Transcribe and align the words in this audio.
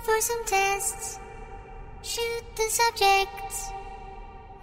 time 0.00 0.14
for 0.14 0.20
some 0.20 0.44
tests. 0.44 1.18
Shoot 2.02 2.44
the 2.56 2.68
subjects. 2.70 3.70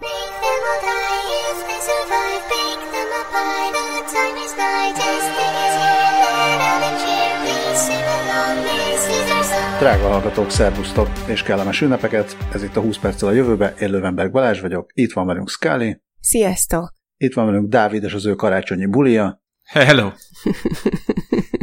Make 0.00 0.34
them 0.44 0.60
all 0.68 0.80
die 0.82 1.50
if 1.50 1.58
they 1.66 1.80
survive. 1.90 2.42
Bake 2.48 2.84
them 2.92 3.10
a 3.20 3.24
pie. 3.32 3.70
The 3.72 4.02
time 4.14 4.36
is 4.44 4.52
nigh. 4.56 4.92
Testing 4.94 5.54
is 5.66 5.74
here 5.82 6.14
there. 6.22 6.60
Out 6.70 6.82
and 6.88 6.98
cheer. 7.02 7.32
Please 7.44 7.80
sing 7.86 8.06
along. 8.18 8.56
This 8.64 9.02
is 9.16 9.30
our 9.30 9.44
song. 9.44 9.78
Drága 9.78 10.08
hallgatók, 10.08 10.50
szervusztok 10.50 11.08
és 11.26 11.42
kellemes 11.42 11.80
ünnepeket! 11.80 12.36
Ez 12.52 12.62
itt 12.62 12.76
a 12.76 12.80
20 12.80 12.98
perccel 12.98 13.28
a 13.28 13.32
jövőbe, 13.32 13.74
én 13.80 13.90
Lövenberg 13.90 14.30
Balázs 14.32 14.60
vagyok, 14.60 14.90
itt 14.94 15.12
van 15.12 15.26
velünk 15.26 15.48
Scully, 15.48 16.00
Sziasztok! 16.20 16.94
itt 17.16 17.34
van 17.34 17.46
velünk 17.46 17.68
Dávid 17.68 18.02
és 18.04 18.12
az 18.12 18.26
ő 18.26 18.34
karácsonyi 18.34 18.86
bulia, 18.86 19.42
Hello! 19.62 20.10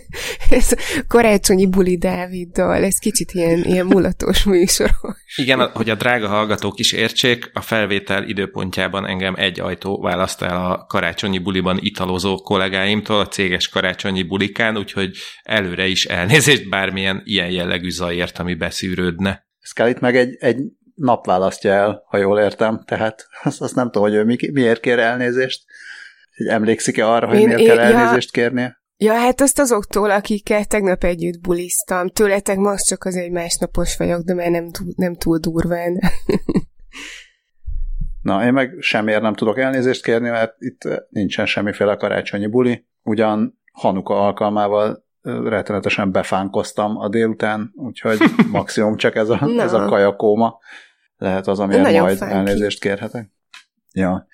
ez 0.50 0.72
karácsonyi 1.08 1.66
buli 1.66 1.96
Dáviddal, 1.98 2.84
ez 2.84 2.98
kicsit 2.98 3.32
ilyen, 3.32 3.64
ilyen 3.64 3.86
mulatos 3.86 4.44
műsoros. 4.44 4.94
Igen, 5.36 5.70
hogy 5.70 5.90
a 5.90 5.94
drága 5.94 6.28
hallgatók 6.28 6.78
is 6.78 6.92
értsék, 6.92 7.50
a 7.52 7.60
felvétel 7.60 8.28
időpontjában 8.28 9.06
engem 9.06 9.34
egy 9.36 9.60
ajtó 9.60 10.00
választ 10.00 10.42
el 10.42 10.56
a 10.56 10.84
karácsonyi 10.86 11.38
buliban 11.38 11.78
italozó 11.80 12.36
kollégáimtól, 12.36 13.20
a 13.20 13.28
céges 13.28 13.68
karácsonyi 13.68 14.22
bulikán, 14.22 14.76
úgyhogy 14.76 15.16
előre 15.42 15.86
is 15.86 16.04
elnézést 16.04 16.68
bármilyen 16.68 17.22
ilyen 17.24 17.50
jellegű 17.50 17.90
zajért, 17.90 18.38
ami 18.38 18.54
beszűrődne. 18.54 19.46
Scully 19.60 19.94
meg 20.00 20.16
egy, 20.16 20.36
egy 20.38 20.56
nap 20.94 21.26
választja 21.26 21.72
el, 21.72 22.02
ha 22.06 22.16
jól 22.16 22.38
értem, 22.38 22.82
tehát 22.84 23.26
azt, 23.42 23.60
azt 23.60 23.74
nem 23.74 23.90
tudom, 23.90 24.08
hogy 24.08 24.16
ő 24.16 24.24
mi, 24.24 24.36
miért 24.52 24.80
kér 24.80 24.98
elnézést. 24.98 25.64
Hogy 26.36 26.46
emlékszik-e 26.46 27.08
arra, 27.08 27.26
hogy 27.26 27.38
Én- 27.38 27.46
miért 27.46 27.60
én- 27.60 27.66
kell 27.66 27.76
ja. 27.76 27.82
elnézést 27.82 28.30
kérnie? 28.30 28.84
Ja, 28.98 29.14
hát 29.14 29.40
azt 29.40 29.58
azoktól, 29.58 30.10
akikkel 30.10 30.64
tegnap 30.64 31.04
együtt 31.04 31.40
buliztam. 31.40 32.08
Tőletek 32.08 32.56
most 32.56 32.86
csak 32.86 33.04
az 33.04 33.16
egy 33.16 33.30
másnapos 33.30 33.96
vagyok, 33.96 34.20
de 34.20 34.34
már 34.34 34.50
nem, 34.50 34.70
túl, 34.70 34.92
nem 34.96 35.14
túl 35.14 35.38
durván. 35.38 36.00
Na, 38.22 38.44
én 38.44 38.52
meg 38.52 38.76
semmiért 38.80 39.22
nem 39.22 39.34
tudok 39.34 39.58
elnézést 39.58 40.02
kérni, 40.02 40.28
mert 40.28 40.54
itt 40.58 40.80
nincsen 41.08 41.46
semmiféle 41.46 41.96
karácsonyi 41.96 42.46
buli. 42.46 42.86
Ugyan 43.02 43.60
Hanuka 43.72 44.20
alkalmával 44.20 45.04
rettenetesen 45.22 46.12
befánkoztam 46.12 46.98
a 46.98 47.08
délután, 47.08 47.72
úgyhogy 47.74 48.18
maximum 48.50 48.96
csak 48.96 49.14
ez 49.14 49.28
a, 49.28 49.50
ez 49.58 49.72
a 49.72 49.84
kajakóma 49.84 50.58
lehet 51.16 51.46
az, 51.46 51.58
amiért 51.58 51.82
Nagyon 51.82 52.00
majd 52.00 52.18
funky. 52.18 52.34
elnézést 52.34 52.80
kérhetek. 52.80 53.30
Ja. 53.96 54.26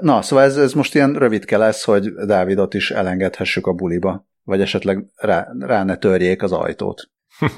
Na, 0.00 0.22
szóval 0.22 0.44
ez, 0.44 0.56
ez 0.56 0.72
most 0.72 0.94
ilyen 0.94 1.14
rövidke 1.14 1.56
lesz, 1.56 1.84
hogy 1.84 2.14
Dávidot 2.14 2.74
is 2.74 2.90
elengedhessük 2.90 3.66
a 3.66 3.72
buliba, 3.72 4.26
vagy 4.42 4.60
esetleg 4.60 5.04
rá, 5.16 5.48
rá 5.58 5.84
ne 5.84 5.96
törjék 5.96 6.42
az 6.42 6.52
ajtót. 6.52 7.10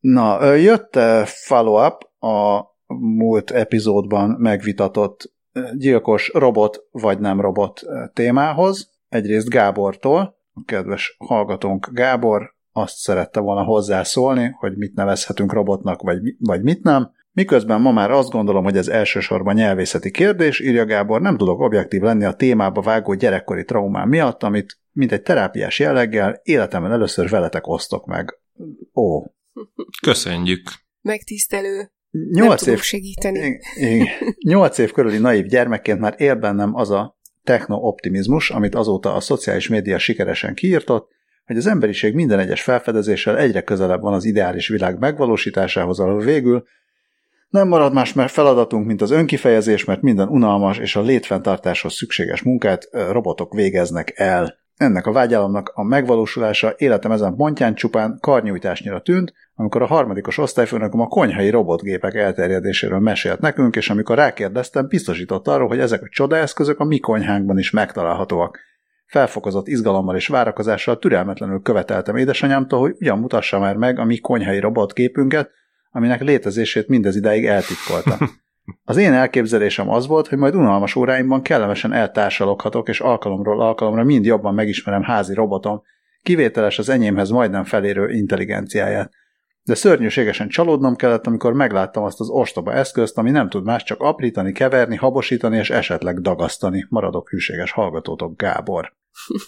Na, 0.00 0.52
jött 0.54 0.98
follow-up 1.24 2.02
a 2.18 2.64
múlt 2.94 3.50
epizódban 3.50 4.30
megvitatott 4.30 5.32
gyilkos 5.74 6.30
robot 6.34 6.86
vagy 6.90 7.18
nem 7.18 7.40
robot 7.40 7.82
témához. 8.12 8.90
Egyrészt 9.08 9.48
Gábortól, 9.48 10.36
a 10.52 10.62
kedves 10.64 11.16
hallgatónk 11.18 11.88
Gábor 11.92 12.54
azt 12.72 12.96
szerette 12.96 13.40
volna 13.40 13.62
hozzászólni, 13.62 14.56
hogy 14.58 14.76
mit 14.76 14.94
nevezhetünk 14.94 15.52
robotnak, 15.52 16.02
vagy, 16.02 16.36
vagy 16.38 16.62
mit 16.62 16.82
nem. 16.82 17.10
Miközben 17.32 17.80
ma 17.80 17.92
már 17.92 18.10
azt 18.10 18.30
gondolom, 18.30 18.64
hogy 18.64 18.76
ez 18.76 18.88
elsősorban 18.88 19.54
nyelvészeti 19.54 20.10
kérdés, 20.10 20.60
írja 20.60 20.84
Gábor, 20.84 21.20
nem 21.20 21.36
tudok 21.36 21.60
objektív 21.60 22.00
lenni 22.00 22.24
a 22.24 22.32
témába 22.32 22.80
vágó 22.80 23.14
gyerekkori 23.14 23.64
traumám 23.64 24.08
miatt, 24.08 24.42
amit 24.42 24.78
mint 24.92 25.12
egy 25.12 25.22
terápiás 25.22 25.78
jelleggel 25.78 26.40
életemben 26.42 26.92
először 26.92 27.28
veletek 27.28 27.66
osztok 27.66 28.06
meg. 28.06 28.38
Ó, 28.94 29.24
Köszönjük! 30.02 30.62
Megtisztelő. 31.00 31.92
nem 32.10 32.44
nyolc 32.44 32.62
tudok 32.62 32.78
év 32.78 32.82
segíteni. 32.82 33.60
Nyolc 34.46 34.78
év 34.78 34.92
körüli 34.92 35.18
naív 35.18 35.46
gyermekként 35.46 36.00
már 36.00 36.14
él 36.16 36.34
bennem 36.34 36.74
az 36.74 36.90
a 36.90 37.18
techno-optimizmus, 37.42 38.50
amit 38.50 38.74
azóta 38.74 39.14
a 39.14 39.20
szociális 39.20 39.68
média 39.68 39.98
sikeresen 39.98 40.54
kiírtott, 40.54 41.08
hogy 41.44 41.56
az 41.56 41.66
emberiség 41.66 42.14
minden 42.14 42.38
egyes 42.38 42.62
felfedezéssel 42.62 43.38
egyre 43.38 43.62
közelebb 43.62 44.00
van 44.00 44.12
az 44.12 44.24
ideális 44.24 44.68
világ 44.68 44.98
megvalósításához, 44.98 46.00
ahol 46.00 46.20
végül 46.20 46.64
nem 47.50 47.68
marad 47.68 47.92
más 47.92 48.12
mer- 48.12 48.30
feladatunk, 48.30 48.86
mint 48.86 49.02
az 49.02 49.10
önkifejezés, 49.10 49.84
mert 49.84 50.02
minden 50.02 50.28
unalmas 50.28 50.78
és 50.78 50.96
a 50.96 51.00
létfenntartáshoz 51.00 51.94
szükséges 51.94 52.42
munkát 52.42 52.88
robotok 53.10 53.54
végeznek 53.54 54.12
el. 54.16 54.58
Ennek 54.76 55.06
a 55.06 55.12
vágyálomnak 55.12 55.72
a 55.74 55.82
megvalósulása 55.82 56.74
életem 56.76 57.12
ezen 57.12 57.36
pontján 57.36 57.74
csupán 57.74 58.18
karnyújtásnyira 58.20 59.00
tűnt, 59.00 59.32
amikor 59.54 59.82
a 59.82 59.86
harmadikos 59.86 60.38
osztályfőnököm 60.38 61.00
a 61.00 61.06
konyhai 61.06 61.50
robotgépek 61.50 62.14
elterjedéséről 62.14 62.98
mesélt 62.98 63.40
nekünk, 63.40 63.76
és 63.76 63.90
amikor 63.90 64.16
rákérdeztem, 64.16 64.86
biztosított 64.88 65.48
arról, 65.48 65.68
hogy 65.68 65.78
ezek 65.78 66.02
a 66.02 66.08
csodaeszközök 66.10 66.80
a 66.80 66.84
mi 66.84 66.98
konyhánkban 66.98 67.58
is 67.58 67.70
megtalálhatóak. 67.70 68.58
Felfokozott 69.06 69.68
izgalommal 69.68 70.16
és 70.16 70.26
várakozással 70.26 70.98
türelmetlenül 70.98 71.62
követeltem 71.62 72.16
édesanyámtól, 72.16 72.80
hogy 72.80 72.94
ugyan 73.00 73.18
mutassa 73.18 73.58
már 73.58 73.76
meg 73.76 73.98
a 73.98 74.04
mi 74.04 74.18
konyhai 74.18 74.58
robotgépünket, 74.58 75.50
aminek 75.90 76.20
létezését 76.20 76.88
mindez 76.88 77.16
idáig 77.16 77.46
eltitkolta. 77.46 78.18
Az 78.84 78.96
én 78.96 79.12
elképzelésem 79.12 79.90
az 79.90 80.06
volt, 80.06 80.28
hogy 80.28 80.38
majd 80.38 80.54
unalmas 80.54 80.94
óráimban 80.94 81.42
kellemesen 81.42 81.92
eltársaloghatok, 81.92 82.88
és 82.88 83.00
alkalomról 83.00 83.60
alkalomra 83.60 84.04
mind 84.04 84.24
jobban 84.24 84.54
megismerem 84.54 85.02
házi 85.02 85.34
robotom, 85.34 85.82
kivételes 86.22 86.78
az 86.78 86.88
enyémhez 86.88 87.30
majdnem 87.30 87.64
felérő 87.64 88.10
intelligenciáját. 88.10 89.12
De 89.62 89.74
szörnyűségesen 89.74 90.48
csalódnom 90.48 90.96
kellett, 90.96 91.26
amikor 91.26 91.52
megláttam 91.52 92.02
azt 92.02 92.20
az 92.20 92.28
ostoba 92.28 92.72
eszközt, 92.72 93.18
ami 93.18 93.30
nem 93.30 93.48
tud 93.48 93.64
más 93.64 93.82
csak 93.82 94.00
aprítani, 94.00 94.52
keverni, 94.52 94.96
habosítani 94.96 95.56
és 95.56 95.70
esetleg 95.70 96.20
dagasztani. 96.20 96.86
Maradok 96.88 97.28
hűséges 97.28 97.72
hallgatótok, 97.72 98.36
Gábor. 98.36 98.92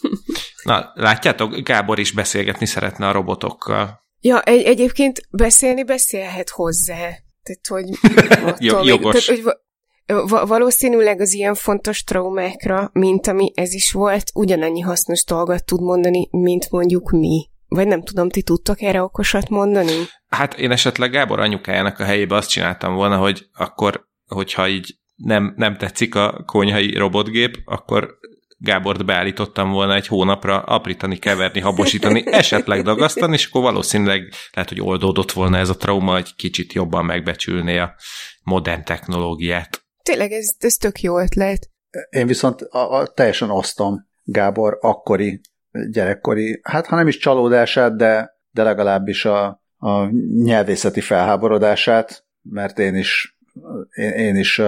Na, 0.62 0.90
látjátok, 0.94 1.56
Gábor 1.56 1.98
is 1.98 2.12
beszélgetni 2.12 2.66
szeretne 2.66 3.08
a 3.08 3.12
robotokkal. 3.12 4.01
Ja, 4.24 4.40
egy, 4.40 4.62
egyébként 4.62 5.20
beszélni 5.30 5.84
beszélhet 5.84 6.48
hozzá. 6.48 7.08
Tehát, 7.42 7.66
hogy... 7.68 7.84
Attól 8.48 8.86
jogos. 8.86 9.24
Tehát, 9.24 9.40
hogy 9.40 9.42
va- 9.42 10.30
va- 10.30 10.48
valószínűleg 10.48 11.20
az 11.20 11.32
ilyen 11.32 11.54
fontos 11.54 12.04
traumákra, 12.04 12.90
mint 12.92 13.26
ami 13.26 13.52
ez 13.54 13.72
is 13.72 13.92
volt, 13.92 14.30
ugyanannyi 14.34 14.80
hasznos 14.80 15.24
dolgot 15.24 15.64
tud 15.64 15.80
mondani, 15.80 16.28
mint 16.30 16.70
mondjuk 16.70 17.10
mi. 17.10 17.50
Vagy 17.68 17.86
nem 17.86 18.02
tudom, 18.02 18.28
ti 18.28 18.42
tudtok 18.42 18.82
erre 18.82 19.02
okosat 19.02 19.48
mondani? 19.48 20.06
Hát 20.28 20.58
én 20.58 20.70
esetleg 20.70 21.10
Gábor 21.10 21.40
anyukájának 21.40 21.98
a 21.98 22.04
helyébe 22.04 22.34
azt 22.34 22.50
csináltam 22.50 22.94
volna, 22.94 23.16
hogy 23.16 23.46
akkor, 23.52 24.08
hogyha 24.26 24.68
így 24.68 24.98
nem, 25.14 25.54
nem 25.56 25.76
tetszik 25.76 26.14
a 26.14 26.42
konyhai 26.46 26.94
robotgép, 26.94 27.58
akkor 27.64 28.18
Gábort 28.62 29.04
beállítottam 29.04 29.70
volna 29.70 29.94
egy 29.94 30.06
hónapra 30.06 30.60
aprítani, 30.60 31.18
keverni, 31.18 31.60
habosítani, 31.60 32.22
esetleg 32.26 32.82
dagasztani, 32.82 33.32
és 33.32 33.46
akkor 33.46 33.62
valószínűleg 33.62 34.32
lehet, 34.52 34.68
hogy 34.68 34.80
oldódott 34.80 35.32
volna 35.32 35.58
ez 35.58 35.68
a 35.68 35.76
trauma, 35.76 36.12
hogy 36.12 36.34
kicsit 36.34 36.72
jobban 36.72 37.04
megbecsülné 37.04 37.78
a 37.78 37.94
modern 38.42 38.84
technológiát. 38.84 39.82
Tényleg 40.02 40.32
ez, 40.32 40.54
ez 40.58 40.74
tök 40.74 41.00
jó 41.00 41.18
ötlet. 41.18 41.70
Én 42.10 42.26
viszont 42.26 42.60
a, 42.60 42.98
a, 42.98 43.06
teljesen 43.06 43.50
osztom 43.50 44.06
Gábor 44.22 44.78
akkori 44.80 45.40
gyerekkori, 45.90 46.60
hát 46.62 46.86
ha 46.86 46.96
nem 46.96 47.08
is 47.08 47.16
csalódását, 47.16 47.96
de, 47.96 48.30
de 48.50 48.62
legalábbis 48.62 49.24
a, 49.24 49.62
a 49.76 50.06
nyelvészeti 50.42 51.00
felháborodását, 51.00 52.24
mert 52.42 52.78
én 52.78 52.94
is, 52.94 53.38
én, 53.94 54.10
én 54.10 54.36
is 54.36 54.60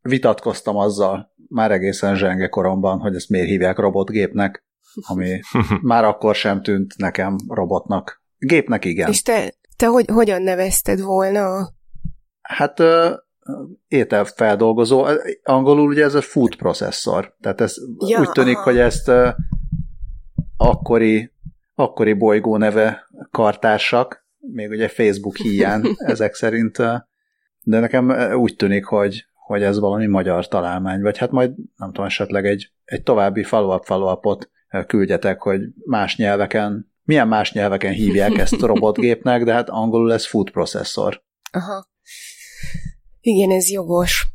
vitatkoztam 0.00 0.76
azzal 0.76 1.27
már 1.48 1.70
egészen 1.70 2.16
zsenge 2.16 2.48
koromban, 2.48 2.98
hogy 2.98 3.14
ezt 3.14 3.28
miért 3.28 3.48
hívják 3.48 3.78
robotgépnek, 3.78 4.64
ami 4.94 5.40
már 5.82 6.04
akkor 6.04 6.34
sem 6.34 6.62
tűnt 6.62 6.96
nekem 6.96 7.36
robotnak. 7.48 8.22
Gépnek 8.38 8.84
igen. 8.84 9.10
És 9.10 9.22
te, 9.22 9.54
te 9.76 9.86
hogy, 9.86 10.04
hogyan 10.12 10.42
nevezted 10.42 11.00
volna? 11.00 11.68
Hát 12.40 12.80
uh, 12.80 13.10
ételfeldolgozó, 13.88 15.06
angolul 15.42 15.88
ugye 15.88 16.04
ez 16.04 16.14
a 16.14 16.20
food 16.20 16.56
processor, 16.56 17.36
tehát 17.40 17.60
ez 17.60 17.74
Ja, 18.06 18.20
úgy 18.20 18.30
tűnik, 18.30 18.56
aha. 18.56 18.64
hogy 18.64 18.78
ezt 18.78 19.08
uh, 19.08 19.28
akkori, 20.56 21.32
akkori 21.74 22.12
bolygó 22.12 22.56
neve 22.56 23.06
kartársak, 23.30 24.26
még 24.38 24.70
ugye 24.70 24.88
Facebook 24.88 25.36
híján 25.36 25.84
ezek 25.96 26.34
szerint, 26.34 26.78
uh, 26.78 26.94
de 27.62 27.80
nekem 27.80 28.32
úgy 28.32 28.56
tűnik, 28.56 28.84
hogy, 28.84 29.26
hogy 29.48 29.62
ez 29.62 29.78
valami 29.78 30.06
magyar 30.06 30.48
találmány, 30.48 31.00
vagy 31.00 31.18
hát 31.18 31.30
majd 31.30 31.52
nem 31.76 31.88
tudom, 31.88 32.06
esetleg 32.06 32.46
egy, 32.46 32.72
egy 32.84 33.02
további 33.02 33.42
follow-up 33.42 33.84
follow-upot 33.84 34.50
uh, 34.72 34.86
küldjetek, 34.86 35.42
hogy 35.42 35.60
más 35.84 36.16
nyelveken, 36.16 36.92
milyen 37.02 37.28
más 37.28 37.52
nyelveken 37.52 37.92
hívják 37.92 38.38
ezt 38.44 38.60
robotgépnek, 38.60 39.44
de 39.44 39.52
hát 39.52 39.68
angolul 39.68 40.12
ez 40.12 40.26
food 40.26 40.50
processor. 40.50 41.22
Aha. 41.52 41.88
Igen, 43.20 43.50
ez 43.50 43.70
jogos. 43.70 44.26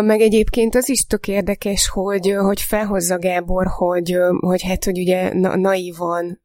Meg 0.00 0.20
egyébként 0.20 0.74
az 0.74 0.88
is 0.88 1.06
tök 1.06 1.28
érdekes, 1.28 1.88
hogy, 1.88 2.34
hogy 2.36 2.60
felhozza 2.60 3.18
Gábor, 3.18 3.66
hogy, 3.66 4.16
hogy 4.40 4.62
hát, 4.62 4.84
hogy 4.84 4.98
ugye 4.98 5.34
na- 5.34 5.56
naívan 5.56 6.40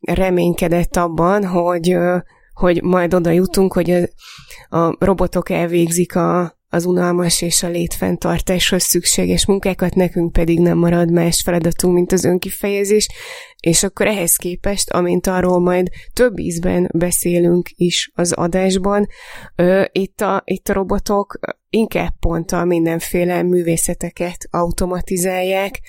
reménykedett 0.00 0.96
abban, 0.96 1.44
hogy, 1.46 1.96
hogy 2.54 2.82
majd 2.82 3.14
oda 3.14 3.30
jutunk, 3.30 3.72
hogy 3.72 3.90
a, 3.90 4.76
a 4.76 4.96
robotok 4.98 5.50
elvégzik 5.50 6.16
a, 6.16 6.60
az 6.72 6.84
unalmas 6.84 7.42
és 7.42 7.62
a 7.62 7.68
létfenntartáshoz 7.68 8.82
szükséges 8.82 9.46
munkákat, 9.46 9.94
nekünk 9.94 10.32
pedig 10.32 10.60
nem 10.60 10.78
marad 10.78 11.10
más 11.10 11.42
feladatunk, 11.44 11.94
mint 11.94 12.12
az 12.12 12.24
önkifejezés, 12.24 13.08
és 13.60 13.82
akkor 13.82 14.06
ehhez 14.06 14.36
képest, 14.36 14.90
amint 14.90 15.26
arról 15.26 15.60
majd 15.60 15.88
több 16.12 16.38
ízben 16.38 16.88
beszélünk 16.94 17.68
is 17.74 18.10
az 18.14 18.32
adásban, 18.32 19.06
itt 19.92 20.20
a, 20.20 20.42
itt 20.44 20.68
a 20.68 20.72
robotok 20.72 21.38
inkább 21.70 22.14
pont 22.20 22.64
mindenféle 22.64 23.42
művészeteket 23.42 24.46
automatizálják, 24.50 25.80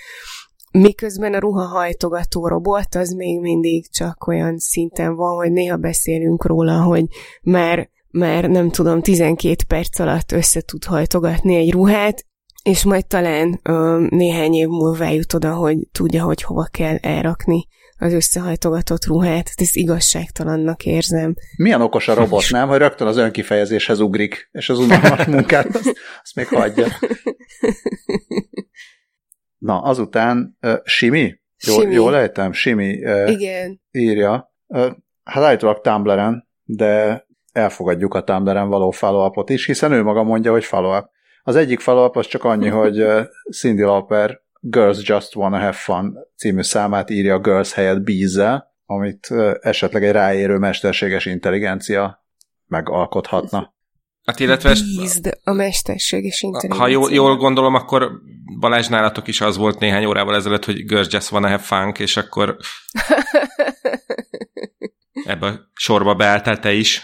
miközben 0.71 1.33
a 1.33 1.39
ruhahajtogató 1.39 2.47
robot 2.47 2.95
az 2.95 3.11
még 3.11 3.39
mindig 3.39 3.89
csak 3.89 4.27
olyan 4.27 4.57
szinten 4.57 5.15
van, 5.15 5.35
hogy 5.35 5.51
néha 5.51 5.77
beszélünk 5.77 6.45
róla, 6.45 6.81
hogy 6.81 7.05
már 7.41 7.91
már 8.13 8.49
nem 8.49 8.69
tudom, 8.69 9.01
12 9.01 9.55
perc 9.67 9.99
alatt 9.99 10.31
össze 10.31 10.61
tud 10.61 10.83
hajtogatni 10.83 11.55
egy 11.55 11.71
ruhát, 11.71 12.25
és 12.63 12.83
majd 12.83 13.07
talán 13.07 13.59
ö, 13.63 14.05
néhány 14.09 14.53
év 14.53 14.67
múlva 14.67 15.05
eljut 15.05 15.33
oda, 15.33 15.53
hogy 15.53 15.77
tudja, 15.91 16.23
hogy 16.23 16.41
hova 16.41 16.67
kell 16.71 16.95
elrakni 16.95 17.67
az 17.97 18.13
összehajtogatott 18.13 19.05
ruhát. 19.05 19.51
Ezt 19.55 19.75
igazságtalannak 19.75 20.85
érzem. 20.85 21.33
Milyen 21.57 21.81
okos 21.81 22.07
a 22.07 22.13
robot, 22.13 22.49
nem? 22.49 22.67
Hogy 22.67 22.77
rögtön 22.77 23.07
az 23.07 23.17
önkifejezéshez 23.17 23.99
ugrik, 23.99 24.49
és 24.51 24.69
az 24.69 24.79
unalmas 24.79 25.25
munkát 25.35 25.75
azt, 25.75 25.93
azt 26.21 26.35
még 26.35 26.47
hagyja. 26.47 26.87
Na, 29.57 29.81
azután 29.81 30.57
uh, 30.61 30.75
Simi? 30.83 31.41
Jól, 31.65 31.79
Simi. 31.79 31.93
jól 31.93 32.15
ejtem? 32.15 32.51
Simi 32.51 33.05
uh, 33.05 33.31
Igen. 33.31 33.81
írja. 33.91 34.53
Uh, 34.67 34.91
hát 35.23 35.43
állítólag 35.43 35.81
Tumblr-en, 35.81 36.49
de 36.63 37.25
elfogadjuk 37.53 38.13
a 38.13 38.23
Tumblr-en 38.23 38.69
való 38.69 38.91
follow 38.91 39.43
is, 39.45 39.65
hiszen 39.65 39.91
ő 39.91 40.03
maga 40.03 40.23
mondja, 40.23 40.51
hogy 40.51 40.63
follow-up. 40.63 41.09
Az 41.43 41.55
egyik 41.55 41.79
follow-up 41.79 42.15
az 42.15 42.27
csak 42.27 42.43
annyi, 42.43 42.67
hogy 42.81 43.05
Cindy 43.51 43.81
Lauper 43.81 44.41
Girls 44.59 44.97
Just 45.01 45.35
Wanna 45.35 45.59
Have 45.59 45.71
Fun 45.71 46.17
című 46.35 46.61
számát 46.61 47.09
írja 47.09 47.39
Girls 47.39 47.73
helyett 47.73 48.01
bees 48.01 48.61
amit 48.85 49.27
esetleg 49.61 50.03
egy 50.03 50.11
ráérő 50.11 50.57
mesterséges 50.57 51.25
intelligencia 51.25 52.25
megalkothatna. 52.65 53.73
Hát 54.23 54.39
illetve 54.39 54.69
Bízd 54.69 55.39
a 55.43 55.53
mesterséges 55.53 56.41
intelligencia. 56.41 56.83
ha 56.83 56.91
jól, 56.91 57.11
jól 57.11 57.37
gondolom, 57.37 57.73
akkor 57.73 58.11
Balázs 58.59 58.87
nálatok 58.87 59.27
is 59.27 59.41
az 59.41 59.57
volt 59.57 59.79
néhány 59.79 60.05
órával 60.05 60.35
ezelőtt, 60.35 60.65
hogy 60.65 60.85
Girls 60.85 61.07
Just 61.11 61.31
Wanna 61.31 61.47
Have 61.47 61.63
Funk, 61.63 61.99
és 61.99 62.17
akkor 62.17 62.57
ebbe 65.25 65.47
a 65.47 65.59
sorba 65.73 66.15
beálltál 66.15 66.59
te 66.59 66.73
is. 66.73 67.01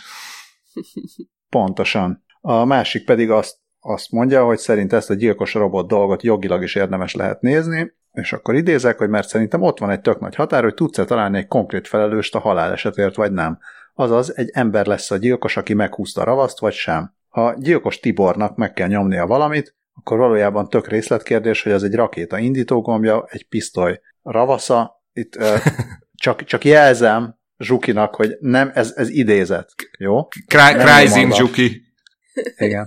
Pontosan. 1.50 2.24
A 2.42 2.66
másik 2.66 3.06
pedig 3.06 3.32
azt, 3.32 3.58
azt 3.80 4.12
mondja, 4.12 4.46
hogy 4.46 4.58
szerint 4.58 4.94
ezt 4.94 5.10
a 5.10 5.14
gyilkos 5.14 5.54
robot 5.54 5.88
dolgot 5.88 6.24
jogilag 6.24 6.64
is 6.64 6.76
érdemes 6.76 7.16
lehet 7.16 7.42
nézni, 7.42 7.94
és 8.12 8.34
akkor 8.34 8.56
idézek, 8.56 8.98
hogy 8.98 9.10
mert 9.10 9.28
szerintem 9.28 9.62
ott 9.62 9.80
van 9.80 9.90
egy 9.90 10.02
tök 10.02 10.20
nagy 10.20 10.36
határ, 10.36 10.64
hogy 10.64 10.74
tudsz-e 10.74 11.06
találni 11.06 11.38
egy 11.38 11.48
konkrét 11.48 11.88
felelőst 11.88 12.36
a 12.36 12.40
halálesetért, 12.40 13.16
vagy 13.16 13.32
nem. 13.32 13.60
Azaz, 13.94 14.38
egy 14.38 14.50
ember 14.54 14.86
lesz 14.86 15.12
a 15.12 15.18
gyilkos, 15.18 15.58
aki 15.58 15.74
meghúzta 15.74 16.22
a 16.22 16.24
ravaszt, 16.24 16.60
vagy 16.60 16.74
sem. 16.74 17.14
Ha 17.30 17.56
gyilkos 17.58 18.00
Tibornak 18.00 18.56
meg 18.56 18.74
kell 18.74 18.88
nyomnia 18.88 19.28
valamit, 19.28 19.76
akkor 19.94 20.18
valójában 20.18 20.70
tök 20.70 20.88
részletkérdés, 20.88 21.64
hogy 21.64 21.72
ez 21.72 21.84
egy 21.84 21.96
rakéta 21.96 22.38
indítógombja, 22.38 23.26
egy 23.28 23.48
pisztoly 23.48 24.00
ravasza. 24.22 25.04
Itt 25.14 25.36
ö, 25.36 25.56
csak, 26.24 26.44
csak 26.44 26.66
jelzem 26.66 27.39
Zsukinak, 27.60 28.16
hogy 28.16 28.38
nem, 28.40 28.72
ez, 28.74 28.94
ez 28.96 29.10
idézet, 29.10 29.74
jó? 29.98 30.28
Cryzing. 30.48 31.34
Zsuki. 31.34 31.82
Igen. 32.58 32.86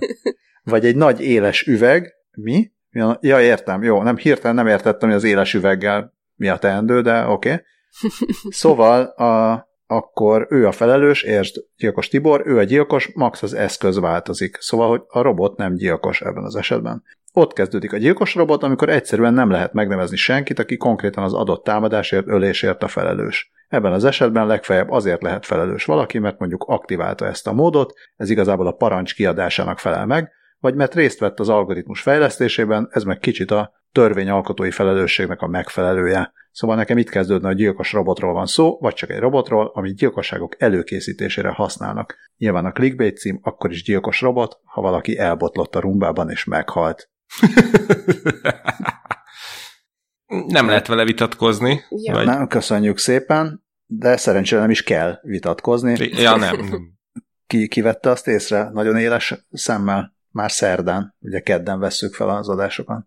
Vagy 0.63 0.85
egy 0.85 0.95
nagy 0.95 1.21
éles 1.21 1.61
üveg, 1.61 2.13
mi? 2.31 2.71
Ja, 2.91 3.17
ja, 3.21 3.41
értem, 3.41 3.83
jó, 3.83 4.03
nem 4.03 4.17
hirtelen 4.17 4.55
nem 4.55 4.67
értettem, 4.67 5.09
hogy 5.09 5.17
az 5.17 5.23
éles 5.23 5.53
üveggel 5.53 6.13
mi 6.35 6.47
a 6.47 6.57
teendő, 6.57 7.01
de 7.01 7.25
oké. 7.27 7.51
Okay. 7.51 7.63
Szóval 8.49 9.03
a, 9.03 9.67
akkor 9.87 10.47
ő 10.49 10.67
a 10.67 10.71
felelős, 10.71 11.23
értsd, 11.23 11.55
gyilkos 11.77 12.07
Tibor, 12.07 12.41
ő 12.45 12.57
a 12.57 12.63
gyilkos, 12.63 13.09
max 13.13 13.43
az 13.43 13.53
eszköz 13.53 13.99
változik. 13.99 14.57
Szóval, 14.59 14.89
hogy 14.89 15.01
a 15.07 15.21
robot 15.21 15.57
nem 15.57 15.75
gyilkos 15.75 16.21
ebben 16.21 16.43
az 16.43 16.55
esetben. 16.55 17.03
Ott 17.33 17.53
kezdődik 17.53 17.93
a 17.93 17.97
gyilkos 17.97 18.35
robot, 18.35 18.63
amikor 18.63 18.89
egyszerűen 18.89 19.33
nem 19.33 19.49
lehet 19.49 19.73
megnevezni 19.73 20.17
senkit, 20.17 20.59
aki 20.59 20.77
konkrétan 20.77 21.23
az 21.23 21.33
adott 21.33 21.63
támadásért, 21.63 22.27
ölésért 22.27 22.83
a 22.83 22.87
felelős. 22.87 23.51
Ebben 23.73 23.93
az 23.93 24.03
esetben 24.03 24.47
legfeljebb 24.47 24.89
azért 24.89 25.21
lehet 25.21 25.45
felelős 25.45 25.85
valaki, 25.85 26.19
mert 26.19 26.39
mondjuk 26.39 26.63
aktiválta 26.67 27.25
ezt 27.25 27.47
a 27.47 27.53
módot, 27.53 27.93
ez 28.15 28.29
igazából 28.29 28.67
a 28.67 28.71
parancs 28.71 29.15
kiadásának 29.15 29.79
felel 29.79 30.05
meg, 30.05 30.31
vagy 30.59 30.75
mert 30.75 30.93
részt 30.93 31.19
vett 31.19 31.39
az 31.39 31.49
algoritmus 31.49 32.01
fejlesztésében, 32.01 32.87
ez 32.91 33.03
meg 33.03 33.19
kicsit 33.19 33.51
a 33.51 33.71
törvényalkotói 33.91 34.71
felelősségnek 34.71 35.41
a 35.41 35.47
megfelelője. 35.47 36.33
Szóval 36.51 36.75
nekem 36.75 36.97
itt 36.97 37.09
kezdődne, 37.09 37.47
hogy 37.47 37.57
gyilkos 37.57 37.93
robotról 37.93 38.33
van 38.33 38.45
szó, 38.45 38.77
vagy 38.79 38.93
csak 38.93 39.09
egy 39.09 39.19
robotról, 39.19 39.71
amit 39.73 39.95
gyilkosságok 39.95 40.61
előkészítésére 40.61 41.49
használnak. 41.49 42.15
Nyilván 42.37 42.65
a 42.65 42.71
clickbait 42.71 43.17
cím 43.17 43.39
akkor 43.41 43.71
is 43.71 43.83
gyilkos 43.83 44.21
robot, 44.21 44.59
ha 44.63 44.81
valaki 44.81 45.17
elbotlott 45.17 45.75
a 45.75 45.79
rumbában 45.79 46.29
és 46.29 46.43
meghalt. 46.43 47.09
Nem 50.47 50.67
lehet 50.67 50.87
vele 50.87 51.03
vitatkozni. 51.03 51.81
Ja. 51.89 52.13
Vagy, 52.13 52.25
Nem, 52.25 52.47
köszönjük 52.47 52.97
szépen, 52.97 53.63
de 53.85 54.17
szerencsére 54.17 54.61
nem 54.61 54.69
is 54.69 54.83
kell 54.83 55.19
vitatkozni. 55.21 56.09
ja, 56.11 56.35
nem. 56.35 56.57
Ki, 57.47 57.67
ki 57.67 57.81
vette 57.81 58.09
azt 58.09 58.27
észre? 58.27 58.69
Nagyon 58.73 58.97
éles 58.97 59.33
szemmel. 59.51 60.15
Már 60.31 60.51
szerdán, 60.51 61.15
ugye 61.19 61.39
kedden 61.39 61.79
vesszük 61.79 62.13
fel 62.13 62.29
az 62.29 62.49
adásokat. 62.49 63.05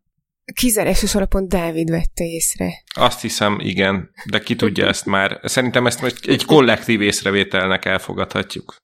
Kizárásos 0.55 1.15
alapon 1.15 1.49
Dávid 1.49 1.91
vette 1.91 2.25
észre. 2.25 2.73
Azt 2.95 3.21
hiszem, 3.21 3.59
igen, 3.61 4.11
de 4.31 4.39
ki 4.39 4.57
tudja 4.57 4.87
ezt 4.87 5.07
már. 5.07 5.41
Szerintem 5.43 5.87
ezt 5.87 6.01
most 6.01 6.27
egy 6.27 6.45
kollektív 6.45 7.01
észrevételnek 7.01 7.85
elfogadhatjuk. 7.85 8.77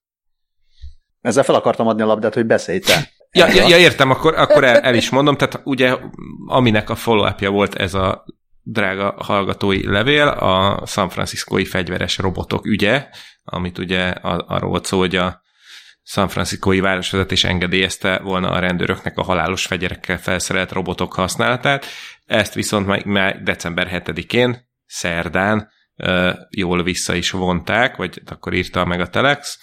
Ezzel 1.21 1.45
fel 1.45 1.55
akartam 1.55 1.87
adni 1.87 2.03
a 2.03 2.06
labdát, 2.06 2.35
hogy 2.35 2.47
beszélj 2.47 2.79
te. 2.79 3.11
Ja, 3.32 3.49
ja, 3.49 3.69
ja 3.69 3.79
értem, 3.79 4.11
akkor, 4.11 4.34
akkor 4.34 4.64
el, 4.64 4.81
el 4.81 4.94
is 4.94 5.11
mondom, 5.11 5.37
tehát 5.37 5.61
ugye 5.64 5.96
aminek 6.46 6.90
a 6.90 6.94
follow 6.94 7.50
volt 7.50 7.75
ez 7.75 7.94
a 7.94 8.25
drága 8.62 9.14
hallgatói 9.19 9.87
levél, 9.87 10.29
a 10.29 10.87
San 10.87 11.08
Franciscoi 11.08 11.64
fegyveres 11.64 12.19
robotok 12.19 12.67
ügye, 12.67 13.08
amit 13.44 13.79
ugye 13.79 14.08
arról 14.08 14.70
volt 14.70 14.84
szó, 14.84 14.99
hogy 14.99 15.16
a 15.16 15.42
San 16.02 16.28
Franciscoi 16.28 16.80
városvezetés 16.80 17.45
engedélyezte 17.45 18.18
volna 18.18 18.50
a 18.50 18.59
rendőröknek 18.59 19.18
a 19.18 19.23
halálos 19.23 19.66
fegyverekkel 19.66 20.18
felszerelt 20.18 20.73
robotok 20.73 21.14
használatát. 21.14 21.87
Ezt 22.25 22.54
viszont 22.54 23.04
már 23.04 23.42
december 23.42 24.02
7-én, 24.04 24.68
szerdán 24.87 25.71
jól 26.50 26.83
vissza 26.83 27.14
is 27.14 27.30
vonták, 27.30 27.97
vagy 27.97 28.23
akkor 28.26 28.52
írta 28.52 28.85
meg 28.85 29.00
a 29.00 29.09
Telex. 29.09 29.59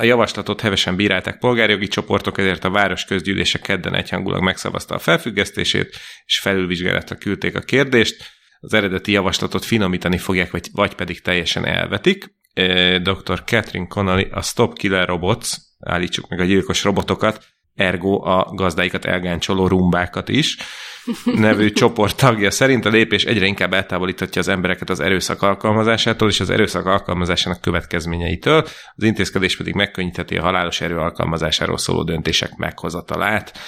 A 0.00 0.04
javaslatot 0.04 0.60
hevesen 0.60 0.96
bírálták 0.96 1.38
polgárjogi 1.38 1.88
csoportok, 1.88 2.38
ezért 2.38 2.64
a 2.64 2.70
város 2.70 3.04
közgyűlése 3.04 3.58
kedden 3.58 3.94
egyhangulag 3.94 4.42
megszavazta 4.42 4.94
a 4.94 4.98
felfüggesztését, 4.98 5.96
és 6.24 6.38
felülvizsgálatra 6.38 7.16
küldték 7.16 7.56
a 7.56 7.60
kérdést. 7.60 8.24
Az 8.60 8.74
eredeti 8.74 9.12
javaslatot 9.12 9.64
finomítani 9.64 10.18
fogják, 10.18 10.50
vagy, 10.50 10.68
vagy 10.72 10.94
pedig 10.94 11.20
teljesen 11.20 11.66
elvetik. 11.66 12.34
Dr. 13.02 13.44
Catherine 13.44 13.86
Connolly 13.86 14.28
a 14.30 14.42
Stop 14.42 14.78
Killer 14.78 15.08
Robots, 15.08 15.48
állítsuk 15.78 16.28
meg 16.28 16.40
a 16.40 16.44
gyilkos 16.44 16.84
robotokat, 16.84 17.44
ergo 17.80 18.22
a 18.24 18.52
gazdáikat 18.54 19.04
elgáncsoló 19.04 19.66
rumbákat 19.66 20.28
is, 20.28 20.56
nevű 21.24 21.70
csoport 21.80 22.16
tagja 22.16 22.50
szerint 22.50 22.84
a 22.84 22.88
lépés 22.88 23.24
egyre 23.24 23.46
inkább 23.46 23.72
eltávolíthatja 23.72 24.40
az 24.40 24.48
embereket 24.48 24.90
az 24.90 25.00
erőszak 25.00 25.42
alkalmazásától 25.42 26.28
és 26.28 26.40
az 26.40 26.50
erőszak 26.50 26.86
alkalmazásának 26.86 27.60
következményeitől, 27.60 28.66
az 28.94 29.02
intézkedés 29.02 29.56
pedig 29.56 29.74
megkönnyítheti 29.74 30.36
a 30.36 30.42
halálos 30.42 30.80
erő 30.80 30.98
alkalmazásáról 30.98 31.78
szóló 31.78 32.02
döntések 32.02 32.56
meghozatalát. 32.56 33.58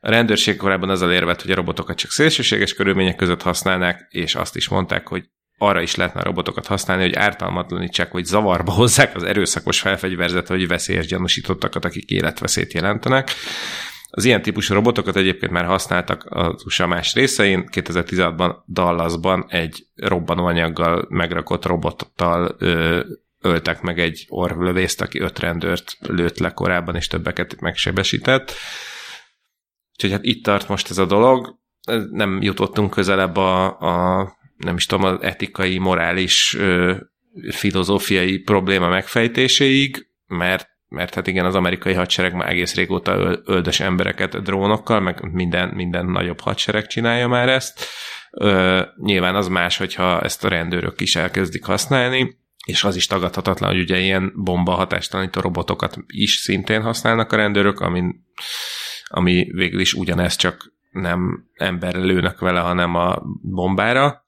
A 0.00 0.10
rendőrség 0.10 0.56
korábban 0.56 0.88
azzal 0.88 1.12
érvelt, 1.12 1.42
hogy 1.42 1.50
a 1.50 1.54
robotokat 1.54 1.96
csak 1.96 2.10
szélsőséges 2.10 2.74
körülmények 2.74 3.16
között 3.16 3.42
használnák, 3.42 4.06
és 4.08 4.34
azt 4.34 4.56
is 4.56 4.68
mondták, 4.68 5.08
hogy 5.08 5.24
arra 5.58 5.80
is 5.80 5.94
lehetne 5.94 6.20
a 6.20 6.24
robotokat 6.24 6.66
használni, 6.66 7.02
hogy 7.02 7.14
ártalmatlanítsák, 7.14 8.12
vagy 8.12 8.24
zavarba 8.24 8.72
hozzák 8.82 9.14
az 9.14 9.22
erőszakos 9.22 9.80
felfegyverzet, 9.80 10.48
vagy 10.48 10.66
veszélyes 10.66 11.06
gyanúsítottakat, 11.06 11.84
akik 11.84 12.10
életveszélyt 12.10 12.72
jelentenek. 12.72 13.30
Az 14.10 14.24
ilyen 14.24 14.42
típusú 14.42 14.74
robotokat 14.74 15.16
egyébként 15.16 15.52
már 15.52 15.64
használtak 15.64 16.26
az 16.28 16.64
USA 16.64 16.86
más 16.86 17.14
részein. 17.14 17.68
2016-ban 17.72 18.54
Dallasban 18.68 19.46
egy 19.48 19.86
robbanóanyaggal 19.94 21.06
megrakott 21.08 21.64
robottal 21.64 22.56
ö, 22.58 23.00
öltek 23.40 23.80
meg 23.80 23.98
egy 23.98 24.26
orvlövészt, 24.28 25.00
aki 25.00 25.20
öt 25.20 25.38
rendőrt 25.38 25.96
lőtt 26.00 26.38
le 26.38 26.50
korábban, 26.50 26.96
és 26.96 27.06
többeket 27.06 27.60
megsebesített. 27.60 28.52
Úgyhogy 29.92 30.10
hát 30.10 30.24
itt 30.24 30.44
tart 30.44 30.68
most 30.68 30.90
ez 30.90 30.98
a 30.98 31.06
dolog. 31.06 31.58
Nem 32.10 32.42
jutottunk 32.42 32.90
közelebb 32.90 33.36
a, 33.36 33.64
a 33.80 34.36
nem 34.56 34.76
is 34.76 34.86
tudom, 34.86 35.04
az 35.04 35.22
etikai, 35.22 35.78
morális, 35.78 36.54
ö, 36.58 36.94
filozófiai 37.50 38.38
probléma 38.38 38.88
megfejtéséig, 38.88 40.08
mert 40.26 40.74
mert 40.88 41.14
hát 41.14 41.26
igen, 41.26 41.44
az 41.44 41.54
amerikai 41.54 41.92
hadsereg 41.92 42.34
már 42.34 42.48
egész 42.48 42.74
régóta 42.74 43.40
öldös 43.44 43.80
embereket 43.80 44.42
drónokkal, 44.42 45.00
meg 45.00 45.32
minden, 45.32 45.68
minden 45.68 46.06
nagyobb 46.06 46.40
hadsereg 46.40 46.86
csinálja 46.86 47.28
már 47.28 47.48
ezt. 47.48 47.84
Ö, 48.30 48.82
nyilván 48.96 49.34
az 49.34 49.48
más, 49.48 49.76
hogyha 49.76 50.20
ezt 50.20 50.44
a 50.44 50.48
rendőrök 50.48 51.00
is 51.00 51.16
elkezdik 51.16 51.64
használni, 51.64 52.36
és 52.66 52.84
az 52.84 52.96
is 52.96 53.06
tagadhatatlan, 53.06 53.70
hogy 53.70 53.80
ugye 53.80 53.98
ilyen 53.98 54.32
bomba 54.36 54.72
hatástalanító 54.72 55.40
robotokat 55.40 55.98
is 56.06 56.34
szintén 56.34 56.82
használnak 56.82 57.32
a 57.32 57.36
rendőrök, 57.36 57.80
ami, 57.80 58.02
ami 59.06 59.50
végül 59.52 59.80
is 59.80 59.94
ugyanez, 59.94 60.36
csak 60.36 60.72
nem 60.90 61.48
emberre 61.54 61.98
lőnek 61.98 62.38
vele, 62.38 62.60
hanem 62.60 62.94
a 62.94 63.22
bombára. 63.42 64.25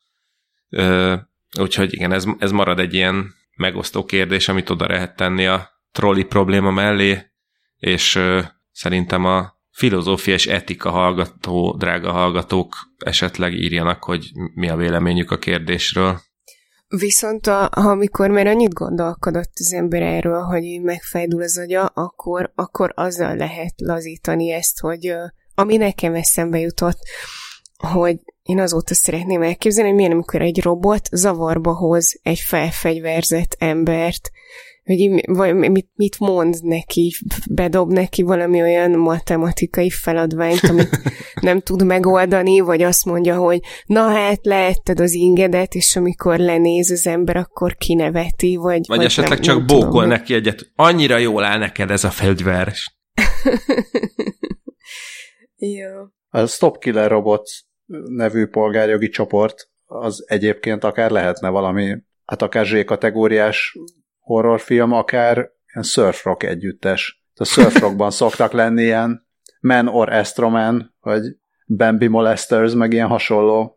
Úgyhogy 1.59 1.93
igen, 1.93 2.13
ez, 2.13 2.25
ez 2.39 2.51
marad 2.51 2.79
egy 2.79 2.95
ilyen 2.95 3.35
megosztó 3.57 4.05
kérdés, 4.05 4.49
amit 4.49 4.71
oda 4.71 4.87
lehet 4.87 5.17
tenni 5.17 5.47
a 5.47 5.69
trolli 5.93 6.25
probléma 6.25 6.71
mellé, 6.71 7.19
és 7.77 8.19
szerintem 8.73 9.25
a 9.25 9.57
filozófia 9.71 10.35
és 10.35 10.47
etika 10.47 10.91
hallgató, 10.91 11.77
drága 11.79 12.13
hallgatók 12.13 12.75
esetleg 12.99 13.53
írjanak, 13.53 14.05
hogy 14.05 14.31
mi 14.55 14.69
a 14.69 14.77
véleményük 14.77 15.31
a 15.31 15.39
kérdésről. 15.39 16.21
Viszont 16.89 17.47
a, 17.47 17.69
amikor 17.73 18.31
már 18.31 18.47
annyit 18.47 18.73
gondolkodott 18.73 19.53
az 19.55 19.73
ember 19.73 20.03
erről, 20.03 20.41
hogy 20.41 20.63
így 20.63 20.83
megfejdul 20.83 21.43
az 21.43 21.59
agya, 21.59 21.85
akkor, 21.87 22.53
akkor 22.55 22.93
azzal 22.95 23.37
lehet 23.37 23.75
lazítani 23.77 24.51
ezt, 24.51 24.81
hogy 24.81 25.15
ami 25.55 25.77
nekem 25.77 26.15
eszembe 26.15 26.59
jutott, 26.59 26.99
hogy 27.77 28.17
én 28.49 28.61
azóta 28.61 28.95
szeretném 28.95 29.43
elképzelni, 29.43 29.89
hogy 29.89 29.99
milyen, 29.99 30.13
amikor 30.13 30.43
egy 30.43 30.63
robot 30.63 31.09
zavarba 31.13 31.75
hoz 31.75 32.21
egy 32.23 32.39
felfegyverzett 32.39 33.57
embert, 33.59 34.31
hogy 34.85 35.25
vagy 35.27 35.55
mit, 35.55 35.89
mit 35.95 36.19
mond 36.19 36.57
neki, 36.63 37.15
bedob 37.51 37.93
neki 37.93 38.23
valami 38.23 38.61
olyan 38.61 38.91
matematikai 38.91 39.91
feladványt, 39.91 40.61
amit 40.63 41.01
nem 41.41 41.61
tud 41.61 41.85
megoldani, 41.85 42.61
vagy 42.61 42.83
azt 42.83 43.05
mondja, 43.05 43.37
hogy 43.37 43.61
na 43.87 44.09
hát 44.09 44.47
leetted 44.47 45.01
az 45.01 45.13
ingedet, 45.13 45.75
és 45.75 45.97
amikor 45.97 46.39
lenéz 46.39 46.91
az 46.91 47.07
ember, 47.07 47.37
akkor 47.37 47.77
kineveti, 47.77 48.57
vagy... 48.57 48.87
Vagy, 48.87 48.97
vagy 48.97 49.05
esetleg 49.05 49.39
nem, 49.39 49.47
csak 49.49 49.57
nem 49.57 49.67
bókol 49.67 49.91
tudom. 49.91 50.09
neki 50.09 50.35
egyet. 50.35 50.71
Annyira 50.75 51.19
jól 51.19 51.45
áll 51.45 51.59
neked 51.59 51.91
ez 51.91 52.05
a 52.05 52.11
fegyver. 52.11 52.73
Jó. 55.57 55.89
A 56.29 56.47
Stop 56.47 56.79
Killer 56.79 57.11
Robots 57.11 57.67
nevű 58.07 58.47
polgárjogi 58.47 59.09
csoport 59.09 59.71
az 59.87 60.25
egyébként 60.27 60.85
akár 60.85 61.11
lehetne 61.11 61.49
valami, 61.49 61.97
hát 62.25 62.43
akár 62.43 62.67
Z-kategóriás 62.67 63.77
horrorfilm, 64.19 64.93
akár 64.93 65.37
ilyen 65.73 65.85
surfrock 65.85 66.43
együttes. 66.43 67.23
A 67.35 67.45
surfrockban 67.45 68.11
szoktak 68.21 68.53
lenni 68.53 68.83
ilyen 68.83 69.27
Man 69.61 69.89
or 69.89 70.13
Astroman, 70.13 70.95
vagy 71.01 71.23
Bambi 71.67 72.07
Molesters, 72.07 72.73
meg 72.73 72.93
ilyen 72.93 73.09
hasonló 73.09 73.77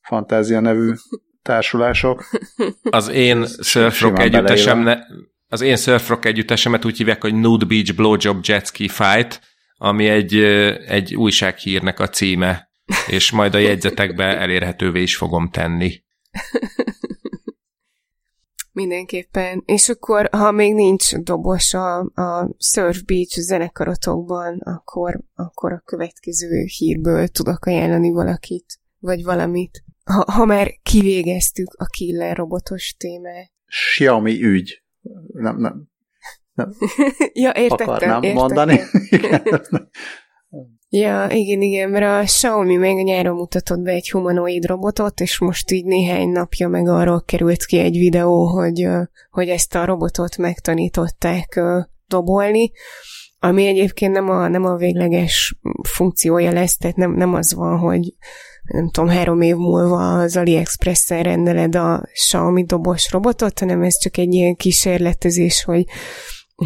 fantázia 0.00 0.60
nevű 0.60 0.92
társulások. 1.42 2.24
Az 2.90 3.08
én 3.08 3.46
surfrock 3.46 4.18
együttesem, 4.18 4.78
ne, 4.78 4.98
az 5.48 5.60
én 5.60 5.76
surfrock 5.76 6.24
együttesemet 6.24 6.84
úgy 6.84 6.96
hívják, 6.96 7.22
hogy 7.22 7.34
Nude 7.34 7.64
Beach 7.64 7.94
Blowjob 7.94 8.38
Jetski 8.42 8.88
Fight, 8.88 9.40
ami 9.76 10.08
egy, 10.08 10.34
egy 10.86 11.14
újsághírnek 11.14 12.00
a 12.00 12.08
címe, 12.08 12.71
és 13.06 13.30
majd 13.30 13.54
a 13.54 13.58
jegyzetekbe 13.58 14.24
elérhetővé 14.24 15.02
is 15.02 15.16
fogom 15.16 15.50
tenni. 15.50 16.02
Mindenképpen. 18.72 19.62
És 19.64 19.88
akkor, 19.88 20.28
ha 20.32 20.50
még 20.50 20.74
nincs 20.74 21.14
dobos 21.14 21.74
a, 21.74 21.98
a 21.98 22.54
Surf 22.58 23.02
Beach 23.02 23.40
zenekarotokban, 23.40 24.58
akkor, 24.58 25.20
akkor 25.34 25.72
a 25.72 25.82
következő 25.84 26.64
hírből 26.76 27.28
tudok 27.28 27.64
ajánlani 27.64 28.10
valakit, 28.10 28.80
vagy 28.98 29.22
valamit. 29.22 29.84
Ha, 30.04 30.32
ha 30.32 30.44
már 30.44 30.70
kivégeztük 30.82 31.74
a 31.78 31.84
killer 31.84 32.36
robotos 32.36 32.94
témát. 32.98 33.50
Xiaomi 33.66 34.42
ügy. 34.44 34.82
Nem, 35.32 35.56
nem. 35.56 35.88
nem. 36.54 36.72
ja, 37.32 37.50
értettem. 37.50 37.88
Akarnám 37.88 38.22
értettem. 38.22 38.34
mondani. 38.34 38.80
Ja, 40.94 41.26
igen, 41.30 41.60
igen, 41.60 41.90
mert 41.90 42.04
a 42.04 42.24
Xiaomi 42.24 42.76
meg 42.76 42.96
a 42.96 43.02
nyáron 43.02 43.34
mutatott 43.34 43.80
be 43.80 43.90
egy 43.90 44.10
humanoid 44.10 44.64
robotot, 44.64 45.20
és 45.20 45.38
most 45.38 45.70
így 45.70 45.84
néhány 45.84 46.28
napja 46.28 46.68
meg 46.68 46.88
arról 46.88 47.22
került 47.24 47.64
ki 47.64 47.78
egy 47.78 47.96
videó, 47.96 48.46
hogy, 48.46 48.86
hogy 49.30 49.48
ezt 49.48 49.74
a 49.74 49.84
robotot 49.84 50.36
megtanították 50.36 51.60
dobolni, 52.06 52.70
ami 53.38 53.66
egyébként 53.66 54.12
nem 54.12 54.28
a, 54.28 54.48
nem 54.48 54.64
a 54.64 54.76
végleges 54.76 55.58
funkciója 55.88 56.52
lesz, 56.52 56.76
tehát 56.76 56.96
nem, 56.96 57.12
nem 57.12 57.34
az 57.34 57.54
van, 57.54 57.78
hogy 57.78 58.14
nem 58.62 58.90
tudom, 58.90 59.08
három 59.08 59.40
év 59.40 59.56
múlva 59.56 60.18
az 60.18 60.36
AliExpress-en 60.36 61.22
rendeled 61.22 61.74
a 61.74 62.02
Xiaomi 62.12 62.64
dobos 62.64 63.10
robotot, 63.10 63.58
hanem 63.58 63.82
ez 63.82 63.98
csak 63.98 64.16
egy 64.16 64.34
ilyen 64.34 64.54
kísérletezés, 64.54 65.64
hogy 65.64 65.84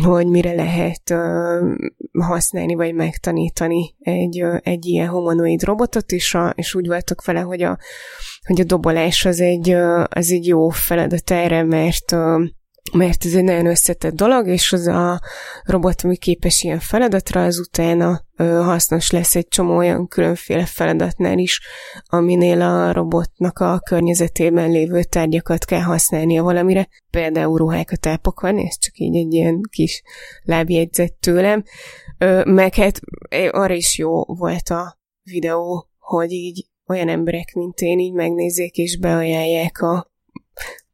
hogy 0.03 0.27
mire 0.27 0.55
lehet 0.55 1.11
uh, 1.11 2.23
használni 2.25 2.75
vagy 2.75 2.95
megtanítani 2.95 3.95
egy, 3.99 4.43
uh, 4.43 4.59
egy 4.63 4.87
ilyen 4.87 5.09
humanoid 5.09 5.63
robotot, 5.63 6.11
és, 6.13 6.35
a, 6.35 6.53
és 6.57 6.75
úgy 6.75 6.87
voltak 6.87 7.25
vele, 7.25 7.41
hogy 7.41 7.63
a, 7.63 7.79
hogy 8.47 8.61
a 8.61 8.65
dobolás 8.65 9.25
az 9.25 9.41
egy, 9.41 9.75
uh, 9.75 10.05
az 10.09 10.31
egy 10.31 10.47
jó 10.47 10.69
feladat 10.69 11.31
erre, 11.31 11.63
mert 11.63 12.13
uh, 12.13 12.45
mert 12.93 13.25
ez 13.25 13.35
egy 13.35 13.45
nagyon 13.45 13.67
összetett 13.67 14.15
dolog, 14.15 14.49
és 14.49 14.73
az 14.73 14.87
a 14.87 15.21
robot, 15.65 16.03
ami 16.03 16.17
képes 16.17 16.63
ilyen 16.63 16.79
feladatra, 16.79 17.45
az 17.45 17.59
utána 17.59 18.25
hasznos 18.39 19.11
lesz 19.11 19.37
egy 19.37 19.49
csomó 19.49 19.77
olyan 19.77 20.09
különféle 20.09 20.67
feladatnál 20.67 21.39
is, 21.39 21.61
aminél 22.07 22.61
a 22.61 22.93
robotnak 22.93 23.59
a 23.59 23.81
környezetében 23.85 24.71
lévő 24.71 25.03
tárgyakat 25.03 25.65
kell 25.65 25.81
használnia 25.81 26.43
valamire, 26.43 26.89
például 27.11 27.59
ruhákat 27.59 28.07
elpakolni, 28.07 28.67
ez 28.67 28.79
csak 28.79 28.99
így 28.99 29.17
egy 29.17 29.33
ilyen 29.33 29.61
kis 29.71 30.03
lábjegyzet 30.43 31.13
tőlem, 31.13 31.65
meg 32.45 32.75
hát 32.75 33.01
arra 33.51 33.75
is 33.75 33.99
jó 33.99 34.25
volt 34.25 34.69
a 34.69 34.99
videó, 35.23 35.89
hogy 35.99 36.33
így 36.33 36.67
olyan 36.87 37.09
emberek, 37.09 37.53
mint 37.55 37.81
én 37.81 37.99
így 37.99 38.13
megnézzék 38.13 38.77
és 38.77 38.99
beajánlják 38.99 39.83
a 39.83 40.15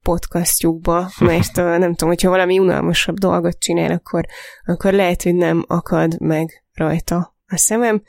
podcastjukba, 0.03 1.11
mert 1.19 1.57
nem 1.57 1.95
tudom, 1.95 2.09
hogyha 2.09 2.31
valami 2.31 2.59
unalmasabb 2.59 3.19
dolgot 3.19 3.59
csinál, 3.59 3.91
akkor, 3.91 4.25
akkor 4.67 4.93
lehet, 4.93 5.23
hogy 5.23 5.35
nem 5.35 5.65
akad 5.67 6.21
meg 6.21 6.65
rajta 6.75 7.37
a 7.47 7.57
szemem. 7.57 8.03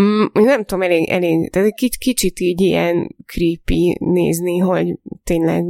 Mm, 0.00 0.24
nem 0.32 0.64
tudom, 0.64 0.82
elég, 0.82 1.08
elég, 1.08 1.50
tehát 1.50 1.74
kicsit, 1.74 1.96
kicsit 1.96 2.40
így 2.40 2.60
ilyen 2.60 3.16
creepy 3.26 3.96
nézni, 3.98 4.58
hogy 4.58 4.98
tényleg 5.24 5.64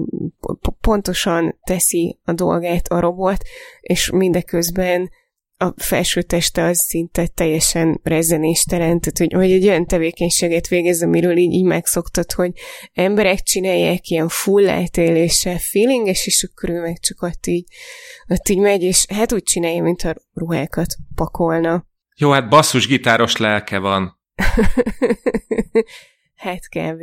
pontosan 0.81 1.59
teszi 1.63 2.19
a 2.25 2.33
dolgát 2.33 2.89
a 2.89 3.01
robot, 3.01 3.43
és 3.81 4.11
mindeközben 4.11 5.11
a 5.61 5.73
felső 5.77 6.23
teste 6.23 6.65
az 6.65 6.79
szinte 6.79 7.27
teljesen 7.27 8.01
rezenéstelen, 8.03 9.01
tehát 9.01 9.19
hogy, 9.19 9.33
hogy 9.33 9.53
egy 9.53 9.67
olyan 9.69 9.87
tevékenységet 9.87 10.69
végez, 10.69 11.03
amiről 11.03 11.37
így, 11.37 11.53
így 11.53 11.65
megszoktad, 11.65 12.33
hogy 12.33 12.53
emberek 12.93 13.43
csinálják 13.43 14.09
ilyen 14.09 14.29
full 14.29 14.69
eltéléssel, 14.69 15.59
feelinges, 15.59 16.27
és 16.27 16.49
akkor 16.51 16.71
ő 16.71 16.81
meg 16.81 16.99
csak 16.99 17.23
ott 17.23 17.47
így, 17.47 17.65
ott 18.29 18.49
így 18.49 18.59
megy, 18.59 18.83
és 18.83 19.07
hát 19.15 19.33
úgy 19.33 19.43
csinálja, 19.43 19.83
mint 19.83 20.03
a 20.03 20.15
ruhákat 20.33 20.95
pakolna. 21.15 21.87
Jó, 22.17 22.31
hát 22.31 22.49
basszus 22.49 22.87
gitáros 22.87 23.37
lelke 23.37 23.79
van. 23.79 24.21
Hát 26.39 26.69
kb. 26.69 27.03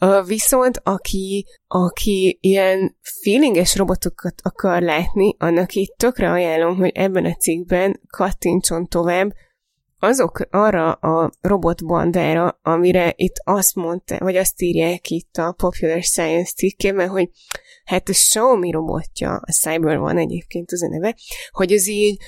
Uh, 0.00 0.26
viszont 0.26 0.80
aki, 0.82 1.46
aki 1.66 2.38
ilyen 2.40 2.96
feelinges 3.22 3.76
robotokat 3.76 4.34
akar 4.42 4.82
látni, 4.82 5.36
annak 5.38 5.72
itt 5.72 5.94
tökre 5.96 6.30
ajánlom, 6.30 6.76
hogy 6.76 6.90
ebben 6.94 7.24
a 7.24 7.34
cikkben 7.34 8.00
kattintson 8.08 8.86
tovább 8.86 9.32
azok 9.98 10.46
arra 10.50 10.92
a 10.92 11.30
robotbandára, 11.40 12.58
amire 12.62 13.12
itt 13.16 13.34
azt 13.44 13.74
mondta, 13.74 14.18
vagy 14.18 14.36
azt 14.36 14.62
írják 14.62 15.10
itt 15.10 15.36
a 15.36 15.54
Popular 15.56 16.02
Science 16.02 16.52
cikkében, 16.52 17.08
hogy 17.08 17.30
hát 17.84 18.08
a 18.08 18.12
Xiaomi 18.12 18.70
robotja, 18.70 19.34
a 19.34 19.52
Cyber 19.52 19.98
van 19.98 20.18
egyébként 20.18 20.72
az 20.72 20.82
a 20.82 20.88
neve, 20.88 21.16
hogy 21.50 21.72
az 21.72 21.88
így 21.88 22.20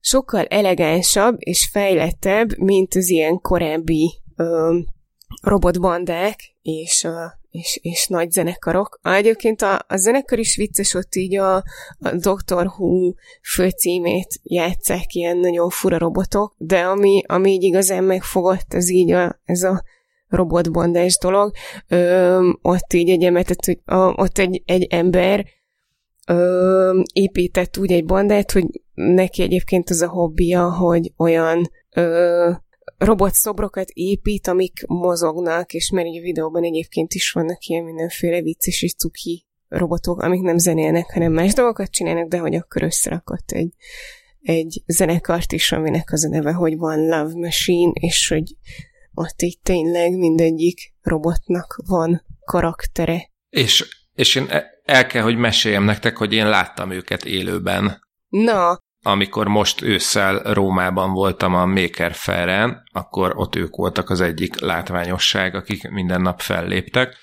sokkal 0.00 0.44
elegánsabb 0.44 1.34
és 1.38 1.68
fejlettebb, 1.72 2.58
mint 2.58 2.94
az 2.94 3.08
ilyen 3.08 3.40
korábbi 3.40 4.22
ö, 4.36 4.78
robotbandák 5.42 6.38
és, 6.62 7.06
és, 7.50 7.78
és 7.82 8.06
nagy 8.06 8.30
zenekarok. 8.30 9.00
Egyébként 9.02 9.62
a, 9.62 9.84
a 9.88 9.96
zenekar 9.96 10.38
is 10.38 10.56
vicces, 10.56 10.94
ott 10.94 11.14
így 11.14 11.36
a, 11.36 11.54
a 11.98 12.10
Doctor 12.14 12.66
Who 12.66 13.12
főcímét 13.42 14.40
játszák 14.42 15.14
ilyen 15.14 15.36
nagyon 15.36 15.68
fura 15.68 15.98
robotok, 15.98 16.54
de 16.58 16.80
ami, 16.80 17.22
ami 17.26 17.50
így 17.50 17.62
igazán 17.62 18.04
megfogott, 18.04 18.72
az 18.74 18.90
így 18.90 19.12
a, 19.12 19.40
ez 19.44 19.62
a 19.62 19.82
robotbondás 20.28 21.18
dolog. 21.18 21.52
Ö, 21.88 22.50
ott 22.62 22.92
így 22.92 23.10
egy 23.10 23.32
hogy 23.64 23.80
a, 23.84 23.96
ott 23.96 24.38
egy, 24.38 24.62
egy 24.66 24.86
ember 24.90 25.44
ö, 26.26 27.00
épített 27.12 27.78
úgy 27.78 27.92
egy 27.92 28.04
bandát, 28.04 28.52
hogy 28.52 28.66
neki 28.94 29.42
egyébként 29.42 29.90
az 29.90 30.02
a 30.02 30.08
hobbija, 30.08 30.72
hogy 30.72 31.12
olyan 31.16 31.70
robot 32.98 33.34
szobrokat 33.34 33.88
épít, 33.92 34.46
amik 34.46 34.86
mozognak, 34.86 35.72
és 35.72 35.90
mert 35.90 36.06
a 36.06 36.20
videóban 36.20 36.64
egyébként 36.64 37.14
is 37.14 37.30
vannak 37.30 37.64
ilyen 37.64 37.84
mindenféle 37.84 38.42
vicces 38.42 38.82
és 38.82 38.94
cuki 38.94 39.46
robotok, 39.68 40.22
amik 40.22 40.40
nem 40.40 40.58
zenélnek, 40.58 41.12
hanem 41.12 41.32
más 41.32 41.52
dolgokat 41.52 41.90
csinálnak, 41.90 42.28
de 42.28 42.38
hogy 42.38 42.54
akkor 42.54 42.82
összerakott 42.82 43.50
egy, 43.50 43.74
egy 44.40 44.82
zenekart 44.86 45.52
is, 45.52 45.72
aminek 45.72 46.12
az 46.12 46.24
a 46.24 46.28
neve, 46.28 46.52
hogy 46.52 46.76
van 46.76 46.98
Love 46.98 47.34
Machine, 47.34 47.92
és 47.94 48.28
hogy 48.28 48.56
ott 49.14 49.42
így 49.42 49.58
tényleg 49.62 50.16
mindegyik 50.16 50.94
robotnak 51.02 51.82
van 51.86 52.24
karaktere. 52.44 53.30
És, 53.48 54.04
és 54.14 54.34
én 54.34 54.48
el 54.84 55.06
kell, 55.06 55.22
hogy 55.22 55.36
meséljem 55.36 55.84
nektek, 55.84 56.16
hogy 56.16 56.32
én 56.32 56.48
láttam 56.48 56.90
őket 56.90 57.24
élőben. 57.24 58.00
Na, 58.28 58.78
amikor 59.02 59.48
most 59.48 59.82
ősszel 59.82 60.38
Rómában 60.38 61.12
voltam 61.12 61.54
a 61.54 61.66
Maker 61.66 62.12
Fair-en, 62.14 62.82
akkor 62.92 63.32
ott 63.36 63.56
ők 63.56 63.76
voltak 63.76 64.10
az 64.10 64.20
egyik 64.20 64.60
látványosság, 64.60 65.54
akik 65.54 65.90
minden 65.90 66.20
nap 66.20 66.40
felléptek. 66.40 67.16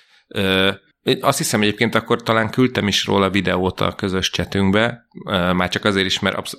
Azt 1.22 1.38
hiszem 1.38 1.62
egyébként 1.62 1.96
akkor 1.96 2.24
talán 2.24 2.50
küldtem 2.50 2.88
is 2.88 3.06
róla 3.06 3.30
videót 3.30 3.82
a 3.82 3.96
közös 3.96 4.30
csetünkbe, 4.30 5.06
már 5.54 5.70
csak 5.70 5.86
azért 5.86 6.06
is, 6.06 6.20
mert 6.20 6.50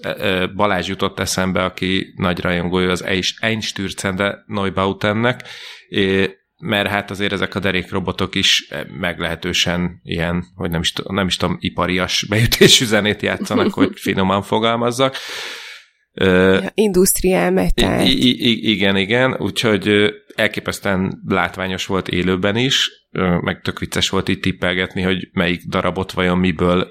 Balázs 0.55 0.89
jutott 0.89 1.19
eszembe, 1.19 1.65
aki 1.65 2.13
nagy 2.17 2.41
rajongója 2.41 2.91
az 2.91 3.05
Einstürzende 3.41 4.45
Neubautennek, 4.47 5.43
mert 6.59 6.89
hát 6.89 7.11
azért 7.11 7.33
ezek 7.33 7.55
a 7.55 7.61
derékrobotok 7.61 8.35
is 8.35 8.69
meglehetősen 8.99 10.01
ilyen, 10.03 10.45
hogy 10.55 10.71
nem 10.71 10.81
is, 10.81 10.93
nem 11.09 11.27
is 11.27 11.37
tudom, 11.37 11.57
iparias 11.61 12.27
beütésű 12.29 12.85
zenét 12.85 13.23
játszanak, 13.23 13.73
hogy 13.73 13.91
finoman 14.07 14.43
fogalmazzak. 14.43 15.17
Ja, 16.13 16.71
industriál 16.75 17.51
metal. 17.51 18.07
igen, 18.07 18.97
igen, 18.97 19.37
úgyhogy 19.39 20.15
elképesztően 20.35 21.23
látványos 21.27 21.87
volt 21.87 22.09
élőben 22.09 22.57
is, 22.57 22.91
meg 23.41 23.61
tök 23.61 23.79
vicces 23.79 24.09
volt 24.09 24.29
itt 24.29 24.43
tippelgetni, 24.43 25.03
hogy 25.03 25.29
melyik 25.33 25.63
darabot 25.69 26.13
vajon 26.13 26.39
miből 26.39 26.89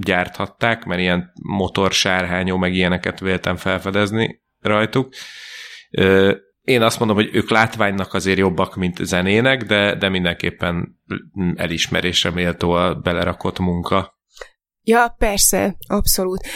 gyárthatták, 0.00 0.84
mert 0.84 1.00
ilyen 1.00 1.32
motorsárhányó, 1.42 2.56
meg 2.56 2.74
ilyeneket 2.74 3.20
véltem 3.20 3.56
felfedezni 3.56 4.42
rajtuk 4.60 5.14
én 6.64 6.82
azt 6.82 6.98
mondom, 6.98 7.16
hogy 7.16 7.30
ők 7.32 7.50
látványnak 7.50 8.14
azért 8.14 8.38
jobbak, 8.38 8.76
mint 8.76 9.04
zenének, 9.04 9.62
de, 9.62 9.94
de 9.94 10.08
mindenképpen 10.08 11.00
elismerésre 11.56 12.30
méltó 12.30 12.70
a 12.70 12.94
belerakott 12.94 13.58
munka. 13.58 14.12
Ja, 14.86 15.14
persze, 15.18 15.76
abszolút. 15.86 16.46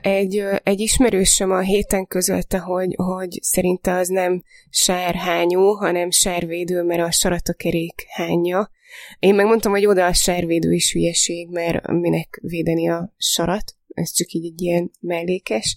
Egy, 0.00 0.44
egy 0.62 0.80
ismerősöm 0.80 1.50
a 1.50 1.58
héten 1.58 2.06
közölte, 2.06 2.58
hogy, 2.58 2.94
hogy 2.96 3.38
szerinte 3.42 3.92
az 3.92 4.08
nem 4.08 4.42
sárhányó, 4.70 5.72
hanem 5.72 6.10
sárvédő, 6.10 6.82
mert 6.82 7.02
a 7.02 7.10
sarat 7.10 7.48
a 7.48 7.52
kerék 7.52 8.04
hányja. 8.08 8.70
Én 9.18 9.34
megmondtam, 9.34 9.72
hogy 9.72 9.86
oda 9.86 10.06
a 10.06 10.12
sárvédő 10.12 10.72
is 10.72 10.92
hülyeség, 10.92 11.48
mert 11.50 11.86
minek 11.86 12.38
védeni 12.42 12.88
a 12.88 13.14
sarat 13.16 13.77
ez 13.98 14.10
csak 14.10 14.30
így 14.30 14.44
egy 14.44 14.62
ilyen 14.62 14.90
mellékes. 15.00 15.76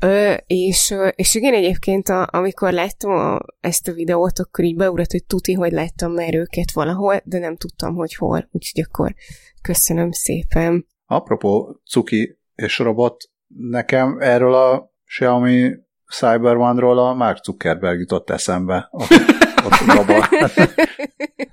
Ö, 0.00 0.34
és, 0.46 0.94
és 1.14 1.34
igen, 1.34 1.54
egyébként 1.54 2.08
a, 2.08 2.28
amikor 2.30 2.72
láttam 2.72 3.10
a, 3.10 3.38
ezt 3.60 3.88
a 3.88 3.92
videót, 3.92 4.38
akkor 4.38 4.64
így 4.64 4.76
beugrott, 4.76 5.10
hogy 5.10 5.24
tuti, 5.24 5.52
hogy 5.52 5.72
láttam 5.72 6.12
már 6.12 6.34
őket 6.34 6.72
valahol, 6.72 7.20
de 7.24 7.38
nem 7.38 7.56
tudtam, 7.56 7.94
hogy 7.94 8.14
hol, 8.14 8.48
úgyhogy 8.52 8.84
akkor 8.88 9.14
köszönöm 9.62 10.10
szépen. 10.10 10.86
Apropó 11.06 11.80
cuki 11.90 12.38
és 12.54 12.78
robot, 12.78 13.24
nekem 13.46 14.16
erről 14.20 14.54
a 14.54 14.92
Xiaomi 15.04 15.70
Cyber 16.08 16.56
One-ról 16.56 16.98
a 16.98 17.14
Mark 17.14 17.44
Zuckerberg 17.44 17.98
jutott 17.98 18.30
eszembe. 18.30 18.88
Ott, 18.90 19.10
ott 19.64 19.72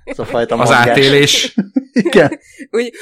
Ez 0.04 0.18
a 0.18 0.24
fajta 0.24 0.56
Az 0.56 0.70
átélés. 0.70 1.54
Igen. 1.92 2.38
Úgy, 2.70 2.92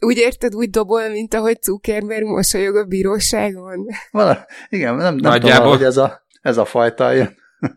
úgy 0.00 0.16
érted, 0.16 0.54
úgy 0.54 0.70
dobol, 0.70 1.08
mint 1.08 1.34
ahogy 1.34 1.62
Zuckerberg 1.62 2.24
mosolyog 2.24 2.76
a 2.76 2.84
bíróságon? 2.84 3.86
Vala, 4.10 4.46
igen, 4.68 4.94
nem, 4.94 5.14
nem 5.14 5.40
tudom, 5.40 5.62
hogy 5.62 5.82
ez 5.82 5.96
a, 5.96 6.26
ez 6.42 6.56
a 6.56 6.64
fajta 6.64 7.14
ilyen, 7.14 7.36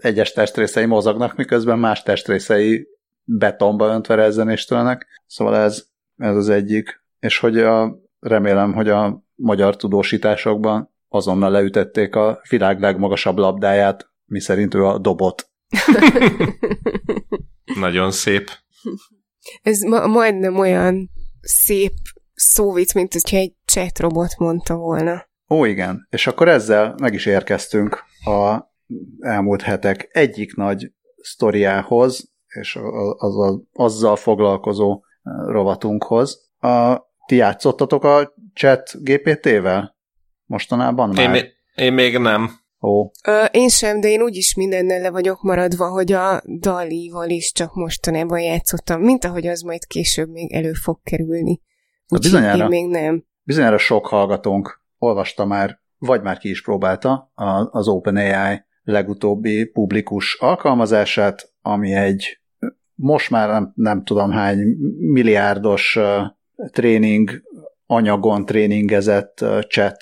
egyes 0.00 0.32
testrészei 0.32 0.84
mozognak, 0.84 1.36
miközben 1.36 1.78
más 1.78 2.02
testrészei 2.02 2.88
betonba 3.24 3.86
öntve 3.86 4.14
rezzenéstelenek. 4.14 5.06
Szóval 5.26 5.56
ez, 5.56 5.84
ez 6.16 6.36
az 6.36 6.48
egyik. 6.48 7.04
És 7.18 7.38
hogy 7.38 7.58
a, 7.58 7.98
remélem, 8.20 8.72
hogy 8.72 8.88
a 8.88 9.24
magyar 9.34 9.76
tudósításokban 9.76 10.94
azonnal 11.08 11.50
leütették 11.50 12.14
a 12.14 12.40
világ 12.48 12.80
legmagasabb 12.80 13.36
labdáját, 13.36 14.10
miszerint 14.24 14.74
ő 14.74 14.84
a 14.84 14.98
dobot. 14.98 15.50
Nagyon 17.80 18.10
szép. 18.10 18.50
Ez 19.62 19.80
ma- 19.80 20.06
majdnem 20.06 20.58
olyan 20.58 21.10
szép 21.46 21.92
szóvic, 22.34 22.94
mint 22.94 23.12
hogyha 23.12 23.36
egy 23.36 23.52
chat 23.64 23.98
robot 23.98 24.38
mondta 24.38 24.74
volna. 24.74 25.28
Ó, 25.48 25.64
igen. 25.64 26.06
És 26.10 26.26
akkor 26.26 26.48
ezzel 26.48 26.94
meg 27.00 27.14
is 27.14 27.26
érkeztünk 27.26 28.04
a 28.24 28.74
elmúlt 29.20 29.62
hetek 29.62 30.08
egyik 30.12 30.54
nagy 30.54 30.92
sztoriához, 31.16 32.32
és 32.46 32.78
az, 33.16 33.36
az, 33.36 33.60
azzal 33.72 34.16
foglalkozó 34.16 35.02
rovatunkhoz. 35.46 36.50
A, 36.58 36.96
ti 37.26 37.36
játszottatok 37.36 38.04
a 38.04 38.34
chat 38.54 38.90
GPT-vel? 39.02 39.96
Mostanában 40.44 41.08
már? 41.08 41.34
Én, 41.34 41.44
én 41.74 41.92
még 41.92 42.18
nem. 42.18 42.50
Ó. 42.82 43.10
Ö, 43.26 43.44
én 43.44 43.68
sem, 43.68 44.00
de 44.00 44.08
én 44.08 44.22
úgyis 44.22 44.54
mindennel 44.54 45.00
le 45.00 45.10
vagyok 45.10 45.42
maradva, 45.42 45.88
hogy 45.88 46.12
a 46.12 46.42
Dali-val 46.58 47.28
is 47.28 47.52
csak 47.52 47.74
mostanában 47.74 48.40
játszottam, 48.40 49.00
mint 49.00 49.24
ahogy 49.24 49.46
az 49.46 49.60
majd 49.60 49.86
később 49.86 50.28
még 50.28 50.52
elő 50.52 50.72
fog 50.72 50.98
kerülni. 51.02 51.60
Úgyhogy 52.08 52.20
bizonyára, 52.20 52.62
én 52.62 52.68
még 52.68 52.86
nem. 52.86 53.24
Bizonyára 53.42 53.78
sok 53.78 54.06
hallgatónk 54.06 54.82
olvasta 54.98 55.44
már, 55.44 55.80
vagy 55.98 56.22
már 56.22 56.38
ki 56.38 56.48
is 56.48 56.62
próbálta 56.62 57.32
az 57.70 57.88
OpenAI 57.88 58.64
legutóbbi 58.82 59.64
publikus 59.64 60.34
alkalmazását, 60.40 61.52
ami 61.62 61.94
egy 61.94 62.40
most 62.94 63.30
már 63.30 63.48
nem, 63.48 63.72
nem 63.74 64.04
tudom 64.04 64.30
hány 64.30 64.58
milliárdos 64.98 65.96
uh, 65.96 66.04
tréning 66.70 67.42
anyagon 67.86 68.44
tréningezett 68.44 69.40
uh, 69.40 69.60
chat 69.60 69.96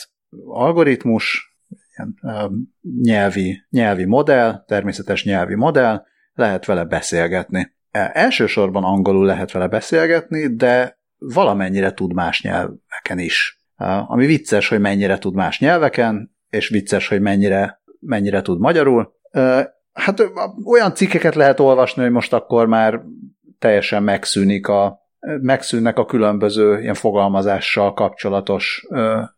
algoritmus, 0.47 1.54
ilyen 1.97 2.73
nyelvi, 3.03 3.65
nyelvi 3.71 4.05
modell, 4.05 4.65
természetes 4.67 5.25
nyelvi 5.25 5.55
modell, 5.55 6.03
lehet 6.35 6.65
vele 6.65 6.85
beszélgetni. 6.85 7.73
E, 7.91 8.11
elsősorban 8.15 8.85
angolul 8.85 9.27
lehet 9.27 9.53
vele 9.53 9.69
beszélgetni, 9.69 10.55
de 10.55 10.99
valamennyire 11.19 11.93
tud 11.93 12.15
más 12.15 12.43
nyelveken 12.43 13.19
is. 13.19 13.63
Ami 14.07 14.27
vicces, 14.27 14.69
hogy 14.69 14.81
mennyire 14.81 15.19
tud 15.19 15.35
más 15.35 15.59
nyelveken, 15.59 16.37
és 16.49 16.69
vicces, 16.69 17.09
hogy 17.09 17.21
mennyire, 17.21 17.83
mennyire 18.01 18.43
tud 18.43 18.61
magyarul. 18.61 19.13
Hát 19.93 20.31
olyan 20.65 20.95
cikkeket 20.95 21.35
lehet 21.35 21.61
olvasni, 21.61 22.03
hogy 22.03 22.11
most 22.11 22.33
akkor 22.33 22.67
már 22.67 23.01
teljesen 23.59 24.03
megszűnik 24.03 24.69
a, 24.69 25.04
megszűnnek 25.41 25.99
a 25.99 26.05
különböző 26.05 26.81
ilyen 26.81 26.95
fogalmazással 26.95 27.93
kapcsolatos 27.93 28.87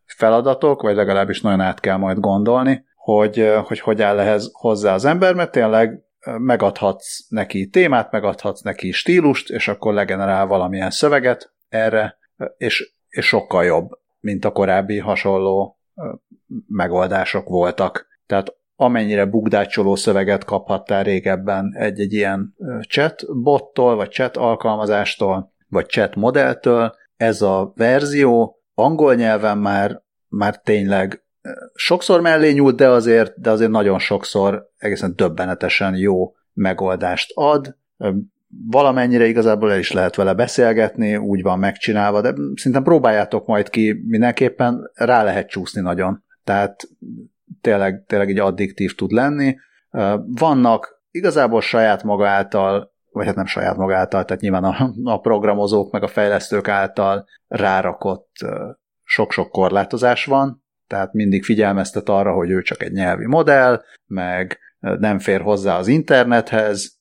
feladatok, 0.04 0.82
vagy 0.82 0.94
legalábbis 0.94 1.40
nagyon 1.40 1.60
át 1.60 1.80
kell 1.80 1.96
majd 1.96 2.18
gondolni, 2.18 2.84
hogy 2.94 3.52
hogy, 3.64 3.80
hogy 3.80 4.02
áll 4.02 4.18
ehhez 4.18 4.50
hozzá 4.52 4.94
az 4.94 5.04
ember, 5.04 5.34
mert 5.34 5.50
tényleg 5.50 6.00
megadhatsz 6.38 7.28
neki 7.28 7.68
témát, 7.68 8.10
megadhatsz 8.10 8.62
neki 8.62 8.92
stílust, 8.92 9.50
és 9.50 9.68
akkor 9.68 9.94
legenerál 9.94 10.46
valamilyen 10.46 10.90
szöveget 10.90 11.52
erre, 11.68 12.18
és, 12.56 12.92
és 13.08 13.26
sokkal 13.26 13.64
jobb, 13.64 13.88
mint 14.20 14.44
a 14.44 14.52
korábbi 14.52 14.98
hasonló 14.98 15.78
megoldások 16.66 17.48
voltak. 17.48 18.06
Tehát 18.26 18.54
amennyire 18.76 19.24
bugdácsoló 19.24 19.94
szöveget 19.94 20.44
kaphattál 20.44 21.02
régebben 21.02 21.74
egy-egy 21.78 22.12
ilyen 22.12 22.54
chat 22.88 23.42
bottól, 23.42 23.96
vagy 23.96 24.10
chat 24.10 24.36
alkalmazástól, 24.36 25.54
vagy 25.68 25.86
chat 25.86 26.14
modelltől, 26.14 26.94
ez 27.16 27.42
a 27.42 27.72
verzió 27.76 28.60
angol 28.74 29.14
nyelven 29.14 29.58
már, 29.58 30.02
már 30.28 30.60
tényleg 30.60 31.24
sokszor 31.74 32.20
mellé 32.20 32.52
nyúlt, 32.52 32.76
de 32.76 32.88
azért, 32.88 33.40
de 33.40 33.50
azért 33.50 33.70
nagyon 33.70 33.98
sokszor 33.98 34.70
egészen 34.76 35.12
döbbenetesen 35.16 35.94
jó 35.96 36.34
megoldást 36.52 37.32
ad. 37.34 37.76
valamennyire 38.70 39.26
igazából 39.26 39.72
el 39.72 39.78
is 39.78 39.92
lehet 39.92 40.14
vele 40.14 40.34
beszélgetni, 40.34 41.16
úgy 41.16 41.42
van 41.42 41.58
megcsinálva, 41.58 42.20
de 42.20 42.34
szerintem 42.54 42.82
próbáljátok 42.82 43.46
majd 43.46 43.68
ki, 43.68 44.02
mindenképpen 44.06 44.90
rá 44.94 45.22
lehet 45.22 45.48
csúszni 45.48 45.80
nagyon. 45.80 46.24
Tehát 46.44 46.88
tényleg, 47.60 48.04
tényleg 48.06 48.30
egy 48.30 48.38
addiktív 48.38 48.94
tud 48.94 49.10
lenni. 49.10 49.56
Vannak 50.26 51.02
igazából 51.10 51.60
saját 51.60 52.02
maga 52.02 52.28
által, 52.28 52.94
vagy 53.16 53.26
hát 53.26 53.34
nem 53.34 53.46
saját 53.46 53.76
maga 53.76 53.96
által, 53.96 54.24
tehát 54.24 54.42
nyilván 54.42 54.64
a, 54.64 54.92
a 55.04 55.20
programozók 55.20 55.92
meg 55.92 56.02
a 56.02 56.08
fejlesztők 56.08 56.68
által 56.68 57.26
rárakott 57.48 58.36
sok-sok 59.04 59.50
korlátozás 59.50 60.24
van, 60.24 60.64
tehát 60.86 61.12
mindig 61.12 61.44
figyelmeztet 61.44 62.08
arra, 62.08 62.32
hogy 62.32 62.50
ő 62.50 62.62
csak 62.62 62.82
egy 62.82 62.92
nyelvi 62.92 63.26
modell, 63.26 63.82
meg 64.06 64.58
nem 64.78 65.18
fér 65.18 65.40
hozzá 65.40 65.78
az 65.78 65.86
internethez, 65.86 66.98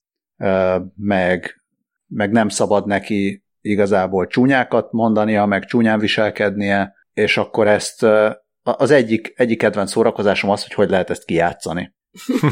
meg, 0.95 1.63
meg 2.07 2.31
nem 2.31 2.49
szabad 2.49 2.85
neki 2.85 3.43
igazából 3.61 4.27
csúnyákat 4.27 4.91
mondania, 4.91 5.45
meg 5.45 5.65
csúnyán 5.65 5.99
viselkednie, 5.99 6.93
és 7.13 7.37
akkor 7.37 7.67
ezt 7.67 8.05
az 8.61 8.91
egyik, 8.91 9.33
egyik 9.35 9.57
kedvenc 9.57 9.91
szórakozásom 9.91 10.49
az, 10.49 10.61
hogy 10.61 10.73
hogy 10.73 10.89
lehet 10.89 11.09
ezt 11.09 11.25
kijátszani. 11.25 11.94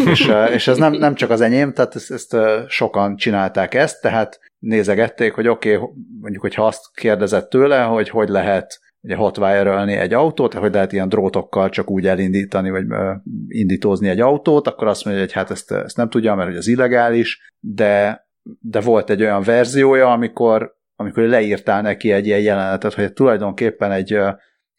És, 0.05 0.31
és 0.53 0.67
ez 0.67 0.77
nem, 0.77 0.93
nem 0.93 1.15
csak 1.15 1.29
az 1.29 1.41
enyém, 1.41 1.73
tehát 1.73 1.95
ezt, 1.95 2.11
ezt 2.11 2.37
sokan 2.67 3.15
csinálták 3.15 3.73
ezt, 3.73 4.01
tehát 4.01 4.39
nézegették, 4.59 5.33
hogy 5.33 5.47
oké, 5.47 5.75
okay, 5.75 5.87
mondjuk, 6.21 6.41
hogyha 6.41 6.65
azt 6.65 6.81
kérdezett 6.93 7.49
tőle, 7.49 7.83
hogy 7.83 8.09
hogy 8.09 8.29
lehet 8.29 8.79
ugye 9.01 9.15
hotwire 9.15 9.99
egy 9.99 10.13
autót, 10.13 10.53
hogy 10.53 10.73
lehet 10.73 10.91
ilyen 10.91 11.09
drótokkal 11.09 11.69
csak 11.69 11.89
úgy 11.89 12.07
elindítani, 12.07 12.69
vagy 12.69 12.85
indítózni 13.47 14.09
egy 14.09 14.19
autót, 14.19 14.67
akkor 14.67 14.87
azt 14.87 15.05
mondja, 15.05 15.23
hogy 15.23 15.33
hát 15.33 15.51
ezt, 15.51 15.71
ezt 15.71 15.97
nem 15.97 16.09
tudja, 16.09 16.35
mert 16.35 16.47
hogy 16.47 16.57
az 16.57 16.67
illegális, 16.67 17.53
de, 17.59 18.25
de 18.59 18.81
volt 18.81 19.09
egy 19.09 19.21
olyan 19.21 19.41
verziója, 19.41 20.11
amikor, 20.11 20.75
amikor 20.95 21.23
leírtál 21.23 21.81
neki 21.81 22.11
egy 22.11 22.25
ilyen 22.25 22.39
jelenetet, 22.39 22.93
hogy 22.93 23.13
tulajdonképpen 23.13 23.91
egy 23.91 24.19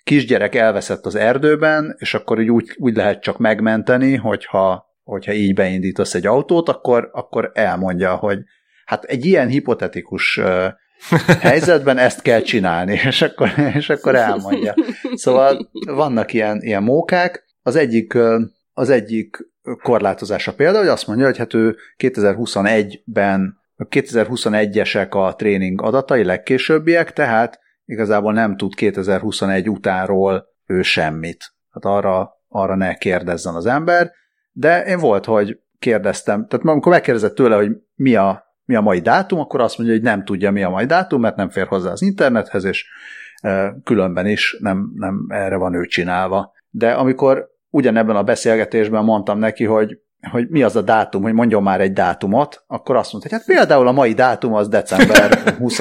kisgyerek 0.04 0.54
elveszett 0.54 1.06
az 1.06 1.14
erdőben, 1.14 1.96
és 1.98 2.14
akkor 2.14 2.38
úgy, 2.40 2.74
úgy 2.76 2.96
lehet 2.96 3.22
csak 3.22 3.38
megmenteni, 3.38 4.14
hogyha, 4.14 4.86
hogyha 5.02 5.32
így 5.32 5.54
beindítasz 5.54 6.14
egy 6.14 6.26
autót, 6.26 6.68
akkor, 6.68 7.10
akkor 7.12 7.50
elmondja, 7.54 8.14
hogy 8.14 8.38
hát 8.84 9.04
egy 9.04 9.24
ilyen 9.24 9.48
hipotetikus 9.48 10.40
helyzetben 11.40 11.98
ezt 11.98 12.22
kell 12.22 12.40
csinálni, 12.40 13.00
és 13.04 13.22
akkor, 13.22 13.52
és 13.74 13.90
akkor 13.90 14.14
elmondja. 14.14 14.74
Szóval 15.14 15.70
vannak 15.86 16.32
ilyen, 16.32 16.62
ilyen 16.62 16.82
mókák. 16.82 17.44
Az 17.62 17.76
egyik, 17.76 18.18
az 18.72 18.90
egyik 18.90 19.36
korlátozása 19.82 20.54
például, 20.54 20.78
hogy 20.84 20.92
azt 20.92 21.06
mondja, 21.06 21.26
hogy 21.26 21.38
hát 21.38 21.54
ő 21.54 21.76
2021-ben 21.98 23.62
2021-esek 23.78 25.10
a 25.10 25.34
tréning 25.34 25.82
adatai, 25.82 26.24
legkésőbbiek, 26.24 27.12
tehát 27.12 27.60
igazából 27.84 28.32
nem 28.32 28.56
tud 28.56 28.74
2021 28.74 29.68
utánról 29.68 30.46
ő 30.66 30.82
semmit. 30.82 31.54
Hát 31.70 31.84
arra, 31.84 32.30
arra 32.48 32.76
ne 32.76 32.94
kérdezzen 32.94 33.54
az 33.54 33.66
ember, 33.66 34.10
de 34.52 34.84
én 34.84 34.98
volt, 34.98 35.24
hogy 35.24 35.58
kérdeztem, 35.78 36.46
tehát 36.46 36.66
amikor 36.66 36.92
megkérdezett 36.92 37.34
tőle, 37.34 37.56
hogy 37.56 37.70
mi 37.94 38.14
a 38.14 38.44
mi 38.64 38.74
a 38.74 38.80
mai 38.80 39.00
dátum, 39.00 39.38
akkor 39.38 39.60
azt 39.60 39.78
mondja, 39.78 39.96
hogy 39.96 40.04
nem 40.04 40.24
tudja, 40.24 40.50
mi 40.50 40.62
a 40.62 40.70
mai 40.70 40.84
dátum, 40.84 41.20
mert 41.20 41.36
nem 41.36 41.48
fér 41.48 41.66
hozzá 41.66 41.90
az 41.90 42.02
internethez, 42.02 42.64
és 42.64 42.86
különben 43.84 44.26
is 44.26 44.56
nem, 44.60 44.92
nem 44.94 45.26
erre 45.28 45.56
van 45.56 45.74
ő 45.74 45.86
csinálva. 45.86 46.52
De 46.70 46.92
amikor 46.92 47.48
ugyanebben 47.70 48.16
a 48.16 48.22
beszélgetésben 48.22 49.04
mondtam 49.04 49.38
neki, 49.38 49.64
hogy, 49.64 49.98
hogy 50.30 50.48
mi 50.48 50.62
az 50.62 50.76
a 50.76 50.82
dátum, 50.82 51.22
hogy 51.22 51.32
mondjon 51.32 51.62
már 51.62 51.80
egy 51.80 51.92
dátumot, 51.92 52.64
akkor 52.66 52.96
azt 52.96 53.12
mondta, 53.12 53.30
hogy 53.30 53.38
hát 53.38 53.56
például 53.56 53.86
a 53.86 53.92
mai 53.92 54.12
dátum 54.12 54.54
az 54.54 54.68
december 54.68 55.54
20 55.58 55.80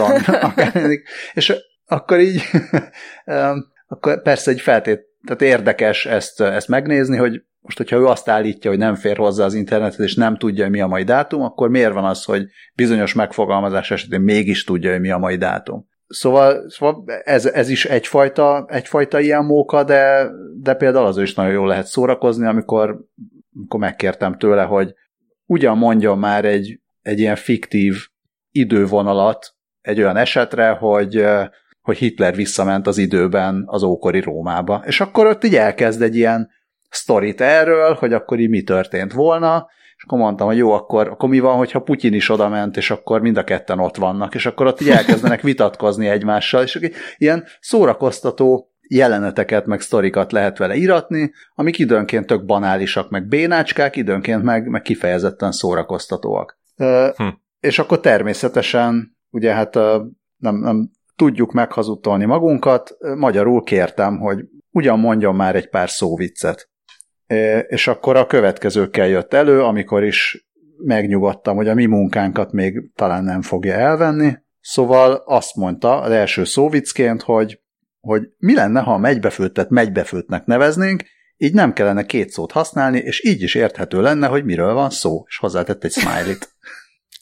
és 1.34 1.54
akkor 1.94 2.20
így 2.20 2.42
akkor 3.88 4.22
persze 4.22 4.52
egy 4.52 4.62
feltét, 4.62 5.02
tehát 5.26 5.42
érdekes 5.42 6.06
ezt, 6.06 6.42
ezt 6.42 6.68
megnézni, 6.68 7.18
hogy 7.18 7.44
most, 7.62 7.78
hogyha 7.78 7.98
ő 7.98 8.06
azt 8.06 8.30
állítja, 8.30 8.70
hogy 8.70 8.80
nem 8.80 8.96
fér 8.96 9.18
hozzá 9.18 9.46
az 9.46 9.54
internethez, 9.54 10.06
és 10.06 10.16
nem 10.16 10.38
tudja, 10.38 10.64
hogy 10.64 10.72
mi 10.72 10.82
a 10.82 10.88
mai 10.88 11.04
dátum, 11.04 11.42
akkor 11.42 11.70
miért 11.70 11.94
van 11.94 12.06
az, 12.06 12.24
hogy 12.24 12.46
bizonyos 12.76 13.14
megfogalmazás 13.14 13.92
esetén 13.92 14.22
mégis 14.22 14.64
tudja, 14.64 14.92
hogy 14.92 15.00
mi 15.00 15.12
a 15.12 15.18
mai 15.18 15.36
dátum? 15.36 15.92
Szóval, 16.08 16.70
szóval 16.70 17.04
ez, 17.24 17.46
ez 17.46 17.70
is 17.70 17.86
egyfajta, 17.86 18.66
egyfajta 18.68 19.20
ilyen 19.20 19.46
móka, 19.46 19.84
de, 19.84 20.30
de 20.62 20.74
például 20.74 21.06
az 21.06 21.18
is 21.18 21.34
nagyon 21.34 21.52
jól 21.52 21.68
lehet 21.68 21.86
szórakozni, 21.86 22.48
amikor, 22.48 23.00
amikor 23.56 23.80
megkértem 23.80 24.38
tőle, 24.38 24.64
hogy 24.64 24.94
ugyan 25.46 25.78
mondjon 25.78 26.18
már 26.18 26.46
egy, 26.46 26.80
egy 27.02 27.20
ilyen 27.20 27.36
fiktív 27.36 27.96
idővonalat 28.52 29.56
egy 29.82 30.00
olyan 30.00 30.18
esetre, 30.18 30.70
hogy, 30.70 31.26
hogy 31.84 31.98
Hitler 31.98 32.36
visszament 32.36 32.88
az 32.88 32.98
időben 32.98 33.63
az 33.65 33.84
ókori 33.84 34.19
Rómába. 34.19 34.84
És 34.86 35.02
akkor 35.02 35.26
ott 35.26 35.43
így 35.43 35.56
elkezd 35.56 36.02
egy 36.02 36.15
ilyen 36.15 36.50
sztorit 36.89 37.41
erről, 37.41 37.93
hogy 37.93 38.13
akkor 38.13 38.39
így 38.39 38.50
mi 38.50 38.63
történt 38.63 39.13
volna, 39.13 39.67
és 39.96 40.04
akkor 40.04 40.17
mondtam, 40.17 40.48
hogy 40.48 40.58
jó, 40.58 40.72
akkor, 40.72 41.08
akkor 41.08 41.30
mi 41.30 41.39
van, 41.39 41.58
hogyha 41.58 41.82
Putyin 41.82 42.13
is 42.13 42.30
oda 42.30 42.50
ment, 42.50 42.78
és 42.78 42.91
akkor 42.91 43.22
mind 43.22 43.38
a 43.38 43.43
ketten 43.43 43.80
ott 43.80 43.96
vannak, 43.96 44.36
és 44.36 44.46
akkor 44.46 44.65
ott 44.65 44.82
így 44.82 44.89
elkezdenek 44.89 45.41
vitatkozni 45.52 46.08
egymással, 46.08 46.63
és 46.63 46.80
ilyen 47.17 47.43
szórakoztató 47.60 48.74
jeleneteket, 48.88 49.65
meg 49.65 49.82
sztorikat 49.82 50.32
lehet 50.32 50.58
vele 50.58 50.76
iratni, 50.76 51.32
amik 51.56 51.80
időnként 51.80 52.26
tök 52.26 52.46
banálisak, 52.46 53.10
meg 53.10 53.28
bénácskák, 53.28 53.96
időnként 53.96 54.43
meg, 54.43 54.67
meg 54.67 54.82
kifejezetten 54.82 55.52
szórakoztatóak. 55.52 56.60
Hm. 56.76 57.28
És 57.60 57.80
akkor 57.80 58.00
természetesen, 58.00 59.17
ugye 59.30 59.54
hát 59.54 59.76
nem, 60.38 60.56
nem 60.56 60.91
tudjuk 61.15 61.52
meghazudtolni 61.52 62.26
magunkat, 62.26 62.97
magyarul 63.15 63.63
kértem, 63.63 64.19
hogy 64.19 64.39
ugyan 64.69 64.99
mondjon 64.99 65.36
már 65.36 65.56
egy 65.56 65.69
pár 65.69 65.89
szóviccet 65.89 66.71
és 67.67 67.88
akkor 67.88 68.15
a 68.15 68.26
következőkkel 68.26 69.08
jött 69.08 69.34
elő, 69.34 69.62
amikor 69.62 70.04
is 70.04 70.47
megnyugodtam, 70.78 71.56
hogy 71.56 71.67
a 71.67 71.73
mi 71.73 71.86
munkánkat 71.86 72.52
még 72.52 72.91
talán 72.95 73.23
nem 73.23 73.41
fogja 73.41 73.73
elvenni, 73.73 74.38
szóval 74.60 75.23
azt 75.26 75.56
mondta 75.56 76.02
az 76.02 76.12
első 76.12 76.43
szóvicként, 76.43 77.21
hogy, 77.21 77.62
hogy 77.99 78.21
mi 78.38 78.54
lenne, 78.54 78.82
ha 78.82 78.93
a 78.93 78.97
megybefőttet 78.97 79.69
megybefőtnek 79.69 80.45
neveznénk, 80.45 81.04
így 81.38 81.54
nem 81.54 81.73
kellene 81.73 82.06
két 82.06 82.30
szót 82.30 82.52
használni, 82.52 82.97
és 82.97 83.26
így 83.26 83.41
is 83.41 83.56
érthető 83.56 84.02
lenne, 84.02 84.28
hogy 84.28 84.45
miről 84.45 84.73
van 84.73 84.89
szó, 84.89 85.23
és 85.28 85.38
hozzátett 85.38 85.84
egy 85.84 85.91
smiley-t. 85.91 86.49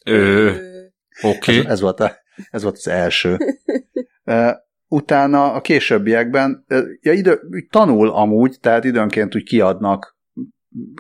Oké. 0.04 1.38
Okay. 1.38 1.60
Ez, 1.60 1.66
ez, 1.66 1.82
volt 1.82 2.00
a, 2.00 2.21
ez 2.50 2.64
volt 2.64 2.76
az 2.76 2.88
első 2.88 3.38
utána 4.88 5.54
a 5.54 5.62
későbbiekben, 5.62 6.66
ja, 7.02 7.12
idő, 7.12 7.40
tanul 7.70 8.10
amúgy, 8.10 8.58
tehát 8.60 8.84
időnként 8.84 9.36
úgy 9.36 9.44
kiadnak 9.44 10.20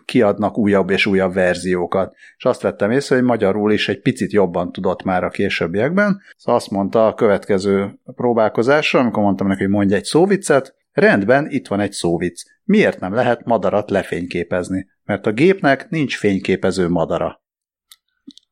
kiadnak 0.06 0.58
újabb 0.58 0.90
és 0.90 1.06
újabb 1.06 1.34
verziókat. 1.34 2.16
És 2.38 2.46
azt 2.46 2.62
vettem 2.62 2.92
észre, 2.92 3.16
hogy 3.16 3.24
magyarul 3.24 3.72
is 3.72 3.90
egy 3.90 4.02
picit 4.02 4.32
jobban 4.32 4.72
tudott 4.72 5.04
már 5.04 5.24
a 5.24 5.30
későbbiekben. 5.30 6.22
Szóval 6.38 6.56
azt 6.56 6.72
mondta 6.72 7.08
a 7.08 7.14
következő 7.14 8.00
próbálkozásra, 8.16 9.00
amikor 9.00 9.24
mondtam 9.24 9.48
neki, 9.48 9.62
hogy 9.62 9.72
mondj 9.72 9.94
egy 9.94 10.04
szóvicet, 10.04 10.76
rendben, 10.92 11.48
itt 11.50 11.68
van 11.68 11.80
egy 11.80 11.92
szóvic. 11.92 12.44
Miért 12.64 13.00
nem 13.00 13.14
lehet 13.14 13.46
madarat 13.46 13.90
lefényképezni? 13.90 14.88
Mert 15.04 15.26
a 15.26 15.32
gépnek 15.32 15.90
nincs 15.90 16.18
fényképező 16.18 16.90
madara. 16.90 17.41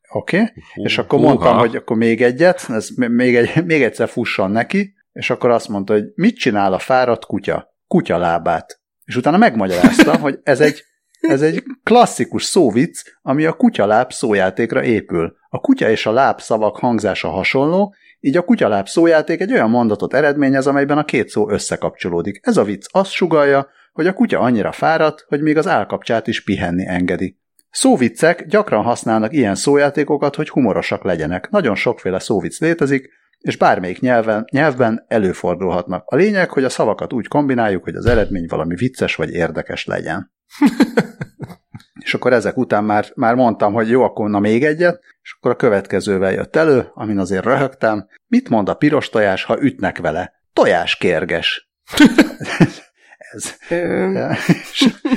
Oké? 0.09 0.37
Okay? 0.37 0.53
És 0.73 0.97
akkor 0.97 1.19
mondtam, 1.19 1.57
hogy 1.57 1.75
akkor 1.75 1.97
még 1.97 2.21
egyet, 2.21 2.65
ez 2.69 2.89
még, 2.95 3.35
egy, 3.35 3.63
még 3.65 3.83
egyszer 3.83 4.09
fusson 4.09 4.51
neki, 4.51 4.93
és 5.11 5.29
akkor 5.29 5.49
azt 5.49 5.67
mondta, 5.67 5.93
hogy 5.93 6.03
mit 6.15 6.35
csinál 6.35 6.73
a 6.73 6.79
fáradt 6.79 7.25
kutya? 7.25 7.73
Kutya 7.87 8.17
lábát. 8.17 8.81
És 9.05 9.15
utána 9.15 9.37
megmagyarázta, 9.37 10.17
hogy 10.25 10.39
ez 10.43 10.59
egy, 10.59 10.83
ez 11.19 11.41
egy 11.41 11.63
klasszikus 11.83 12.43
szóvic, 12.43 13.01
ami 13.21 13.45
a 13.45 13.53
kutyaláb 13.53 14.11
szójátékra 14.11 14.83
épül. 14.83 15.35
A 15.49 15.59
kutya 15.59 15.89
és 15.89 16.05
a 16.05 16.11
láb 16.11 16.41
szavak 16.41 16.77
hangzása 16.77 17.29
hasonló, 17.29 17.93
így 18.19 18.37
a 18.37 18.43
kutyaláb 18.43 18.87
szójáték 18.87 19.41
egy 19.41 19.51
olyan 19.51 19.69
mondatot 19.69 20.13
eredményez, 20.13 20.67
amelyben 20.67 20.97
a 20.97 21.05
két 21.05 21.29
szó 21.29 21.49
összekapcsolódik. 21.49 22.39
Ez 22.41 22.57
a 22.57 22.63
vicc 22.63 22.85
azt 22.91 23.11
sugalja, 23.11 23.67
hogy 23.93 24.07
a 24.07 24.13
kutya 24.13 24.39
annyira 24.39 24.71
fáradt, 24.71 25.25
hogy 25.27 25.41
még 25.41 25.57
az 25.57 25.67
állkapcsát 25.67 26.27
is 26.27 26.43
pihenni 26.43 26.87
engedi. 26.87 27.39
Szóviccek 27.71 28.45
gyakran 28.45 28.83
használnak 28.83 29.33
ilyen 29.33 29.55
szójátékokat, 29.55 30.35
hogy 30.35 30.49
humorosak 30.49 31.03
legyenek. 31.03 31.49
Nagyon 31.49 31.75
sokféle 31.75 32.19
szóvic 32.19 32.59
létezik, 32.59 33.09
és 33.39 33.57
bármelyik 33.57 33.99
nyelven, 33.99 34.45
nyelvben 34.51 35.05
előfordulhatnak. 35.07 36.03
A 36.05 36.15
lényeg, 36.15 36.49
hogy 36.49 36.63
a 36.63 36.69
szavakat 36.69 37.13
úgy 37.13 37.27
kombináljuk, 37.27 37.83
hogy 37.83 37.95
az 37.95 38.05
eredmény 38.05 38.45
valami 38.47 38.75
vicces 38.75 39.15
vagy 39.15 39.33
érdekes 39.33 39.85
legyen. 39.85 40.31
és 42.05 42.13
akkor 42.13 42.33
ezek 42.33 42.57
után 42.57 42.83
már, 42.83 43.05
már 43.15 43.35
mondtam, 43.35 43.73
hogy 43.73 43.89
jó, 43.89 44.03
akkor 44.03 44.29
na 44.29 44.39
még 44.39 44.63
egyet, 44.65 45.01
és 45.21 45.35
akkor 45.37 45.51
a 45.51 45.55
következővel 45.55 46.31
jött 46.31 46.55
elő, 46.55 46.89
amin 46.93 47.19
azért 47.19 47.45
röhögtem. 47.45 48.07
Mit 48.27 48.49
mond 48.49 48.69
a 48.69 48.73
piros 48.73 49.09
tojás, 49.09 49.43
ha 49.43 49.61
ütnek 49.61 49.97
vele? 49.97 50.33
Tojás 50.53 50.97
kérges. 50.97 51.69
Ez. 53.33 53.55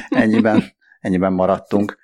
ennyiben, 0.09 0.65
ennyiben 1.01 1.33
maradtunk. 1.33 1.99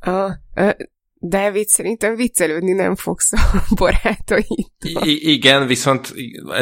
A, 0.00 0.10
a, 0.10 0.76
Dávid, 1.18 1.66
szerintem 1.68 2.16
viccelődni 2.16 2.72
nem 2.72 2.94
fogsz 2.94 3.32
a 3.32 3.62
barátaitól. 3.74 5.02
I- 5.04 5.32
igen, 5.32 5.66
viszont 5.66 6.12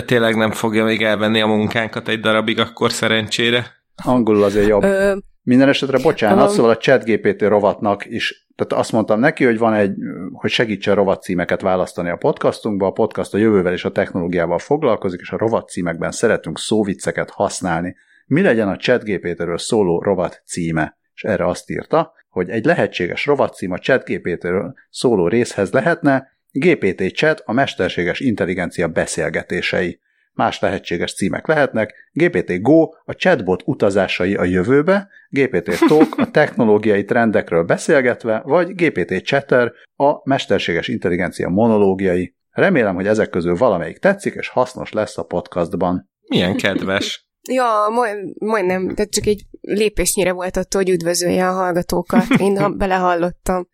tényleg 0.07 0.37
nem 0.37 0.50
fogja 0.50 0.85
még 0.85 1.02
elvenni 1.02 1.40
a 1.40 1.46
munkánkat 1.46 2.09
egy 2.09 2.20
darabig, 2.20 2.59
akkor 2.59 2.92
szerencsére. 2.92 3.66
Angolul 4.04 4.42
azért 4.42 4.66
jobb. 4.68 4.83
Ö, 4.83 5.16
Minden 5.42 5.68
esetre 5.68 5.98
bocsánat, 5.98 6.48
Um, 6.48 6.54
szóval 6.54 6.70
a 6.70 6.76
ChatGPT 6.76 7.42
rovatnak 7.42 8.07
is, 8.07 8.48
tehát 8.57 8.72
azt 8.83 8.92
mondtam 8.92 9.20
neki, 9.20 9.44
hogy 9.44 9.59
van 9.59 9.74
egy, 9.74 9.94
hogy 10.33 10.50
segítsen 10.50 10.94
rovat 10.94 11.22
címeket 11.22 11.61
választani 11.61 12.09
a 12.11 12.16
podcastunkba, 12.16 12.87
a 12.87 12.90
podcast 12.90 13.35
a 13.35 13.38
jövővel 13.38 13.72
és 13.72 13.85
a 13.85 13.92
technológiával 13.92 14.59
foglalkozik, 14.59 15.20
és 15.20 15.30
a 15.30 15.38
rovat 15.38 15.68
címekben 15.68 16.11
szeretünk 16.11 16.59
szóvicceket 16.59 17.30
használni. 17.30 17.96
Mi 18.26 18.42
legyen 18.42 18.68
a 18.68 18.76
ChatGPT-ről 18.76 19.59
szóló 19.59 20.02
rovat 20.02 20.42
címe? 20.46 20.96
És 21.14 21.24
erre 21.24 21.46
azt 21.46 21.70
írta, 21.70 22.12
hogy 22.29 22.48
egy 22.48 22.64
lehetséges 22.64 23.27
rovat 23.27 23.55
cím 23.55 23.72
a 23.72 23.79
ChatGPT-ről 23.79 24.74
szóló 24.90 25.29
részhez 25.29 25.72
lehetne 25.72 26.33
GPT 26.50 27.12
Chat 27.12 27.42
a 27.44 27.53
mesterséges 27.53 28.20
intelligencia 28.20 28.88
beszélgetései. 28.88 30.00
Más 30.33 30.61
lehetséges 30.61 31.14
címek 31.14 31.46
lehetnek 31.46 31.94
GPT 32.12 32.61
Go, 32.61 32.83
a 33.05 33.14
chatbot 33.14 33.62
utazásai 33.66 34.35
a 34.35 34.44
jövőbe, 34.44 35.09
GPT 35.29 35.79
Talk, 35.88 36.18
a 36.18 36.31
technológiai 36.31 37.05
trendekről 37.05 37.64
beszélgetve, 37.64 38.42
vagy 38.44 38.74
GPT 38.74 39.22
Chatter, 39.22 39.72
a 39.96 40.29
mesterséges 40.29 40.88
intelligencia 40.88 41.48
monológiai. 41.48 42.37
Remélem, 42.50 42.94
hogy 42.94 43.07
ezek 43.07 43.31
közül 43.31 43.57
valamelyik 43.57 43.98
tetszik, 43.98 44.35
és 44.35 44.48
hasznos 44.48 44.92
lesz 44.92 45.18
a 45.18 45.22
podcastban. 45.22 46.11
Milyen 46.29 46.57
kedves. 46.57 47.29
Ja, 47.50 47.87
majd, 47.90 48.16
majdnem, 48.38 48.94
tehát 48.94 49.12
csak 49.12 49.26
egy 49.26 49.42
lépésnyire 49.61 50.33
volt 50.33 50.57
attól, 50.57 50.83
hogy 50.83 50.90
üdvözölje 50.90 51.48
a 51.48 51.52
hallgatókat. 51.52 52.26
Én 52.38 52.59
ha 52.59 52.68
belehallottam. 52.85 53.68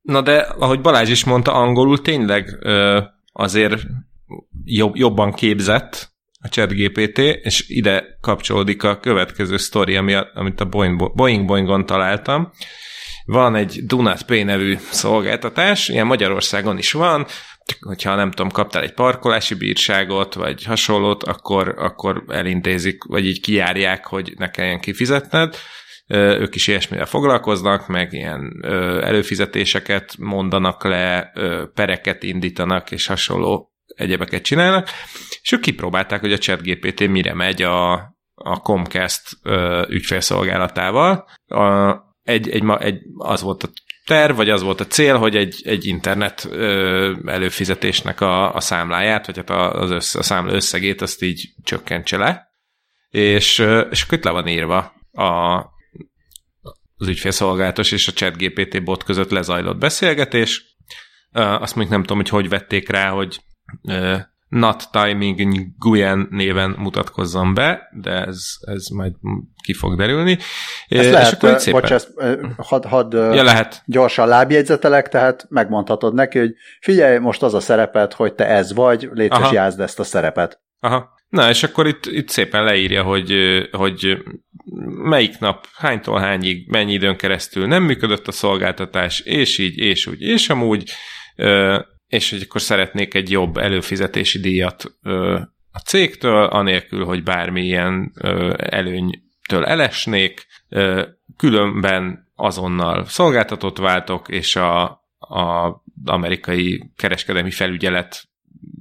Na 0.00 0.20
de, 0.20 0.38
ahogy 0.38 0.80
Balázs 0.80 1.10
is 1.10 1.24
mondta, 1.24 1.52
angolul 1.52 2.02
tényleg 2.02 2.56
ö, 2.60 3.00
azért 3.32 3.82
jobb, 4.64 4.96
jobban 4.96 5.32
képzett 5.32 6.10
a 6.40 6.48
ChatGPT, 6.48 7.18
és 7.18 7.68
ide 7.68 8.18
kapcsolódik 8.20 8.82
a 8.82 8.98
következő 8.98 9.56
sztori, 9.56 9.96
ami 9.96 10.14
amit 10.34 10.60
a 10.60 10.64
Boeing, 10.64 11.14
Boeing 11.14 11.46
Boeingon 11.46 11.86
találtam. 11.86 12.50
Van 13.24 13.54
egy 13.54 13.80
Do 13.86 14.02
Not 14.02 14.22
Pay 14.22 14.42
nevű 14.42 14.76
szolgáltatás, 14.90 15.88
ilyen 15.88 16.06
Magyarországon 16.06 16.78
is 16.78 16.92
van, 16.92 17.26
hogyha 17.80 18.14
nem 18.14 18.30
tudom, 18.30 18.50
kaptál 18.50 18.82
egy 18.82 18.94
parkolási 18.94 19.54
bírságot, 19.54 20.34
vagy 20.34 20.64
hasonlót, 20.64 21.22
akkor, 21.22 21.74
akkor 21.78 22.24
elintézik, 22.28 23.04
vagy 23.04 23.26
így 23.26 23.40
kijárják, 23.40 24.06
hogy 24.06 24.32
ne 24.36 24.50
kelljen 24.50 24.80
kifizetned. 24.80 25.56
Ők 26.16 26.54
is 26.54 26.66
ilyesmivel 26.66 27.06
foglalkoznak, 27.06 27.86
meg 27.86 28.12
ilyen 28.12 28.64
előfizetéseket 29.02 30.16
mondanak 30.18 30.84
le, 30.84 31.32
pereket 31.74 32.22
indítanak, 32.22 32.90
és 32.90 33.06
hasonló 33.06 33.72
egyebeket 33.86 34.42
csinálnak, 34.42 34.88
és 35.42 35.52
ők 35.52 35.60
kipróbálták, 35.60 36.20
hogy 36.20 36.32
a 36.32 36.38
ChatGPT 36.38 37.08
mire 37.08 37.34
megy 37.34 37.62
a, 37.62 37.92
a 38.34 38.60
Comcast 38.62 39.22
ügyfélszolgálatával. 39.88 41.28
A, 41.46 41.94
egy, 42.22 42.48
egy, 42.48 42.64
egy, 42.78 43.00
az 43.16 43.42
volt 43.42 43.62
a 43.62 43.68
terv, 44.08 44.36
vagy 44.36 44.50
az 44.50 44.62
volt 44.62 44.80
a 44.80 44.86
cél, 44.86 45.16
hogy 45.16 45.36
egy, 45.36 45.62
egy 45.64 45.86
internet 45.86 46.48
ö, 46.50 47.14
előfizetésnek 47.26 48.20
a, 48.20 48.54
a 48.54 48.60
számláját, 48.60 49.26
vagy 49.26 49.36
hát 49.36 49.50
az 49.50 49.90
össz, 49.90 50.14
a 50.14 50.22
számla 50.22 50.52
összegét 50.52 51.00
azt 51.02 51.22
így 51.22 51.48
csökkentse 51.62 52.16
le, 52.16 52.52
és, 53.08 53.58
és 53.90 54.02
akkor 54.02 54.18
itt 54.18 54.24
le 54.24 54.30
van 54.30 54.46
írva 54.46 54.78
a, 55.12 55.56
az 56.96 57.08
ügyfélszolgálatos 57.08 57.92
és 57.92 58.08
a 58.08 58.12
ChatGPT 58.12 58.84
bot 58.84 59.02
között 59.02 59.30
lezajlott 59.30 59.78
beszélgetés. 59.78 60.76
Azt 61.32 61.74
mondjuk 61.74 61.90
nem 61.90 62.00
tudom, 62.00 62.16
hogy 62.16 62.28
hogy 62.28 62.48
vették 62.48 62.88
rá, 62.88 63.10
hogy 63.10 63.40
Not 64.48 64.88
Timing 64.90 65.40
Nguyen 65.78 66.28
néven 66.30 66.70
mutatkozzon 66.70 67.54
be, 67.54 67.88
de 68.00 68.10
ez, 68.10 68.44
ez 68.60 68.86
majd 68.86 69.12
ki 69.68 69.74
fog 69.74 69.96
derülni. 69.96 70.38
Ezt 70.88 71.06
Ö, 71.06 71.10
lehet, 71.10 71.32
akkor 71.32 71.58
szépen- 71.60 71.80
bocs, 71.80 71.90
ezt, 71.92 72.10
hadd 72.56 72.86
had, 72.86 73.12
Ja, 73.12 73.42
lehet. 73.42 73.82
gyorsan 73.86 74.28
lábjegyzetelek, 74.28 75.08
tehát 75.08 75.46
megmondhatod 75.48 76.14
neki, 76.14 76.38
hogy 76.38 76.54
figyelj, 76.80 77.18
most 77.18 77.42
az 77.42 77.54
a 77.54 77.60
szerepet, 77.60 78.12
hogy 78.12 78.34
te 78.34 78.46
ez 78.46 78.74
vagy, 78.74 79.08
és 79.14 79.28
jázd 79.52 79.80
ezt 79.80 79.98
a 80.00 80.04
szerepet. 80.04 80.60
Aha. 80.80 81.08
Na, 81.28 81.48
és 81.48 81.62
akkor 81.62 81.86
itt, 81.86 82.06
itt 82.06 82.28
szépen 82.28 82.64
leírja, 82.64 83.02
hogy, 83.02 83.34
hogy 83.70 84.16
melyik 85.02 85.38
nap, 85.38 85.66
hánytól 85.74 86.18
hányig, 86.18 86.68
mennyi 86.70 86.92
időn 86.92 87.16
keresztül 87.16 87.66
nem 87.66 87.82
működött 87.82 88.28
a 88.28 88.32
szolgáltatás, 88.32 89.20
és 89.20 89.58
így, 89.58 89.78
és 89.78 90.06
úgy, 90.06 90.20
és 90.20 90.48
amúgy, 90.48 90.90
és 92.06 92.30
hogy 92.30 92.42
akkor 92.48 92.60
szeretnék 92.60 93.14
egy 93.14 93.30
jobb 93.30 93.56
előfizetési 93.56 94.38
díjat 94.38 94.84
a 95.72 95.78
cégtől, 95.86 96.44
anélkül, 96.44 97.04
hogy 97.04 97.22
bármilyen 97.22 98.12
ö, 98.20 98.54
előnytől 99.48 99.64
elesnék, 99.64 100.46
különben 101.36 102.32
azonnal 102.34 103.04
szolgáltatót 103.04 103.78
váltok, 103.78 104.28
és 104.28 104.56
a, 104.56 104.82
a 105.18 105.82
amerikai 106.04 106.90
kereskedelmi 106.96 107.50
felügyelet 107.50 108.28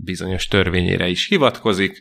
bizonyos 0.03 0.47
törvényére 0.47 1.07
is 1.07 1.27
hivatkozik, 1.27 1.99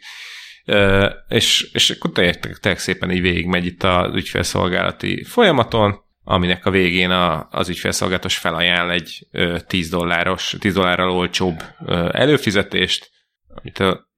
és, 1.29 1.71
és 1.73 1.91
akkor 1.91 2.11
tényleg, 2.13 2.79
szépen 2.79 3.11
így 3.11 3.21
végigmegy 3.21 3.67
itt 3.67 3.83
az 3.83 4.15
ügyfélszolgálati 4.15 5.25
folyamaton, 5.25 6.05
aminek 6.25 6.67
a 6.67 6.71
végén 6.71 7.11
a, 7.11 7.49
az 7.51 7.69
ügyfélszolgálatos 7.69 8.37
felajánl 8.37 8.91
egy 8.91 9.27
ö, 9.31 9.59
10 9.67 9.89
dolláros, 9.89 10.57
10 10.59 10.75
dollárral 10.75 11.11
olcsóbb 11.11 11.63
előfizetést, 12.11 13.11
amit 13.47 13.79
a 13.79 14.09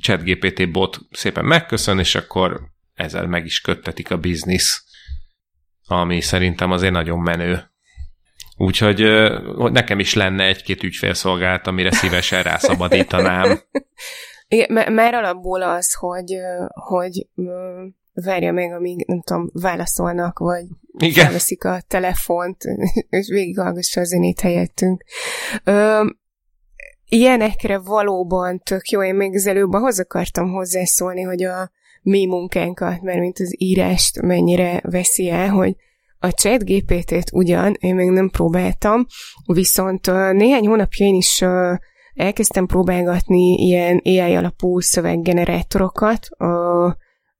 ChatGPT 0.00 0.70
bot 0.70 0.98
szépen 1.10 1.44
megköszön, 1.44 1.98
és 1.98 2.14
akkor 2.14 2.72
ezzel 3.02 3.26
meg 3.26 3.44
is 3.44 3.60
köttetik 3.60 4.10
a 4.10 4.18
biznisz, 4.18 4.84
ami 5.86 6.20
szerintem 6.20 6.70
azért 6.70 6.92
nagyon 6.92 7.18
menő. 7.18 7.70
Úgyhogy 8.56 9.00
nekem 9.56 9.98
is 9.98 10.14
lenne 10.14 10.44
egy-két 10.44 10.82
ügyfélszolgálat, 10.82 11.66
amire 11.66 11.90
szívesen 11.90 12.42
rászabadítanám. 12.42 13.60
Igen, 14.48 14.72
m- 14.72 14.88
már 14.88 15.14
alapból 15.14 15.62
az, 15.62 15.94
hogy, 15.94 16.36
hogy 16.68 17.26
várja 18.12 18.52
meg, 18.52 18.72
amíg, 18.72 19.04
nem 19.06 19.22
tudom, 19.22 19.50
válaszolnak, 19.52 20.38
vagy 20.38 20.64
Igen. 20.98 21.24
felveszik 21.24 21.64
a 21.64 21.80
telefont, 21.88 22.56
és 23.08 23.28
végighallgassa 23.28 24.00
a 24.00 24.04
zenét 24.04 24.40
helyettünk. 24.40 25.04
Ö, 25.64 26.04
ilyenekre 27.08 27.78
valóban 27.78 28.58
tök 28.58 28.88
jó. 28.88 29.04
Én 29.04 29.14
még 29.14 29.34
az 29.34 29.46
előbb 29.46 29.72
ahhoz 29.72 30.00
akartam 30.00 30.50
hozzászólni, 30.50 31.22
hogy 31.22 31.42
a 31.42 31.70
mi 32.02 32.26
munkánkat, 32.26 33.02
mert 33.02 33.18
mint 33.18 33.38
az 33.38 33.54
írást 33.58 34.20
mennyire 34.20 34.80
veszi 34.84 35.30
el, 35.30 35.48
hogy 35.48 35.76
a 36.18 36.28
chat 36.28 36.64
GPT-t 36.64 37.30
ugyan, 37.32 37.76
én 37.80 37.94
még 37.94 38.08
nem 38.08 38.30
próbáltam, 38.30 39.06
viszont 39.46 40.06
néhány 40.32 40.66
hónapja 40.66 41.06
én 41.06 41.14
is 41.14 41.44
elkezdtem 42.14 42.66
próbálgatni 42.66 43.54
ilyen 43.54 44.00
AI 44.04 44.34
alapú 44.34 44.80
szöveggenerátorokat, 44.80 46.26
a, 46.30 46.84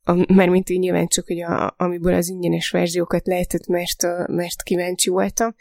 a, 0.05 0.33
mert 0.35 0.51
mint 0.51 0.71
így 0.71 0.79
nyilván 0.79 1.07
csak, 1.07 1.27
hogy 1.27 1.43
a, 1.43 1.75
amiből 1.77 2.15
az 2.15 2.29
ingyenes 2.29 2.71
verziókat 2.71 3.27
lehetett, 3.27 3.67
mert, 3.67 4.07
mert 4.27 4.63
kíváncsi 4.63 5.11
voltam. 5.11 5.55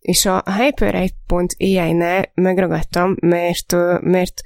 És 0.00 0.26
a 0.26 0.42
hyperwrite.ai-nál 0.52 2.30
megragadtam, 2.34 3.16
mert, 3.20 3.72
mert 4.00 4.40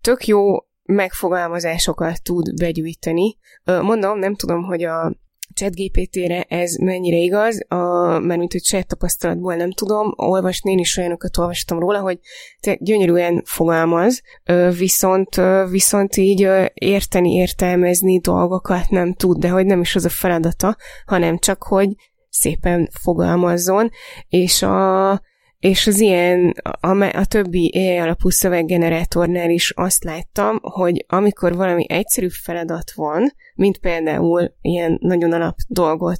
tök 0.00 0.26
jó 0.26 0.56
megfogalmazásokat 0.92 2.22
tud 2.22 2.54
begyűjteni. 2.54 3.36
Mondom, 3.64 4.18
nem 4.18 4.34
tudom, 4.34 4.62
hogy 4.62 4.84
a 4.84 5.12
ChatGPT-re 5.54 6.42
ez 6.42 6.74
mennyire 6.74 7.16
igaz, 7.16 7.64
a, 7.68 8.18
mint 8.18 8.52
hogy 8.52 8.62
chat 8.62 8.86
tapasztalatból 8.86 9.54
nem 9.54 9.72
tudom, 9.72 10.12
olvasni, 10.16 10.70
én 10.70 10.78
is 10.78 10.96
olyanokat 10.96 11.38
olvastam 11.38 11.78
róla, 11.78 12.00
hogy 12.00 12.18
te 12.60 12.76
gyönyörűen 12.80 13.42
fogalmaz, 13.44 14.22
viszont, 14.78 15.40
viszont 15.70 16.16
így 16.16 16.48
érteni, 16.74 17.32
értelmezni 17.32 18.18
dolgokat 18.18 18.88
nem 18.90 19.14
tud, 19.14 19.38
de 19.38 19.48
hogy 19.48 19.66
nem 19.66 19.80
is 19.80 19.94
az 19.94 20.04
a 20.04 20.08
feladata, 20.08 20.76
hanem 21.06 21.38
csak, 21.38 21.62
hogy 21.62 21.88
szépen 22.28 22.88
fogalmazzon, 23.00 23.90
és 24.28 24.62
a 24.62 25.20
és 25.58 25.86
az 25.86 26.00
ilyen, 26.00 26.54
a, 26.80 27.04
a 27.04 27.24
többi 27.24 27.72
AI 27.74 27.96
alapú 27.96 28.28
szöveggenerátornál 28.28 29.50
is 29.50 29.70
azt 29.70 30.04
láttam, 30.04 30.58
hogy 30.62 31.04
amikor 31.08 31.56
valami 31.56 31.86
egyszerű 31.88 32.28
feladat 32.28 32.92
van, 32.94 33.32
mint 33.54 33.78
például 33.78 34.54
ilyen 34.60 34.98
nagyon 35.00 35.32
alap 35.32 35.56
dolgot 35.68 36.18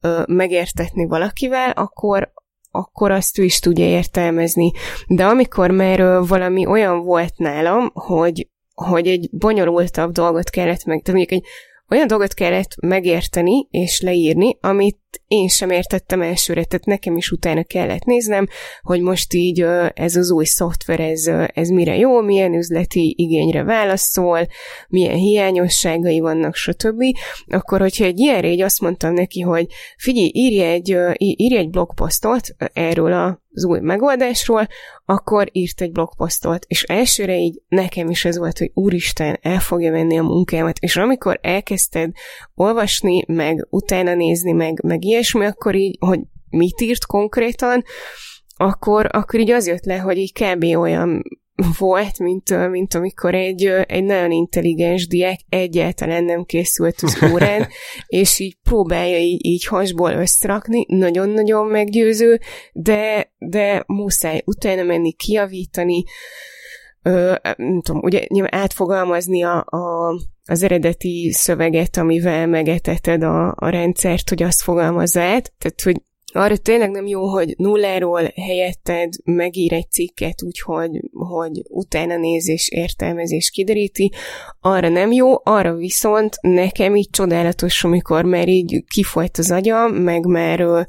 ö, 0.00 0.22
megértetni 0.26 1.06
valakivel, 1.06 1.70
akkor 1.70 2.32
akkor 2.72 3.10
azt 3.10 3.38
ő 3.38 3.42
is 3.42 3.58
tudja 3.58 3.84
értelmezni. 3.84 4.70
De 5.06 5.24
amikor 5.26 5.70
már 5.70 6.00
ö, 6.00 6.20
valami 6.26 6.66
olyan 6.66 7.02
volt 7.02 7.36
nálam, 7.36 7.90
hogy, 7.92 8.48
hogy 8.74 9.06
egy 9.06 9.28
bonyolultabb 9.32 10.12
dolgot 10.12 10.50
kellett 10.50 10.84
meg, 10.84 11.02
tehát 11.02 11.20
mondjuk 11.20 11.42
egy 11.42 11.44
olyan 11.90 12.06
dolgot 12.06 12.34
kellett 12.34 12.74
megérteni 12.80 13.66
és 13.70 14.00
leírni, 14.00 14.58
amit 14.60 14.98
én 15.26 15.48
sem 15.48 15.70
értettem 15.70 16.22
elsőre, 16.22 16.64
tehát 16.64 16.86
nekem 16.86 17.16
is 17.16 17.30
utána 17.30 17.62
kellett 17.64 18.04
néznem, 18.04 18.46
hogy 18.82 19.00
most 19.00 19.34
így 19.34 19.60
ez 19.94 20.16
az 20.16 20.30
új 20.30 20.44
szoftver, 20.44 21.00
ez, 21.00 21.26
ez 21.54 21.68
mire 21.68 21.96
jó, 21.96 22.20
milyen 22.20 22.54
üzleti 22.54 23.14
igényre 23.18 23.62
válaszol, 23.62 24.46
milyen 24.88 25.16
hiányosságai 25.16 26.20
vannak, 26.20 26.54
stb. 26.54 27.02
Akkor, 27.46 27.80
hogyha 27.80 28.04
egy 28.04 28.18
ilyen 28.18 28.40
régy 28.40 28.60
azt 28.60 28.80
mondtam 28.80 29.12
neki, 29.12 29.40
hogy 29.40 29.66
figyelj, 29.96 30.30
írj 30.32 30.60
egy, 30.60 30.96
írj 31.16 31.56
egy 31.56 31.70
blogposztot 31.70 32.48
erről 32.72 33.12
a 33.12 33.40
az 33.52 33.64
új 33.64 33.80
megoldásról, 33.80 34.66
akkor 35.04 35.48
írt 35.52 35.80
egy 35.80 35.92
blogposztot, 35.92 36.64
és 36.68 36.82
elsőre 36.82 37.36
így 37.36 37.62
nekem 37.68 38.10
is 38.10 38.24
ez 38.24 38.38
volt, 38.38 38.58
hogy 38.58 38.70
úristen, 38.74 39.38
el 39.42 39.60
fogja 39.60 39.90
venni 39.90 40.18
a 40.18 40.22
munkámat, 40.22 40.78
és 40.78 40.96
amikor 40.96 41.38
elkezdted 41.42 42.10
olvasni, 42.54 43.24
meg 43.26 43.66
utána 43.70 44.14
nézni, 44.14 44.52
meg, 44.52 44.82
meg 44.82 45.04
ilyesmi, 45.04 45.44
akkor 45.44 45.74
így, 45.74 45.96
hogy 46.00 46.20
mit 46.50 46.80
írt 46.80 47.06
konkrétan, 47.06 47.84
akkor, 48.56 49.08
akkor 49.12 49.40
így 49.40 49.50
az 49.50 49.66
jött 49.66 49.84
le, 49.84 49.98
hogy 49.98 50.16
így 50.16 50.32
kb. 50.32 50.64
olyan 50.64 51.22
volt, 51.78 52.18
mint, 52.18 52.68
mint 52.70 52.94
amikor 52.94 53.34
egy, 53.34 53.64
egy 53.66 54.04
nagyon 54.04 54.30
intelligens 54.30 55.06
diák 55.06 55.40
egyáltalán 55.48 56.24
nem 56.24 56.44
készült 56.44 57.00
az 57.00 57.18
órán, 57.32 57.68
és 58.06 58.38
így 58.38 58.56
próbálja 58.62 59.18
így, 59.18 59.46
így 59.46 59.66
hasból 59.66 60.12
összerakni, 60.12 60.86
nagyon-nagyon 60.88 61.66
meggyőző, 61.66 62.40
de, 62.72 63.32
de 63.38 63.84
muszáj 63.86 64.42
utána 64.44 64.82
menni, 64.82 65.12
kiavítani, 65.12 66.04
ö, 67.02 67.34
nem 67.56 67.80
tudom, 67.82 68.00
ugye 68.02 68.26
átfogalmazni 68.48 69.42
a, 69.42 69.64
a, 69.66 70.14
az 70.44 70.62
eredeti 70.62 71.30
szöveget, 71.32 71.96
amivel 71.96 72.46
megeteted 72.46 73.22
a, 73.22 73.54
a 73.56 73.68
rendszert, 73.68 74.28
hogy 74.28 74.42
azt 74.42 74.62
fogalmazza 74.62 75.20
át, 75.20 75.52
tehát 75.58 75.80
hogy 75.82 76.02
arra 76.32 76.56
tényleg 76.56 76.90
nem 76.90 77.06
jó, 77.06 77.26
hogy 77.26 77.54
nulláról 77.56 78.32
helyetted 78.36 79.12
megír 79.24 79.72
egy 79.72 79.90
cikket 79.90 80.42
úgy, 80.42 80.60
hogy, 81.12 81.62
utána 81.68 82.16
nézés, 82.16 82.68
értelmezés 82.68 83.50
kideríti, 83.50 84.12
arra 84.60 84.88
nem 84.88 85.12
jó, 85.12 85.40
arra 85.42 85.74
viszont 85.74 86.36
nekem 86.40 86.96
így 86.96 87.10
csodálatos, 87.10 87.84
amikor 87.84 88.24
már 88.24 88.48
így 88.48 88.84
kifolyt 88.94 89.38
az 89.38 89.50
agyam, 89.50 89.92
meg 89.92 90.26
már 90.26 90.86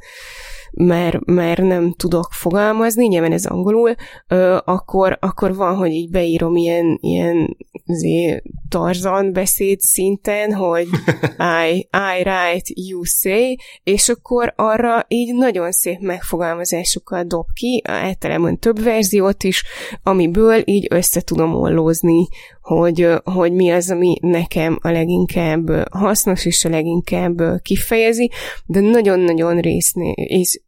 mert, 0.72 1.26
mert 1.26 1.62
nem 1.62 1.94
tudok 1.94 2.28
fogalmazni, 2.32 3.08
nyilván 3.08 3.32
ez 3.32 3.46
angolul, 3.46 3.96
ö, 4.28 4.58
akkor, 4.66 5.18
akkor 5.22 5.56
van, 5.56 5.76
hogy 5.76 5.92
így 5.92 6.10
beírom 6.10 6.56
ilyen, 6.56 6.98
ilyen 7.02 7.58
zé, 7.86 8.42
tarzan 8.70 9.34
beszéd 9.34 9.80
szinten, 9.80 10.54
hogy 10.54 10.88
I, 11.70 11.88
I 11.92 12.22
write, 12.24 12.72
you 12.74 13.04
say, 13.04 13.58
és 13.84 14.10
akkor 14.10 14.54
arra 14.56 15.06
így 15.08 15.36
nagyon 15.36 15.72
szép 15.72 16.00
megfogalmazásokat 16.00 17.28
dob 17.28 17.46
ki, 17.54 17.82
általában 17.88 18.60
több 18.60 18.84
verziót 18.84 19.44
is, 19.44 19.64
amiből 20.04 20.62
így 20.66 20.88
össze 20.90 21.22
tudom 21.22 21.56
ollózni, 21.56 22.28
hogy, 22.62 23.08
hogy 23.24 23.52
mi 23.52 23.70
az, 23.70 23.92
ami 23.92 24.18
nekem 24.22 24.78
a 24.82 24.90
leginkább 24.90 25.90
hasznos 25.92 26.46
és 26.46 26.66
a 26.66 26.70
leginkább 26.70 27.62
kifejezi, 27.62 28.32
de 28.66 28.80
nagyon-nagyon 28.80 29.60
részné, 29.60 30.12
és, 30.12 30.60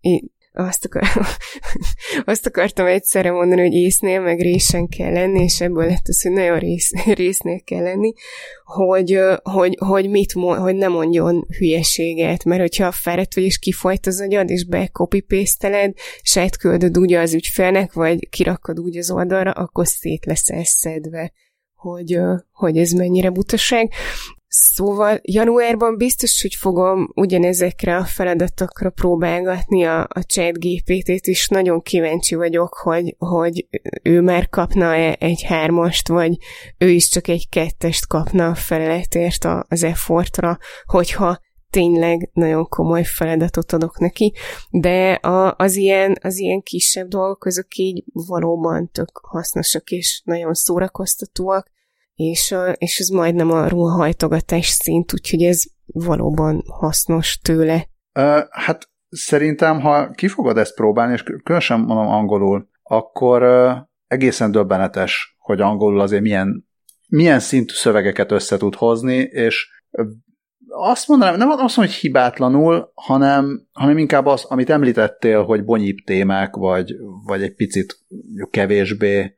azt, 0.54 0.86
akar, 0.86 1.04
azt 2.34 2.46
akartam 2.46 2.86
egyszerre 2.86 3.32
mondani, 3.32 3.62
hogy 3.62 3.74
észnél 3.74 4.22
meg 4.22 4.40
résen 4.40 4.88
kell 4.88 5.12
lenni, 5.12 5.44
és 5.44 5.62
ebből 5.62 5.86
lett 5.86 6.08
az, 6.08 6.22
hogy 6.22 6.32
nagyon 6.32 6.60
rész, 6.60 6.92
résznél 7.14 7.62
kell 7.64 7.84
lenni, 7.84 8.14
hogy, 8.64 9.20
hogy, 9.44 9.78
hogy, 9.80 10.10
mit 10.10 10.32
hogy 10.32 10.76
ne 10.76 10.88
mondjon 10.88 11.48
hülyeséget, 11.58 12.44
mert 12.44 12.62
hogyha 12.62 12.92
fáradt 12.92 13.34
vagy, 13.34 13.44
és 13.44 13.58
kifolyt 13.58 14.08
az 14.08 14.22
agyad, 14.22 14.50
és 14.50 14.66
be 14.66 14.88
copy 14.88 15.22
paste 15.22 15.94
és 16.22 16.38
átküldöd 16.38 16.98
úgy 16.98 17.14
az 17.14 17.34
ügyfélnek, 17.34 17.94
vagy 17.94 18.30
kirakod 18.30 18.80
úgy 18.80 18.98
az 18.98 19.12
oldalra, 19.12 19.52
akkor 19.52 19.88
szét 19.88 20.26
leszel 20.26 20.64
szedve 20.64 21.34
hogy, 21.84 22.20
hogy 22.52 22.78
ez 22.78 22.92
mennyire 22.92 23.30
butaság. 23.30 23.92
Szóval 24.48 25.20
januárban 25.22 25.98
biztos, 25.98 26.42
hogy 26.42 26.56
fogom 26.56 27.12
ugyanezekre 27.16 27.96
a 27.96 28.04
feladatokra 28.04 28.90
próbálgatni 28.90 29.84
a, 29.84 30.00
a 30.00 30.20
chat 30.20 30.60
GPT-t, 30.60 31.28
és 31.28 31.48
nagyon 31.48 31.82
kíváncsi 31.82 32.36
vagyok, 32.36 32.74
hogy, 32.74 33.16
hogy 33.18 33.68
ő 34.04 34.22
már 34.22 34.50
kapna 34.50 34.96
-e 34.96 35.16
egy 35.20 35.44
hármast, 35.44 36.08
vagy 36.08 36.38
ő 36.78 36.90
is 36.90 37.10
csak 37.10 37.28
egy 37.28 37.50
kettest 37.50 38.08
kapna 38.08 38.48
a 38.48 38.56
feleletért 38.56 39.48
az 39.68 39.84
effortra, 39.84 40.58
hogyha 40.86 41.40
tényleg 41.70 42.30
nagyon 42.34 42.68
komoly 42.68 43.04
feladatot 43.04 43.72
adok 43.72 44.00
neki, 44.00 44.34
de 44.70 45.12
a, 45.12 45.56
az, 45.58 45.76
ilyen, 45.76 46.18
az 46.22 46.38
ilyen 46.38 46.62
kisebb 46.62 47.08
dolgok, 47.08 47.46
azok 47.46 47.76
így 47.76 48.04
valóban 48.14 48.90
tök 48.92 49.20
hasznosak 49.24 49.90
és 49.90 50.22
nagyon 50.26 50.54
szórakoztatóak, 50.54 51.72
és, 52.16 52.56
és 52.78 53.00
ez 53.00 53.08
majdnem 53.08 53.52
a 53.52 53.68
ruhahajtogatás 53.68 54.68
szint, 54.68 55.14
úgyhogy 55.14 55.44
ez 55.44 55.64
valóban 55.86 56.64
hasznos 56.68 57.38
tőle. 57.38 57.88
Uh, 58.20 58.40
hát 58.50 58.90
szerintem, 59.10 59.80
ha 59.80 60.12
ki 60.12 60.28
fogod 60.28 60.58
ezt 60.58 60.76
próbálni, 60.76 61.14
és 61.14 61.24
különösen 61.44 61.80
mondom 61.80 62.08
angolul, 62.08 62.70
akkor 62.84 63.44
uh, 63.44 63.78
egészen 64.08 64.52
döbbenetes, 64.52 65.36
hogy 65.40 65.62
angolul 65.62 66.00
azért 66.00 66.22
milyen, 66.22 66.68
milyen 67.08 67.40
szintű 67.40 67.74
szövegeket 67.74 68.32
össze 68.32 68.58
tud 68.58 68.76
hozni, 68.76 69.16
és 69.18 69.68
azt 70.68 71.08
mondanám, 71.08 71.38
nem 71.38 71.50
azt 71.50 71.60
mondom, 71.60 71.94
hogy 71.94 71.94
hibátlanul, 71.94 72.92
hanem, 72.94 73.68
hanem 73.72 73.98
inkább 73.98 74.26
az, 74.26 74.44
amit 74.44 74.70
említettél, 74.70 75.44
hogy 75.44 75.64
bonyíbb 75.64 75.98
témák, 76.06 76.56
vagy, 76.56 76.96
vagy 77.26 77.44
egy 77.44 77.56
picit 77.56 78.00
kevésbé 78.50 79.38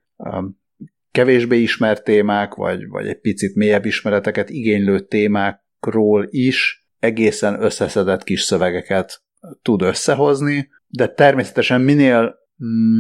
kevésbé 1.15 1.58
ismert 1.58 2.04
témák, 2.04 2.54
vagy, 2.54 2.88
vagy 2.88 3.08
egy 3.08 3.19
picit 3.19 3.56
mélyebb 3.56 3.86
ismereteket 3.86 4.49
igénylő 4.49 4.99
témákról 4.99 6.28
is 6.30 6.88
egészen 6.99 7.62
összeszedett 7.62 8.23
kis 8.23 8.41
szövegeket 8.41 9.23
tud 9.62 9.82
összehozni, 9.82 10.69
de 10.88 11.08
természetesen 11.08 11.82
minél, 11.82 12.36
mm, 12.65 12.99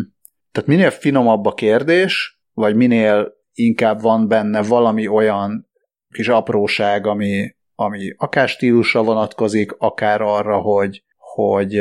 tehát 0.51 0.69
minél 0.69 0.89
finomabb 0.89 1.45
a 1.45 1.53
kérdés, 1.53 2.39
vagy 2.53 2.75
minél 2.75 3.33
inkább 3.53 4.01
van 4.01 4.27
benne 4.27 4.63
valami 4.63 5.07
olyan 5.07 5.69
kis 6.09 6.27
apróság, 6.27 7.07
ami, 7.07 7.55
ami 7.75 8.13
akár 8.17 8.47
stílusra 8.47 9.03
vonatkozik, 9.03 9.71
akár 9.77 10.21
arra, 10.21 10.57
hogy, 10.57 11.03
hogy 11.17 11.75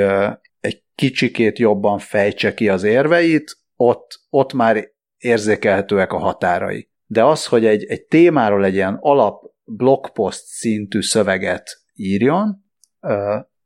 egy 0.61 0.83
kicsikét 0.95 1.59
jobban 1.59 1.99
fejtse 1.99 2.55
ki 2.55 2.69
az 2.69 2.83
érveit, 2.83 3.57
ott, 3.77 4.21
ott 4.31 4.53
már 4.53 4.93
érzékelhetőek 5.25 6.13
a 6.13 6.19
határai. 6.19 6.89
De 7.07 7.25
az, 7.25 7.47
hogy 7.47 7.67
egy, 7.67 7.85
egy 7.85 8.03
témáról 8.03 8.65
egy 8.65 8.75
ilyen 8.75 8.99
alap 9.01 9.43
blogpost 9.65 10.45
szintű 10.45 11.01
szöveget 11.01 11.81
írjon, 11.95 12.65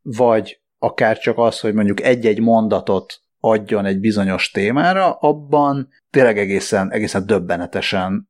vagy 0.03 0.61
akár 0.79 1.19
csak 1.19 1.39
az, 1.39 1.61
hogy 1.61 1.75
mondjuk 1.75 2.03
egy-egy 2.03 2.41
mondatot 2.41 3.21
adjon 3.41 3.85
egy 3.85 4.01
bizonyos 4.01 4.51
témára, 4.51 5.13
abban 5.13 5.89
tényleg 6.11 6.39
egészen, 6.39 6.93
egészen 6.93 7.27
döbbenetesen 7.27 8.29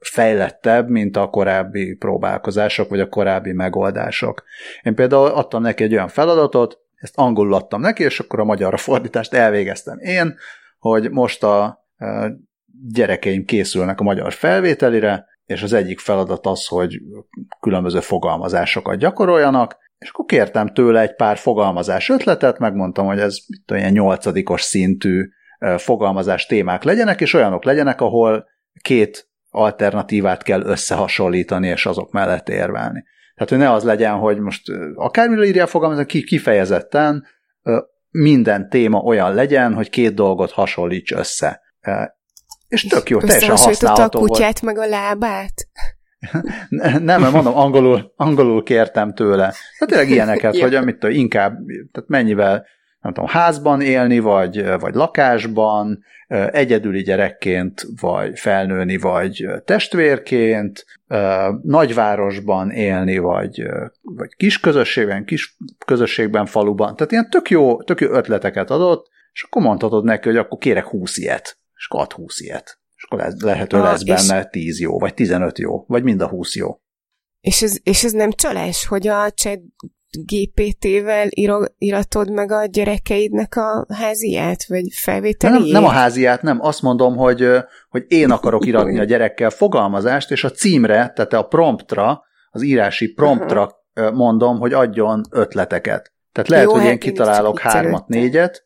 fejlettebb, 0.00 0.88
mint 0.88 1.16
a 1.16 1.28
korábbi 1.28 1.94
próbálkozások, 1.94 2.88
vagy 2.88 3.00
a 3.00 3.08
korábbi 3.08 3.52
megoldások. 3.52 4.42
Én 4.82 4.94
például 4.94 5.26
adtam 5.26 5.62
neki 5.62 5.82
egy 5.82 5.92
olyan 5.92 6.08
feladatot, 6.08 6.78
ezt 6.94 7.16
angolul 7.16 7.54
adtam 7.54 7.80
neki, 7.80 8.02
és 8.02 8.20
akkor 8.20 8.40
a 8.40 8.44
magyarra 8.44 8.76
fordítást 8.76 9.34
elvégeztem 9.34 9.98
én, 9.98 10.36
hogy 10.78 11.10
most 11.10 11.42
a 11.42 11.85
gyerekeim 12.92 13.44
készülnek 13.44 14.00
a 14.00 14.04
magyar 14.04 14.32
felvételire, 14.32 15.26
és 15.44 15.62
az 15.62 15.72
egyik 15.72 15.98
feladat 15.98 16.46
az, 16.46 16.66
hogy 16.66 16.98
különböző 17.60 18.00
fogalmazásokat 18.00 18.98
gyakoroljanak, 18.98 19.76
és 19.98 20.08
akkor 20.08 20.24
kértem 20.24 20.68
tőle 20.68 21.00
egy 21.00 21.14
pár 21.14 21.36
fogalmazás 21.36 22.08
ötletet, 22.08 22.58
megmondtam, 22.58 23.06
hogy 23.06 23.18
ez 23.18 23.36
mit 23.46 23.70
olyan 23.70 23.92
nyolcadikos 23.92 24.62
szintű 24.62 25.28
fogalmazás 25.76 26.46
témák 26.46 26.82
legyenek, 26.82 27.20
és 27.20 27.34
olyanok 27.34 27.64
legyenek, 27.64 28.00
ahol 28.00 28.46
két 28.82 29.28
alternatívát 29.50 30.42
kell 30.42 30.62
összehasonlítani, 30.62 31.68
és 31.68 31.86
azok 31.86 32.12
mellett 32.12 32.48
érvelni. 32.48 33.04
Tehát, 33.34 33.50
hogy 33.50 33.58
ne 33.58 33.72
az 33.72 33.84
legyen, 33.84 34.14
hogy 34.14 34.38
most 34.38 34.62
akármire 34.94 35.44
írja 35.44 35.66
fogalmazni, 35.66 36.22
kifejezetten 36.22 37.24
minden 38.10 38.68
téma 38.68 38.98
olyan 38.98 39.34
legyen, 39.34 39.74
hogy 39.74 39.90
két 39.90 40.14
dolgot 40.14 40.50
hasonlíts 40.50 41.12
össze. 41.12 41.60
És 42.68 42.82
tök 42.82 43.08
jó, 43.08 43.18
teljesen 43.18 43.56
használható 43.56 44.18
a 44.18 44.22
kutyát 44.22 44.60
volt. 44.60 44.76
meg 44.76 44.84
a 44.84 44.88
lábát? 44.88 45.52
nem, 46.68 47.20
mert 47.20 47.32
mondom, 47.32 47.56
angolul, 47.56 48.12
angolul 48.16 48.62
kértem 48.62 49.14
tőle. 49.14 49.36
Tehát 49.78 49.86
tényleg 49.86 50.10
ilyeneket, 50.10 50.58
hogy 50.60 50.74
amit 50.74 51.02
inkább, 51.02 51.58
tehát 51.92 52.08
mennyivel 52.08 52.66
nem 53.00 53.12
tudom, 53.12 53.30
házban 53.30 53.80
élni, 53.80 54.18
vagy, 54.18 54.78
vagy 54.78 54.94
lakásban, 54.94 56.04
egyedüli 56.50 57.02
gyerekként, 57.02 57.86
vagy 58.00 58.38
felnőni, 58.38 58.96
vagy 58.96 59.46
testvérként, 59.64 60.84
nagyvárosban 61.62 62.70
élni, 62.70 63.18
vagy, 63.18 63.66
vagy 64.02 64.34
kis 64.36 64.60
közösségben, 64.60 65.24
kis 65.24 65.56
közösségben, 65.86 66.46
faluban. 66.46 66.96
Tehát 66.96 67.12
ilyen 67.12 67.30
tök 67.30 67.50
jó, 67.50 67.82
tök 67.82 68.00
jó 68.00 68.10
ötleteket 68.10 68.70
adott, 68.70 69.08
és 69.32 69.42
akkor 69.42 69.62
mondhatod 69.62 70.04
neki, 70.04 70.28
hogy 70.28 70.36
akkor 70.36 70.58
kérek 70.58 70.84
20 70.84 71.16
ilyet, 71.16 71.58
és 71.76 71.86
akkor 71.88 72.00
ad 72.00 72.12
20 72.12 72.40
ilyet. 72.40 72.78
És 72.96 73.02
akkor 73.02 73.18
lesz, 73.18 73.40
lehető 73.40 73.78
lesz 73.78 74.02
benne 74.02 74.44
10 74.44 74.80
jó, 74.80 74.98
vagy 74.98 75.14
15 75.14 75.58
jó, 75.58 75.84
vagy 75.86 76.02
mind 76.02 76.20
a 76.20 76.28
20 76.28 76.56
jó. 76.56 76.80
És 77.40 77.62
ez, 77.62 77.76
és 77.82 78.04
ez 78.04 78.12
nem 78.12 78.30
csalás, 78.30 78.86
hogy 78.86 79.06
a 79.06 79.30
chat 79.30 79.60
GPT-vel 80.24 81.28
iratod 81.78 82.30
meg 82.30 82.52
a 82.52 82.64
gyerekeidnek 82.64 83.56
a 83.56 83.86
háziát, 83.94 84.66
vagy 84.66 84.84
felvételét? 84.92 85.58
Nem, 85.58 85.68
nem 85.68 85.84
a 85.84 85.88
háziát, 85.88 86.42
nem. 86.42 86.60
Azt 86.60 86.82
mondom, 86.82 87.16
hogy, 87.16 87.48
hogy 87.88 88.04
én 88.08 88.30
akarok 88.30 88.66
iratni 88.66 88.98
a 88.98 89.04
gyerekkel 89.12 89.50
fogalmazást, 89.50 90.30
és 90.30 90.44
a 90.44 90.50
címre, 90.50 91.12
tehát 91.14 91.32
a 91.32 91.42
promptra, 91.42 92.24
az 92.50 92.62
írási 92.62 93.12
promptra 93.12 93.84
uh-huh. 93.94 94.14
mondom, 94.14 94.58
hogy 94.58 94.72
adjon 94.72 95.20
ötleteket. 95.30 96.12
Tehát 96.32 96.50
lehet, 96.50 96.64
Jó, 96.64 96.72
hogy 96.72 96.80
hát 96.80 96.90
én 96.90 96.98
kitalálok 96.98 97.58
hármat, 97.58 98.08
négyet, 98.08 98.65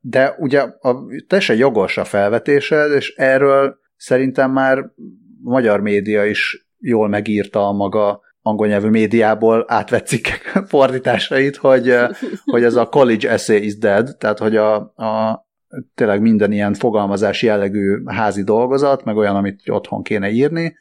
de 0.00 0.34
ugye 0.38 0.60
a, 0.60 0.96
teljesen 1.26 1.56
jogos 1.56 1.96
a 1.96 2.04
felvetésed, 2.04 2.92
és 2.92 3.14
erről 3.16 3.78
szerintem 3.96 4.50
már 4.50 4.84
magyar 5.42 5.80
média 5.80 6.24
is 6.24 6.68
jól 6.78 7.08
megírta 7.08 7.66
a 7.66 7.72
maga 7.72 8.20
angol 8.42 8.66
nyelvű 8.66 8.88
médiából 8.88 9.64
átvett 9.68 10.06
cikkek 10.06 10.40
fordításait, 10.68 11.56
hogy, 11.56 11.94
hogy 12.44 12.64
ez 12.64 12.74
a 12.74 12.88
college 12.88 13.30
essay 13.30 13.64
is 13.64 13.78
dead, 13.78 14.16
tehát 14.18 14.38
hogy 14.38 14.56
a, 14.56 14.74
a 14.76 15.48
tényleg 15.94 16.20
minden 16.20 16.52
ilyen 16.52 16.74
fogalmazás 16.74 17.42
jellegű 17.42 18.02
házi 18.06 18.42
dolgozat, 18.42 19.04
meg 19.04 19.16
olyan, 19.16 19.36
amit 19.36 19.68
otthon 19.68 20.02
kéne 20.02 20.30
írni, 20.30 20.76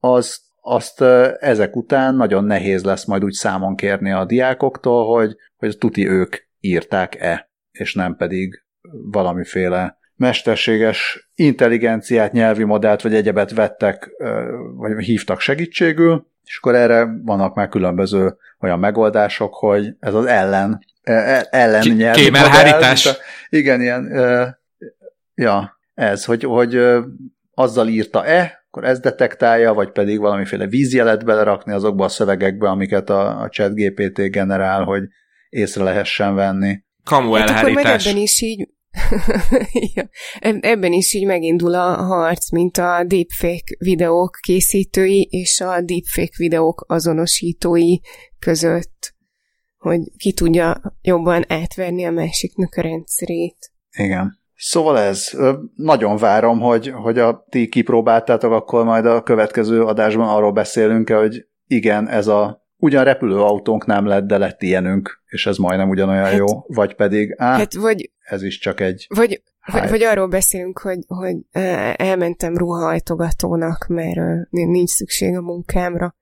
az, 0.00 0.40
azt 0.60 1.00
ezek 1.40 1.76
után 1.76 2.14
nagyon 2.14 2.44
nehéz 2.44 2.84
lesz 2.84 3.04
majd 3.04 3.24
úgy 3.24 3.32
számon 3.32 3.76
kérni 3.76 4.12
a 4.12 4.24
diákoktól, 4.24 5.06
hogy, 5.16 5.36
hogy 5.56 5.78
tuti 5.78 6.08
ők 6.08 6.36
írták-e, 6.60 7.51
és 7.72 7.94
nem 7.94 8.16
pedig 8.16 8.62
valamiféle 9.10 9.98
mesterséges 10.16 11.30
intelligenciát, 11.34 12.32
nyelvi 12.32 12.64
modellt 12.64 13.02
vagy 13.02 13.14
egyebet 13.14 13.52
vettek, 13.52 14.10
vagy 14.76 15.04
hívtak 15.04 15.40
segítségül, 15.40 16.26
és 16.44 16.56
akkor 16.56 16.74
erre 16.74 17.08
vannak 17.22 17.54
már 17.54 17.68
különböző 17.68 18.36
olyan 18.60 18.78
megoldások, 18.78 19.54
hogy 19.54 19.94
ez 20.00 20.14
az 20.14 20.24
ellen, 20.24 20.84
e, 21.02 21.12
e, 21.12 21.46
ellen 21.50 21.88
nyelv. 21.88 22.14
Kémelhárítás. 22.14 23.08
Igen, 23.48 23.80
ilyen, 23.80 24.12
ja, 25.34 25.80
ez, 25.94 26.24
hogy, 26.24 26.42
hogy 26.44 26.80
azzal 27.54 27.88
írta-e, 27.88 28.64
akkor 28.70 28.84
ez 28.84 29.00
detektálja, 29.00 29.74
vagy 29.74 29.90
pedig 29.90 30.18
valamiféle 30.18 30.66
vízjelet 30.66 31.24
belerakni 31.24 31.72
azokba 31.72 32.04
a 32.04 32.08
szövegekbe, 32.08 32.68
amiket 32.68 33.10
a, 33.10 33.40
a 33.40 33.48
chat 33.48 33.74
GPT 33.74 34.30
generál, 34.30 34.84
hogy 34.84 35.02
észre 35.48 35.82
lehessen 35.82 36.34
venni. 36.34 36.82
Kamu 37.04 37.34
elhárítás. 37.34 37.54
Hát 37.54 37.70
akkor 37.70 37.82
meg 37.82 38.00
ebben 38.00 38.16
is 38.16 38.40
így 38.40 38.68
ja. 39.94 40.08
Ebben 40.60 40.92
is 40.92 41.14
így 41.14 41.26
megindul 41.26 41.74
a 41.74 41.96
harc, 41.96 42.50
mint 42.50 42.76
a 42.76 43.04
deepfake 43.06 43.76
videók 43.78 44.38
készítői 44.40 45.28
és 45.30 45.60
a 45.60 45.80
deepfake 45.80 46.34
videók 46.36 46.84
azonosítói 46.88 47.96
között, 48.38 49.14
hogy 49.76 50.00
ki 50.16 50.32
tudja 50.32 50.80
jobban 51.02 51.44
átverni 51.48 52.04
a 52.04 52.10
másiknak 52.10 52.74
a 52.74 52.80
rendszerét. 52.80 53.72
Igen. 53.96 54.40
Szóval 54.54 54.98
ez, 54.98 55.30
nagyon 55.74 56.16
várom, 56.16 56.60
hogy, 56.60 56.88
hogy 56.88 57.18
a 57.18 57.46
ti 57.48 57.68
kipróbáltátok, 57.68 58.52
akkor 58.52 58.84
majd 58.84 59.06
a 59.06 59.22
következő 59.22 59.82
adásban 59.84 60.28
arról 60.28 60.52
beszélünk 60.52 61.08
hogy 61.08 61.46
igen, 61.66 62.08
ez 62.08 62.26
a 62.26 62.61
ugyan 62.82 63.04
repülőautónk 63.04 63.86
nem 63.86 64.06
lett, 64.06 64.26
de 64.26 64.38
lett 64.38 64.62
ilyenünk, 64.62 65.22
és 65.26 65.46
ez 65.46 65.56
majdnem 65.56 65.88
ugyanolyan 65.88 66.24
hát, 66.24 66.36
jó, 66.36 66.46
vagy 66.66 66.94
pedig, 66.94 67.34
á, 67.36 67.56
hát 67.56 67.74
vagy, 67.74 68.10
ez 68.18 68.42
is 68.42 68.58
csak 68.58 68.80
egy 68.80 69.06
Vagy, 69.08 69.42
vagy, 69.72 69.88
vagy 69.88 70.02
arról 70.02 70.28
beszélünk, 70.28 70.78
hogy, 70.78 70.98
hogy 71.06 71.36
elmentem 71.96 72.56
ruhahajtogatónak, 72.56 73.86
mert 73.88 74.50
nincs 74.50 74.90
szükség 74.90 75.36
a 75.36 75.40
munkámra. 75.40 76.16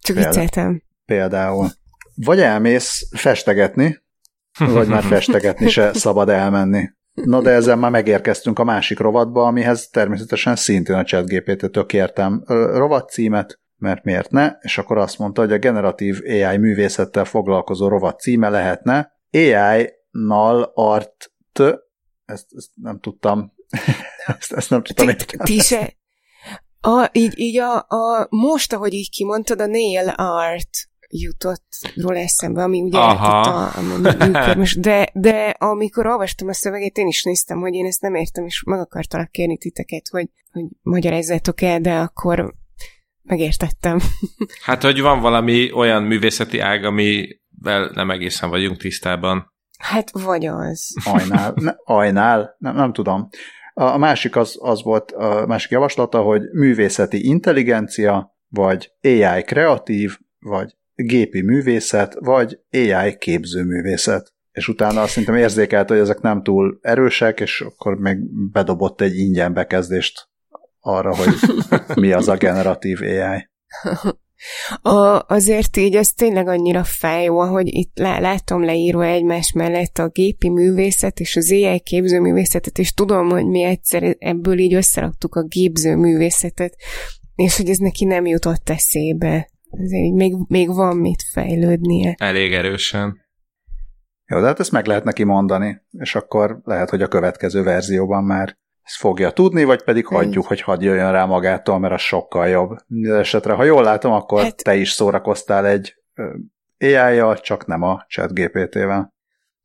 Csak 0.00 0.16
Például. 0.16 0.34
vicceltem. 0.34 0.82
Például. 1.04 1.68
Vagy 2.14 2.40
elmész 2.40 3.08
festegetni, 3.10 4.02
vagy 4.58 4.88
már 4.88 5.02
festegetni 5.02 5.68
se 5.68 5.92
szabad 5.92 6.28
elmenni. 6.28 6.88
Na 7.12 7.40
de 7.40 7.50
ezzel 7.50 7.76
már 7.76 7.90
megérkeztünk 7.90 8.58
a 8.58 8.64
másik 8.64 8.98
rovatba, 8.98 9.46
amihez 9.46 9.88
természetesen 9.88 10.56
szintén 10.56 10.96
a 10.96 11.04
ChatGPT-től 11.04 11.86
kértem 11.86 12.42
rovatcímet, 12.72 13.60
mert 13.78 14.04
miért 14.04 14.30
ne, 14.30 14.52
és 14.60 14.78
akkor 14.78 14.98
azt 14.98 15.18
mondta, 15.18 15.40
hogy 15.40 15.52
a 15.52 15.58
generatív 15.58 16.20
AI 16.24 16.56
művészettel 16.56 17.24
foglalkozó 17.24 17.88
rovat 17.88 18.20
címe 18.20 18.48
lehetne 18.48 19.12
AI-nal 19.32 20.72
art 20.74 21.32
ezt, 22.24 22.46
ezt 22.56 22.70
nem 22.74 23.00
tudtam 23.00 23.52
ezt, 24.38 24.52
ezt 24.52 24.70
nem 24.70 24.82
tudtam 24.82 25.16
Ti 25.44 25.58
se. 25.58 25.96
A, 26.80 27.10
így, 27.12 27.38
így 27.38 27.58
a, 27.58 27.76
a, 27.76 28.26
most, 28.30 28.72
ahogy 28.72 28.92
így 28.92 29.10
kimondtad, 29.10 29.60
a 29.60 29.66
nail 29.66 30.08
art 30.08 30.68
jutott 31.10 31.66
róla 31.94 32.18
eszembe, 32.18 32.62
ami 32.62 32.80
ugye 32.80 32.98
Aha. 32.98 33.40
a, 33.40 33.72
a 33.76 34.64
de, 34.78 35.10
de 35.14 35.54
amikor 35.58 36.06
olvastam 36.06 36.48
a 36.48 36.52
szöveget, 36.52 36.96
én 36.96 37.06
is 37.06 37.22
néztem, 37.22 37.58
hogy 37.58 37.74
én 37.74 37.86
ezt 37.86 38.00
nem 38.00 38.14
értem, 38.14 38.44
és 38.44 38.62
meg 38.66 38.80
akartalak 38.80 39.30
kérni 39.30 39.58
titeket, 39.58 40.08
hogy, 40.08 40.28
hogy 40.52 40.64
magyarázzátok 40.82 41.60
el, 41.60 41.80
de 41.80 41.94
akkor 41.94 42.54
megértettem. 43.28 43.98
Hát, 44.64 44.82
hogy 44.82 45.00
van 45.00 45.20
valami 45.20 45.72
olyan 45.72 46.02
művészeti 46.02 46.58
ág, 46.58 46.84
amivel 46.84 47.90
nem 47.94 48.10
egészen 48.10 48.48
vagyunk 48.48 48.76
tisztában. 48.76 49.52
Hát 49.78 50.10
vagy 50.10 50.46
az. 50.46 50.94
Ajnál, 51.04 51.52
ne, 51.56 51.72
ajnál, 51.84 52.56
nem, 52.58 52.74
nem 52.74 52.92
tudom. 52.92 53.28
A 53.74 53.98
másik 53.98 54.36
az, 54.36 54.56
az 54.60 54.82
volt, 54.82 55.10
a 55.10 55.46
másik 55.46 55.70
javaslata, 55.70 56.20
hogy 56.20 56.42
művészeti 56.52 57.26
intelligencia, 57.26 58.36
vagy 58.48 58.92
AI 59.02 59.42
kreatív, 59.42 60.18
vagy 60.38 60.76
gépi 60.94 61.42
művészet, 61.42 62.14
vagy 62.18 62.58
AI 62.70 63.16
képzőművészet. 63.18 64.32
És 64.52 64.68
utána 64.68 65.02
azt 65.02 65.10
szerintem 65.10 65.36
érzékelt, 65.36 65.88
hogy 65.88 65.98
ezek 65.98 66.20
nem 66.20 66.42
túl 66.42 66.78
erősek, 66.82 67.40
és 67.40 67.60
akkor 67.60 67.98
még 67.98 68.18
bedobott 68.52 69.00
egy 69.00 69.16
ingyen 69.16 69.52
bekezdést 69.52 70.28
arra, 70.80 71.16
hogy 71.16 71.34
mi 72.02 72.12
az 72.12 72.28
a 72.28 72.36
generatív 72.36 72.98
AI. 73.00 73.48
A, 74.82 75.24
azért 75.28 75.76
így 75.76 75.96
ez 75.96 76.12
tényleg 76.12 76.48
annyira 76.48 76.84
fájó, 76.84 77.40
hogy 77.40 77.74
itt 77.74 77.98
lá, 77.98 78.18
látom 78.18 78.64
leírva 78.64 79.04
egymás 79.04 79.52
mellett 79.52 79.98
a 79.98 80.08
gépi 80.08 80.48
művészet 80.48 81.20
és 81.20 81.36
az 81.36 81.52
AI 81.52 81.80
képzőművészetet, 81.80 82.78
és 82.78 82.92
tudom, 82.92 83.28
hogy 83.28 83.46
mi 83.46 83.62
egyszer 83.62 84.16
ebből 84.18 84.58
így 84.58 84.74
összeraktuk 84.74 85.34
a 85.34 85.46
képzőművészetet, 85.48 86.76
és 87.34 87.56
hogy 87.56 87.68
ez 87.68 87.78
neki 87.78 88.04
nem 88.04 88.26
jutott 88.26 88.68
eszébe. 88.68 89.50
Ezért 89.70 90.04
így 90.04 90.14
még, 90.14 90.34
még 90.48 90.74
van 90.74 90.96
mit 90.96 91.22
fejlődnie. 91.32 92.14
Elég 92.18 92.52
erősen. 92.52 93.26
Jó, 94.26 94.40
de 94.40 94.46
hát 94.46 94.60
ezt 94.60 94.72
meg 94.72 94.86
lehet 94.86 95.04
neki 95.04 95.24
mondani, 95.24 95.82
és 95.90 96.14
akkor 96.14 96.60
lehet, 96.64 96.90
hogy 96.90 97.02
a 97.02 97.08
következő 97.08 97.62
verzióban 97.62 98.24
már 98.24 98.57
ezt 98.88 98.96
fogja 98.96 99.30
tudni, 99.30 99.64
vagy 99.64 99.82
pedig 99.82 100.06
hagyjuk, 100.06 100.46
hogy 100.46 100.60
hadd 100.60 100.82
jöjjön 100.82 101.12
rá 101.12 101.24
magától, 101.24 101.78
mert 101.78 101.94
az 101.94 102.00
sokkal 102.00 102.48
jobb. 102.48 102.70
Minden 102.86 103.18
esetre, 103.18 103.52
ha 103.52 103.64
jól 103.64 103.82
látom, 103.82 104.12
akkor 104.12 104.42
hát... 104.42 104.62
te 104.62 104.76
is 104.76 104.90
szórakoztál 104.90 105.66
egy 105.66 105.94
ai 106.78 107.40
csak 107.40 107.66
nem 107.66 107.82
a 107.82 108.04
chat 108.08 108.34
GPT-vel. 108.34 109.16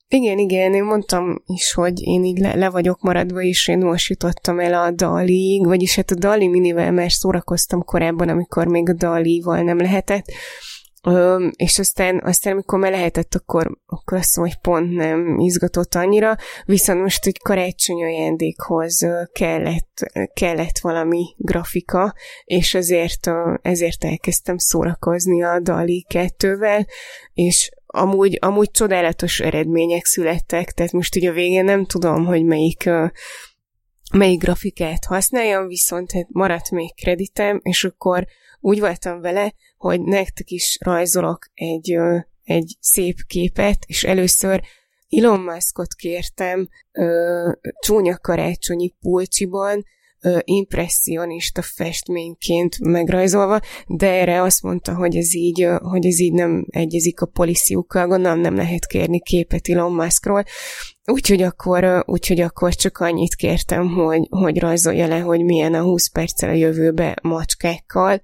Igen, 0.07 0.37
igen, 0.37 0.73
én 0.73 0.83
mondtam 0.83 1.43
is, 1.45 1.73
hogy 1.73 2.01
én 2.01 2.23
így 2.23 2.37
le, 2.37 2.55
le 2.55 2.69
vagyok 2.69 3.01
maradva, 3.01 3.41
és 3.41 3.67
én 3.67 3.77
most 3.77 4.09
jutottam 4.09 4.59
el 4.59 4.73
a 4.73 4.91
Dali-ig, 4.91 5.65
vagyis 5.65 5.95
hát 5.95 6.11
a 6.11 6.15
Dali 6.15 6.47
minivel 6.47 6.91
már 6.91 7.11
szórakoztam 7.11 7.83
korábban, 7.83 8.29
amikor 8.29 8.67
még 8.67 8.89
a 8.89 8.93
Dali-val 8.93 9.61
nem 9.61 9.77
lehetett, 9.77 10.25
Ö, 11.07 11.47
és 11.55 11.79
aztán, 11.79 12.21
aztán 12.23 12.53
amikor 12.53 12.79
már 12.79 12.91
lehetett, 12.91 13.35
akkor, 13.35 13.77
akkor 13.85 14.17
azt 14.17 14.35
mondom, 14.35 14.53
hogy 14.53 14.71
pont 14.71 14.95
nem 14.95 15.39
izgatott 15.39 15.95
annyira, 15.95 16.35
viszont 16.65 17.01
most 17.01 17.25
egy 17.25 17.39
karácsony 17.39 18.03
ajándékhoz 18.03 19.07
kellett, 19.31 20.11
kellett 20.33 20.79
valami 20.79 21.23
grafika, 21.37 22.13
és 22.43 22.73
ezért, 22.73 23.29
ezért 23.61 24.03
elkezdtem 24.03 24.57
szórakozni 24.57 25.43
a 25.43 25.59
Dali 25.59 26.05
2-vel, 26.09 26.85
és 27.33 27.71
amúgy, 27.85 28.37
amúgy 28.41 28.71
csodálatos 28.71 29.39
eredmények 29.39 30.05
születtek, 30.05 30.71
tehát 30.71 30.91
most 30.91 31.15
ugye 31.15 31.29
a 31.29 31.33
végén 31.33 31.63
nem 31.63 31.85
tudom, 31.85 32.25
hogy 32.25 32.43
melyik 32.43 32.89
melyik 34.13 34.39
grafikát 34.39 35.05
használjam, 35.05 35.67
viszont 35.67 36.11
hát 36.11 36.27
maradt 36.29 36.71
még 36.71 36.95
kreditem, 36.95 37.59
és 37.63 37.83
akkor 37.83 38.25
úgy 38.63 38.79
voltam 38.79 39.21
vele, 39.21 39.53
hogy 39.77 40.01
nektek 40.01 40.49
is 40.49 40.77
rajzolok 40.81 41.49
egy, 41.53 41.97
egy 42.43 42.77
szép 42.79 43.15
képet, 43.27 43.77
és 43.85 44.03
először 44.03 44.61
Elon 45.09 45.39
Muskot 45.39 45.93
kértem 45.93 46.67
ö, 46.91 47.51
csúnya 47.79 48.17
karácsonyi 48.17 48.93
pulcsiban, 48.99 49.83
ö, 50.21 50.37
impressionista 50.43 51.61
festményként 51.61 52.79
megrajzolva, 52.79 53.59
de 53.87 54.11
erre 54.11 54.41
azt 54.41 54.61
mondta, 54.61 54.95
hogy 54.95 55.15
ez 55.15 55.35
így, 55.35 55.67
hogy 55.81 56.05
ez 56.05 56.19
így 56.19 56.33
nem 56.33 56.65
egyezik 56.69 57.21
a 57.21 57.25
policyukkal, 57.25 58.07
gondolom 58.07 58.39
nem 58.39 58.55
lehet 58.55 58.85
kérni 58.85 59.19
képet 59.19 59.67
Elon 59.67 59.93
Muskról, 59.93 60.43
Úgyhogy 61.05 61.41
akkor, 61.41 62.03
úgyhogy 62.05 62.39
akkor 62.39 62.73
csak 62.73 62.97
annyit 62.97 63.35
kértem, 63.35 63.87
hogy, 63.87 64.27
hogy 64.29 64.59
rajzolja 64.59 65.07
le, 65.07 65.19
hogy 65.19 65.43
milyen 65.43 65.73
a 65.73 65.81
20 65.81 66.11
perccel 66.11 66.49
a 66.49 66.53
jövőbe 66.53 67.15
macskákkal, 67.21 68.21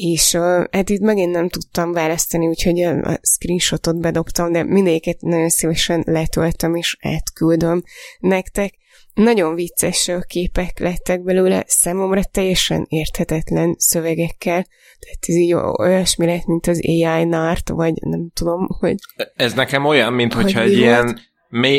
és 0.00 0.32
uh, 0.32 0.64
hát 0.70 0.90
itt 0.90 1.00
megint 1.00 1.32
nem 1.32 1.48
tudtam 1.48 1.92
választani, 1.92 2.46
úgyhogy 2.46 2.80
a 2.80 3.18
screenshotot 3.22 4.00
bedobtam, 4.00 4.52
de 4.52 4.62
mindegyiket 4.64 5.20
nagyon 5.20 5.48
szívesen 5.48 6.02
letöltöm 6.06 6.74
és 6.74 6.96
átküldöm 7.00 7.82
nektek. 8.18 8.74
Nagyon 9.14 9.54
vicces 9.54 10.10
képek 10.26 10.78
lettek 10.78 11.22
belőle, 11.22 11.64
számomra 11.66 12.24
teljesen 12.24 12.86
érthetetlen 12.88 13.74
szövegekkel, 13.78 14.66
tehát 14.98 15.18
ez 15.26 15.34
így 15.34 15.54
olyasmi 15.54 16.26
lett, 16.26 16.46
mint 16.46 16.66
az 16.66 16.80
AI 16.86 17.24
NART, 17.24 17.68
vagy 17.68 17.92
nem 18.00 18.30
tudom, 18.34 18.66
hogy... 18.78 18.94
Ez 19.36 19.54
nekem 19.54 19.84
olyan, 19.84 20.12
mint 20.12 20.32
hogy 20.32 20.42
hogyha 20.42 20.60
egy 20.60 20.66
volt? 20.66 20.80
ilyen 20.80 21.20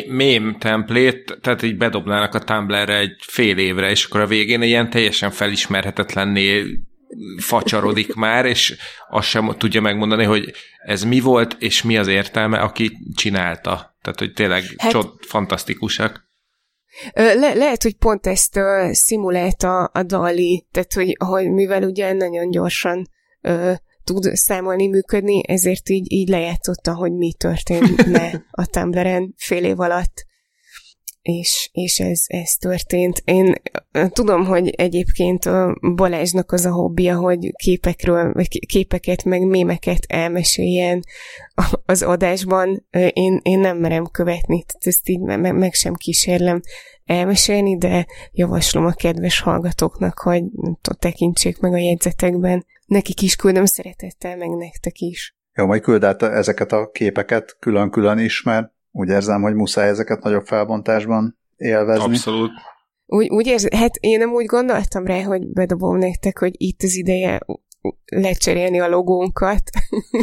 mém 0.07 0.55
templét, 0.59 1.37
tehát 1.41 1.63
így 1.63 1.77
bedobnának 1.77 2.33
a 2.33 2.39
Tumblr-re 2.39 2.97
egy 2.97 3.15
fél 3.27 3.57
évre, 3.57 3.89
és 3.89 4.05
akkor 4.05 4.21
a 4.21 4.27
végén 4.27 4.61
ilyen 4.61 4.89
teljesen 4.89 5.31
felismerhetetlenné 5.31 6.63
facsarodik 7.37 8.13
már, 8.13 8.45
és 8.45 8.77
azt 9.09 9.27
sem 9.27 9.55
tudja 9.57 9.81
megmondani, 9.81 10.23
hogy 10.23 10.53
ez 10.85 11.03
mi 11.03 11.19
volt, 11.19 11.55
és 11.59 11.83
mi 11.83 11.97
az 11.97 12.07
értelme, 12.07 12.59
aki 12.59 12.97
csinálta. 13.15 13.97
Tehát, 14.01 14.19
hogy 14.19 14.33
tényleg 14.33 14.63
hát, 14.77 14.91
csod, 14.91 15.13
fantasztikusak. 15.21 16.27
Le- 17.13 17.53
lehet, 17.53 17.83
hogy 17.83 17.95
pont 17.95 18.27
ezt 18.27 18.57
uh, 18.57 18.91
szimulálta 18.91 19.83
a 19.83 20.03
Dali, 20.03 20.67
tehát, 20.71 20.93
hogy, 20.93 21.15
hogy 21.25 21.51
mivel 21.51 21.83
ugye 21.83 22.13
nagyon 22.13 22.51
gyorsan 22.51 23.09
uh, 23.41 23.75
tud 24.03 24.35
számolni, 24.35 24.87
működni, 24.87 25.47
ezért 25.47 25.89
így, 25.89 26.11
így 26.11 26.29
lejátszotta, 26.29 26.95
hogy 26.95 27.11
mi 27.11 27.33
történt 27.33 28.05
a 28.51 28.65
Tumblr-en 28.65 29.33
fél 29.37 29.63
év 29.63 29.79
alatt 29.79 30.27
és, 31.21 31.69
és 31.71 31.99
ez, 31.99 32.21
ez 32.27 32.53
történt. 32.53 33.21
Én 33.25 33.55
tudom, 34.09 34.45
hogy 34.45 34.69
egyébként 34.69 35.45
a 35.45 35.77
Balázsnak 35.95 36.51
az 36.51 36.65
a 36.65 36.71
hobbija, 36.71 37.17
hogy 37.17 37.53
képekről, 37.55 38.33
vagy 38.33 38.65
képeket, 38.65 39.23
meg 39.23 39.41
mémeket 39.41 40.05
elmeséljen 40.07 41.03
az 41.85 42.01
adásban. 42.01 42.85
Én, 43.13 43.39
én 43.43 43.59
nem 43.59 43.77
merem 43.77 44.05
követni, 44.05 44.63
tehát 44.63 44.87
ezt 44.87 45.09
így 45.09 45.19
meg, 45.19 45.55
meg 45.55 45.73
sem 45.73 45.93
kísérlem 45.93 46.61
elmesélni, 47.05 47.77
de 47.77 48.05
javaslom 48.31 48.85
a 48.85 48.91
kedves 48.91 49.39
hallgatóknak, 49.39 50.19
hogy 50.19 50.43
tekintsék 50.99 51.59
meg 51.59 51.73
a 51.73 51.77
jegyzetekben. 51.77 52.65
Nekik 52.85 53.21
is 53.21 53.35
küldöm 53.35 53.65
szeretettel, 53.65 54.37
meg 54.37 54.49
nektek 54.49 54.99
is. 54.99 55.37
Jó, 55.53 55.65
majd 55.65 55.81
küld 55.81 56.03
át 56.03 56.21
ezeket 56.21 56.71
a 56.71 56.89
képeket 56.91 57.55
külön-külön 57.59 58.17
is, 58.17 58.43
mert 58.43 58.71
úgy 58.99 59.09
érzem, 59.09 59.41
hogy 59.41 59.53
muszáj 59.53 59.87
ezeket 59.87 60.23
nagyobb 60.23 60.45
felbontásban 60.45 61.37
élvezni. 61.55 62.03
Abszolút. 62.03 62.51
Úgy, 63.05 63.29
úgy 63.29 63.47
érz, 63.47 63.73
hát 63.73 63.95
én 63.95 64.17
nem 64.17 64.31
úgy 64.31 64.45
gondoltam 64.45 65.05
rá, 65.05 65.21
hogy 65.21 65.47
bedobom 65.47 65.97
nektek, 65.97 66.37
hogy 66.37 66.53
itt 66.57 66.81
az 66.81 66.95
ideje 66.95 67.39
lecserélni 68.05 68.79
a 68.79 68.89
logónkat, 68.89 69.61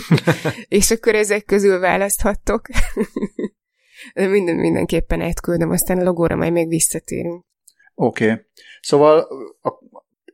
és 0.79 0.91
akkor 0.91 1.15
ezek 1.15 1.45
közül 1.45 1.81
választhattok. 1.81 2.67
De 4.15 4.27
minden, 4.27 4.57
mindenképpen 4.57 5.21
átküldöm, 5.21 5.71
aztán 5.71 5.99
a 5.99 6.03
logóra 6.03 6.37
majd 6.37 6.53
még 6.53 6.69
visszatérünk. 6.69 7.45
Oké. 7.95 8.31
Okay. 8.31 8.45
Szóval 8.81 9.29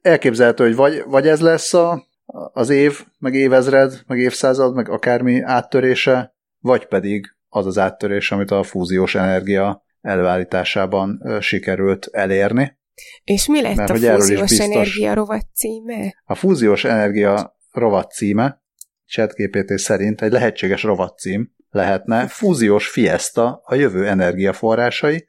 elképzelhető, 0.03 0.65
hogy 0.65 0.75
vagy, 0.75 1.03
vagy 1.07 1.29
ez 1.29 1.41
lesz 1.41 1.75
a, 1.75 2.07
az 2.53 2.69
év, 2.69 3.05
meg 3.19 3.35
évezred, 3.35 4.03
meg 4.07 4.19
évszázad, 4.19 4.75
meg 4.75 4.89
akármi 4.89 5.41
áttörése, 5.41 6.35
vagy 6.59 6.87
pedig 6.87 7.27
az 7.55 7.67
az 7.67 7.79
áttörés, 7.79 8.31
amit 8.31 8.51
a 8.51 8.63
fúziós 8.63 9.15
energia 9.15 9.85
előállításában 10.01 11.39
sikerült 11.41 12.09
elérni. 12.13 12.79
És 13.25 13.47
mi 13.47 13.63
lett 13.63 13.75
Mert, 13.75 13.91
a 13.91 13.95
fúziós 13.95 14.29
biztos, 14.29 14.59
energia 14.59 15.15
rovat 15.15 15.47
címe? 15.55 16.23
A 16.25 16.35
fúziós 16.35 16.85
energia 16.85 17.57
rovat 17.71 18.13
címe, 18.13 18.63
ChatGPT 19.07 19.79
szerint 19.79 20.23
egy 20.23 20.33
lehetséges 20.33 20.83
rovat 20.83 21.19
cím 21.19 21.55
lehetne 21.71 22.27
fúziós 22.27 22.89
fiesta 22.89 23.61
a 23.65 23.75
jövő 23.75 24.09
energiaforrásai, 24.09 25.29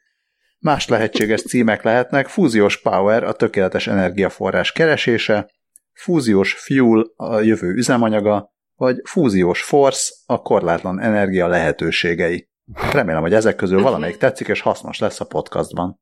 más 0.60 0.88
lehetséges 0.88 1.42
címek 1.42 1.84
lehetnek 1.84 2.28
fúziós 2.28 2.82
power 2.82 3.24
a 3.24 3.34
tökéletes 3.34 3.88
energiaforrás 3.88 4.72
keresése, 4.72 5.50
fúziós 5.94 6.54
fuel 6.54 7.06
a 7.16 7.40
jövő 7.40 7.74
üzemanyaga, 7.74 8.53
vagy 8.76 9.02
fúziós 9.04 9.64
force 9.64 10.14
a 10.26 10.42
korlátlan 10.42 11.00
energia 11.00 11.48
lehetőségei. 11.48 12.50
Remélem, 12.92 13.22
hogy 13.22 13.34
ezek 13.34 13.56
közül 13.56 13.82
valamelyik 13.82 14.18
tetszik, 14.18 14.48
és 14.48 14.62
hasznos 14.62 15.00
lesz 15.00 15.20
a 15.20 15.26
podcastban. 15.26 16.00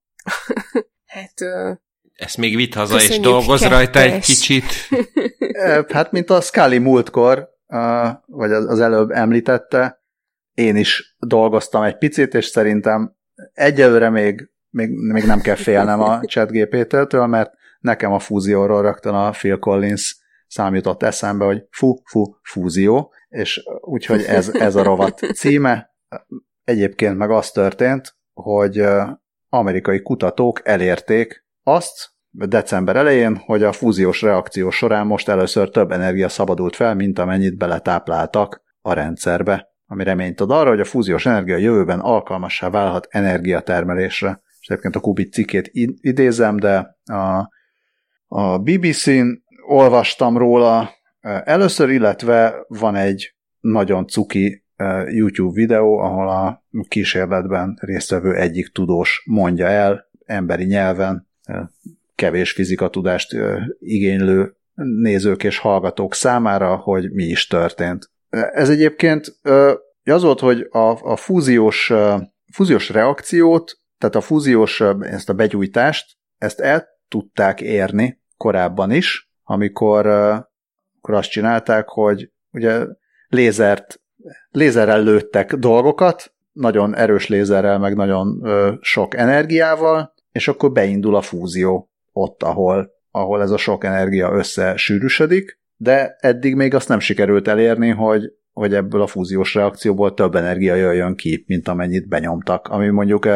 hát... 1.06 1.34
Uh... 1.42 1.78
Ezt 2.14 2.38
még 2.38 2.56
vitt 2.56 2.74
haza, 2.74 3.02
és 3.02 3.20
dolgoz 3.20 3.60
kettes. 3.60 3.78
rajta 3.78 4.00
egy 4.00 4.20
kicsit. 4.20 4.64
hát, 5.94 6.12
mint 6.12 6.30
a 6.30 6.42
Scully 6.42 6.78
múltkor, 6.78 7.50
vagy 8.26 8.52
az 8.52 8.80
előbb 8.80 9.12
említette, 9.12 10.02
én 10.54 10.76
is 10.76 11.16
dolgoztam 11.20 11.84
egy 11.84 11.98
picit, 11.98 12.34
és 12.34 12.46
szerintem 12.46 13.16
egyelőre 13.54 14.10
még, 14.10 14.50
még, 14.70 14.90
még 14.90 15.26
nem 15.26 15.42
kell 15.42 15.56
félnem 15.56 16.02
a 16.02 16.20
ChatGPT-től, 16.32 17.26
mert 17.26 17.52
nekem 17.80 18.12
a 18.12 18.20
fúzióról 18.20 18.82
rögtön 18.82 19.14
a 19.14 19.30
Phil 19.30 19.58
Collins 19.58 20.18
szám 20.52 20.76
jutott 20.76 21.04
eszembe, 21.04 21.46
hogy 21.46 21.64
fu, 21.70 21.96
fu, 22.04 22.24
fúzió, 22.42 23.14
és 23.30 23.64
úgyhogy 23.82 24.24
ez, 24.24 24.50
ez 24.50 24.76
a 24.76 24.84
rovat 24.84 25.18
címe. 25.34 25.90
Egyébként 26.64 27.18
meg 27.18 27.32
az 27.32 27.52
történt, 27.52 28.16
hogy 28.34 28.84
amerikai 29.50 30.02
kutatók 30.02 30.62
elérték 30.64 31.46
azt 31.64 32.10
december 32.30 32.96
elején, 32.96 33.36
hogy 33.36 33.64
a 33.64 33.72
fúziós 33.72 34.22
reakció 34.22 34.70
során 34.70 35.08
most 35.08 35.30
először 35.30 35.70
több 35.70 35.92
energia 35.92 36.30
szabadult 36.30 36.76
fel, 36.76 36.96
mint 36.96 37.20
amennyit 37.20 37.58
beletápláltak 37.58 38.62
a 38.82 38.94
rendszerbe, 38.94 39.68
ami 39.86 40.04
reményt 40.04 40.42
ad 40.42 40.52
arra, 40.52 40.70
hogy 40.70 40.80
a 40.80 40.86
fúziós 40.86 41.26
energia 41.26 41.58
jövőben 41.58 42.00
alkalmassá 42.00 42.70
válhat 42.70 43.08
energiatermelésre. 43.10 44.42
És 44.60 44.68
egyébként 44.68 44.96
a 44.96 45.00
Kubit 45.00 45.34
cikkét 45.34 45.70
idézem, 46.02 46.58
de 46.58 46.98
a, 47.04 47.50
a 48.28 48.58
BBC-n 48.58 49.44
olvastam 49.72 50.38
róla 50.38 50.90
először, 51.44 51.90
illetve 51.90 52.66
van 52.68 52.96
egy 52.96 53.36
nagyon 53.60 54.08
cuki 54.08 54.64
YouTube 55.08 55.54
videó, 55.54 55.98
ahol 55.98 56.30
a 56.30 56.66
kísérletben 56.88 57.78
résztvevő 57.82 58.36
egyik 58.36 58.72
tudós 58.72 59.24
mondja 59.26 59.68
el 59.68 60.10
emberi 60.26 60.64
nyelven, 60.64 61.28
kevés 62.16 62.52
fizikatudást 62.52 63.36
igénylő 63.80 64.56
nézők 64.74 65.44
és 65.44 65.58
hallgatók 65.58 66.14
számára, 66.14 66.76
hogy 66.76 67.12
mi 67.12 67.24
is 67.24 67.48
történt. 67.48 68.12
Ez 68.30 68.70
egyébként 68.70 69.40
az 70.04 70.24
volt, 70.24 70.40
hogy 70.40 70.68
a, 70.70 71.12
a 71.12 71.16
fúziós, 71.16 71.94
fúziós 72.54 72.90
reakciót, 72.90 73.80
tehát 73.98 74.16
a 74.16 74.22
fúziós, 74.22 74.82
ezt 75.00 75.30
a 75.30 75.34
begyújtást, 75.34 76.18
ezt 76.38 76.60
el 76.60 76.88
tudták 77.08 77.62
érni 77.62 78.22
korábban 78.38 78.92
is, 78.92 79.31
amikor, 79.52 80.06
amikor 80.08 81.16
azt 81.16 81.30
csinálták, 81.30 81.88
hogy 81.88 82.32
ugye 82.52 82.86
lézert 83.28 84.02
lézerrel 84.52 85.04
lőttek 85.04 85.56
dolgokat, 85.56 86.34
nagyon 86.52 86.96
erős 86.96 87.28
lézerrel, 87.28 87.80
meg 87.80 87.96
nagyon 87.96 88.44
sok 88.82 89.16
energiával, 89.16 90.14
és 90.32 90.48
akkor 90.48 90.72
beindul 90.72 91.16
a 91.16 91.22
fúzió 91.22 91.90
ott, 92.12 92.44
ahol, 92.44 92.92
ahol 93.12 93.42
ez 93.42 93.52
a 93.52 93.58
sok 93.58 93.84
energia 93.84 94.32
összesűrűsödik, 94.32 95.60
de 95.78 96.16
eddig 96.20 96.56
még 96.56 96.74
azt 96.74 96.88
nem 96.88 97.00
sikerült 97.00 97.48
elérni, 97.48 97.90
hogy, 97.90 98.34
hogy 98.54 98.74
ebből 98.74 99.02
a 99.02 99.08
fúziós 99.08 99.54
reakcióból 99.54 100.14
több 100.14 100.36
energia 100.36 100.76
jöjjön 100.76 101.16
ki, 101.16 101.44
mint 101.48 101.68
amennyit 101.68 102.08
benyomtak, 102.08 102.68
ami 102.68 102.90
mondjuk 102.90 103.28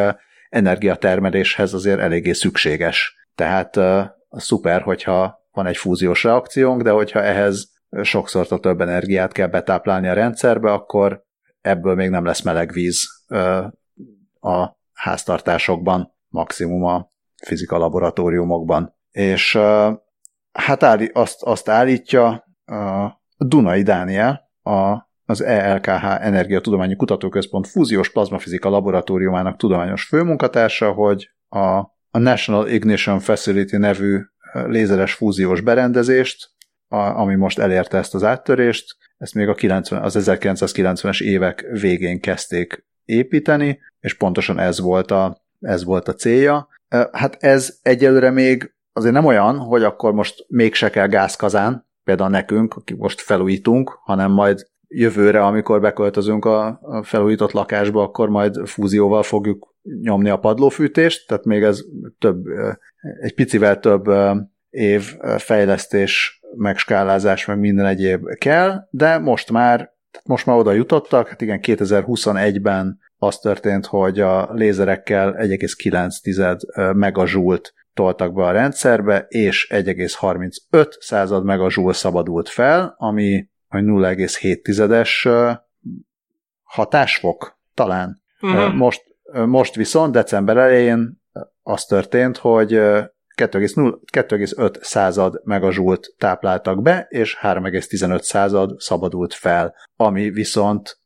energiatermeléshez 0.48 1.74
azért 1.74 2.00
eléggé 2.00 2.32
szükséges. 2.32 3.16
Tehát 3.34 3.78
szuper, 4.30 4.82
hogyha 4.82 5.45
van 5.56 5.66
egy 5.66 5.76
fúziós 5.76 6.24
reakciónk, 6.24 6.82
de 6.82 6.90
hogyha 6.90 7.22
ehhez 7.22 7.72
sokszor 8.02 8.46
több 8.46 8.80
energiát 8.80 9.32
kell 9.32 9.46
betáplálni 9.46 10.08
a 10.08 10.12
rendszerbe, 10.12 10.72
akkor 10.72 11.24
ebből 11.60 11.94
még 11.94 12.10
nem 12.10 12.24
lesz 12.24 12.42
meleg 12.42 12.72
víz 12.72 13.06
a 14.40 14.68
háztartásokban, 14.92 16.12
maximum 16.28 16.84
a 16.84 17.10
fizika 17.46 17.78
laboratóriumokban. 17.78 18.94
És 19.10 19.58
hát 20.52 20.82
állí, 20.82 21.10
azt, 21.14 21.42
azt 21.42 21.68
állítja 21.68 22.26
a 22.64 23.10
Dunai 23.36 23.82
Dániel, 23.82 24.50
a 24.62 25.04
az 25.28 25.40
ELKH 25.42 26.04
Energiatudományi 26.04 26.96
Kutatóközpont 26.96 27.66
fúziós 27.66 28.12
plazmafizika 28.12 28.68
laboratóriumának 28.68 29.56
tudományos 29.56 30.04
főmunkatársa, 30.04 30.92
hogy 30.92 31.30
a, 31.48 31.78
a 32.10 32.18
National 32.18 32.68
Ignition 32.68 33.18
Facility 33.20 33.76
nevű 33.76 34.20
lézeres 34.66 35.12
fúziós 35.12 35.60
berendezést, 35.60 36.50
a, 36.88 36.96
ami 36.96 37.34
most 37.34 37.58
elérte 37.58 37.98
ezt 37.98 38.14
az 38.14 38.24
áttörést, 38.24 38.96
ezt 39.18 39.34
még 39.34 39.48
a 39.48 39.54
90, 39.54 40.02
az 40.02 40.16
1990-es 40.18 41.22
évek 41.22 41.66
végén 41.80 42.20
kezdték 42.20 42.84
építeni, 43.04 43.78
és 44.00 44.14
pontosan 44.14 44.58
ez 44.58 44.80
volt 44.80 45.10
a, 45.10 45.42
ez 45.60 45.84
volt 45.84 46.08
a 46.08 46.14
célja. 46.14 46.68
Hát 47.12 47.36
ez 47.42 47.78
egyelőre 47.82 48.30
még 48.30 48.74
azért 48.92 49.14
nem 49.14 49.24
olyan, 49.24 49.58
hogy 49.58 49.82
akkor 49.82 50.12
most 50.12 50.44
mégse 50.48 50.90
kell 50.90 51.06
gázkazán, 51.06 51.86
például 52.04 52.30
nekünk, 52.30 52.74
akik 52.74 52.96
most 52.96 53.20
felújítunk, 53.20 53.98
hanem 54.04 54.30
majd 54.30 54.66
jövőre, 54.88 55.44
amikor 55.44 55.80
beköltözünk 55.80 56.44
a 56.44 56.80
felújított 57.02 57.52
lakásba, 57.52 58.02
akkor 58.02 58.28
majd 58.28 58.66
fúzióval 58.66 59.22
fogjuk 59.22 59.74
nyomni 60.00 60.28
a 60.28 60.38
padlófűtést, 60.38 61.26
tehát 61.26 61.44
még 61.44 61.62
ez 61.62 61.80
több, 62.18 62.44
egy 63.20 63.34
picivel 63.34 63.80
több 63.80 64.04
év 64.70 65.14
fejlesztés, 65.38 66.40
megskálázás, 66.56 67.44
meg 67.44 67.58
minden 67.58 67.86
egyéb 67.86 68.28
kell, 68.38 68.86
de 68.90 69.18
most 69.18 69.50
már, 69.50 69.90
most 70.24 70.46
már 70.46 70.56
oda 70.56 70.72
jutottak, 70.72 71.28
hát 71.28 71.40
igen, 71.40 71.60
2021-ben 71.62 72.98
az 73.18 73.38
történt, 73.38 73.86
hogy 73.86 74.20
a 74.20 74.52
lézerekkel 74.52 75.34
1,9 75.38 76.94
megazsult 76.94 77.74
toltak 77.94 78.34
be 78.34 78.42
a 78.42 78.50
rendszerbe, 78.50 79.26
és 79.28 79.68
1,35 79.70 80.90
század 81.00 81.44
megazsúl 81.44 81.92
szabadult 81.92 82.48
fel, 82.48 82.94
ami 82.98 83.48
0,7-es 83.70 85.56
hatásfok 86.62 87.58
talán. 87.74 88.22
Uh-huh. 88.40 88.74
Most, 88.74 89.02
most 89.32 89.74
viszont 89.74 90.12
december 90.12 90.56
elején 90.56 91.22
az 91.62 91.84
történt, 91.84 92.36
hogy 92.36 92.72
2,5 92.72 94.82
század 94.82 95.40
megazsult 95.44 96.14
tápláltak 96.18 96.82
be, 96.82 97.06
és 97.08 97.38
3,15 97.42 98.20
század 98.20 98.80
szabadult 98.80 99.34
fel, 99.34 99.74
ami 99.96 100.30
viszont 100.30 101.00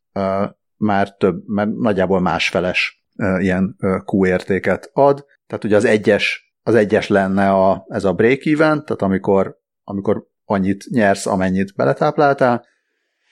már 0.77 1.17
több, 1.17 1.43
mert 1.47 1.71
nagyjából 1.71 2.21
másfeles 2.21 3.05
ilyen 3.39 3.77
Q 4.05 4.27
értéket 4.27 4.91
ad. 4.93 5.27
Tehát 5.47 5.65
ugye 5.65 5.77
az 5.77 5.85
egyes, 5.85 6.55
az 6.63 6.75
egyes 6.75 7.09
lenne 7.09 7.51
a, 7.51 7.85
ez 7.89 8.05
a 8.05 8.13
break-even, 8.13 8.85
tehát 8.85 9.03
amikor, 9.03 9.59
amikor 9.85 10.27
annyit 10.45 10.85
nyersz, 10.91 11.27
amennyit 11.27 11.75
beletápláltál, 11.75 12.67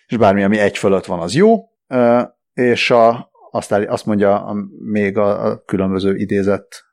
és 0.07 0.17
bármi, 0.17 0.43
ami 0.43 0.59
egy 0.59 0.79
fölött 0.79 1.05
van, 1.05 1.21
az 1.21 1.35
jó, 1.35 1.57
és 2.53 2.91
a, 2.91 3.31
azt, 3.51 3.73
azt 3.73 4.07
mondja 4.07 4.45
a, 4.45 4.57
még 4.79 5.17
a, 5.17 5.47
a 5.47 5.63
különböző 5.65 6.17
idézett 6.17 6.87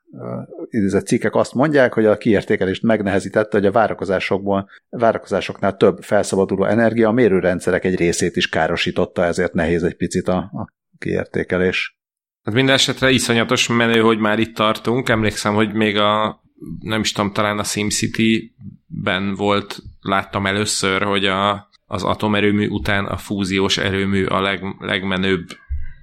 idézett 0.68 1.06
cikkek 1.06 1.34
azt 1.34 1.54
mondják, 1.54 1.92
hogy 1.92 2.06
a 2.06 2.16
kiértékelést 2.16 2.82
megnehezítette, 2.82 3.56
hogy 3.56 3.66
a 3.66 3.72
várakozásokból, 3.72 4.68
várakozásoknál 4.88 5.76
több 5.76 6.02
felszabaduló 6.02 6.64
energia 6.64 7.08
a 7.08 7.12
mérőrendszerek 7.12 7.84
egy 7.84 7.96
részét 7.96 8.36
is 8.36 8.48
károsította, 8.48 9.24
ezért 9.24 9.52
nehéz 9.52 9.82
egy 9.82 9.96
picit 9.96 10.28
a, 10.28 10.36
a 10.36 10.72
kiértékelés. 10.98 11.98
Hát 12.42 12.54
minden 12.54 12.74
esetre 12.74 13.10
iszonyatos 13.10 13.68
menő, 13.68 14.00
hogy 14.00 14.18
már 14.18 14.38
itt 14.38 14.54
tartunk. 14.54 15.08
Emlékszem, 15.08 15.54
hogy 15.54 15.74
még 15.74 15.96
a 15.96 16.40
nem 16.80 17.00
is 17.00 17.12
tudom, 17.12 17.32
talán 17.32 17.58
a 17.58 17.64
SimCity-ben 17.64 19.34
volt, 19.34 19.78
láttam 20.00 20.46
először, 20.46 21.02
hogy 21.02 21.24
a, 21.24 21.68
az 21.86 22.02
atomerőmű 22.02 22.68
után 22.68 23.04
a 23.04 23.16
fúziós 23.16 23.78
erőmű 23.78 24.24
a 24.24 24.40
leg, 24.40 24.60
legmenőbb 24.78 25.46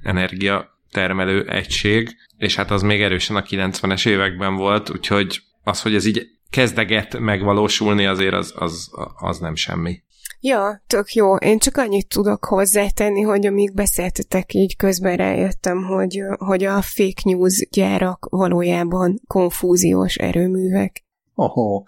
energia 0.04 0.80
termelő 0.92 1.50
egység, 1.50 2.16
és 2.38 2.56
hát 2.56 2.72
az 2.72 2.82
még 2.82 3.02
erősen 3.02 3.36
a 3.36 3.42
90-es 3.42 4.08
években 4.08 4.56
volt, 4.56 4.90
úgyhogy 4.90 5.42
az, 5.64 5.82
hogy 5.82 5.96
ez 5.96 6.06
így 6.06 6.28
kezdeget 6.50 7.20
megvalósulni, 7.20 8.06
azért 8.06 8.34
az, 8.34 8.54
az, 8.56 8.90
az 9.16 9.40
nem 9.40 9.56
semmi. 9.56 10.02
Ja, 10.46 10.84
tök 10.88 11.14
jó. 11.14 11.36
Én 11.36 11.60
csak 11.60 11.78
annyit 11.78 12.08
tudok 12.08 12.46
hozzátenni, 12.46 13.22
hogy 13.22 13.46
amíg 13.46 13.74
beszéltetek, 13.74 14.54
így 14.54 14.76
közben 14.76 15.18
rájöttem, 15.18 15.84
hogy, 15.84 16.22
hogy 16.38 16.64
a 16.64 16.82
fake 16.82 17.22
news 17.24 17.68
gyárak 17.72 18.28
valójában 18.30 19.22
konfúziós 19.28 20.16
erőművek. 20.16 21.04
Ohó. 21.36 21.88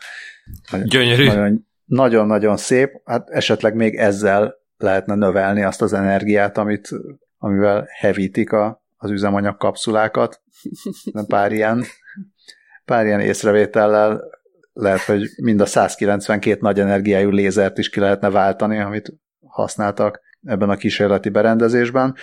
Gyönyörű. 0.83 1.29
Nagyon-nagyon 1.85 2.57
szép. 2.57 3.01
Hát 3.05 3.29
esetleg 3.29 3.75
még 3.75 3.95
ezzel 3.95 4.55
lehetne 4.77 5.15
növelni 5.15 5.63
azt 5.63 5.81
az 5.81 5.93
energiát, 5.93 6.57
amit, 6.57 6.89
amivel 7.45 7.87
hevítik 7.99 8.51
a 8.51 8.83
az 8.97 9.11
üzemanyag 9.11 9.57
kapszulákat, 9.57 10.41
pár 11.27 11.51
ilyen, 11.51 11.83
pár 12.85 13.05
ilyen 13.05 13.19
észrevétellel 13.19 14.23
lehet, 14.73 14.99
hogy 14.99 15.29
mind 15.41 15.61
a 15.61 15.65
192 15.65 16.57
nagy 16.61 16.79
energiájú 16.79 17.29
lézert 17.29 17.77
is 17.77 17.89
ki 17.89 17.99
lehetne 17.99 18.29
váltani, 18.29 18.79
amit 18.79 19.13
használtak 19.47 20.21
ebben 20.43 20.69
a 20.69 20.75
kísérleti 20.75 21.29
berendezésben. 21.29 22.15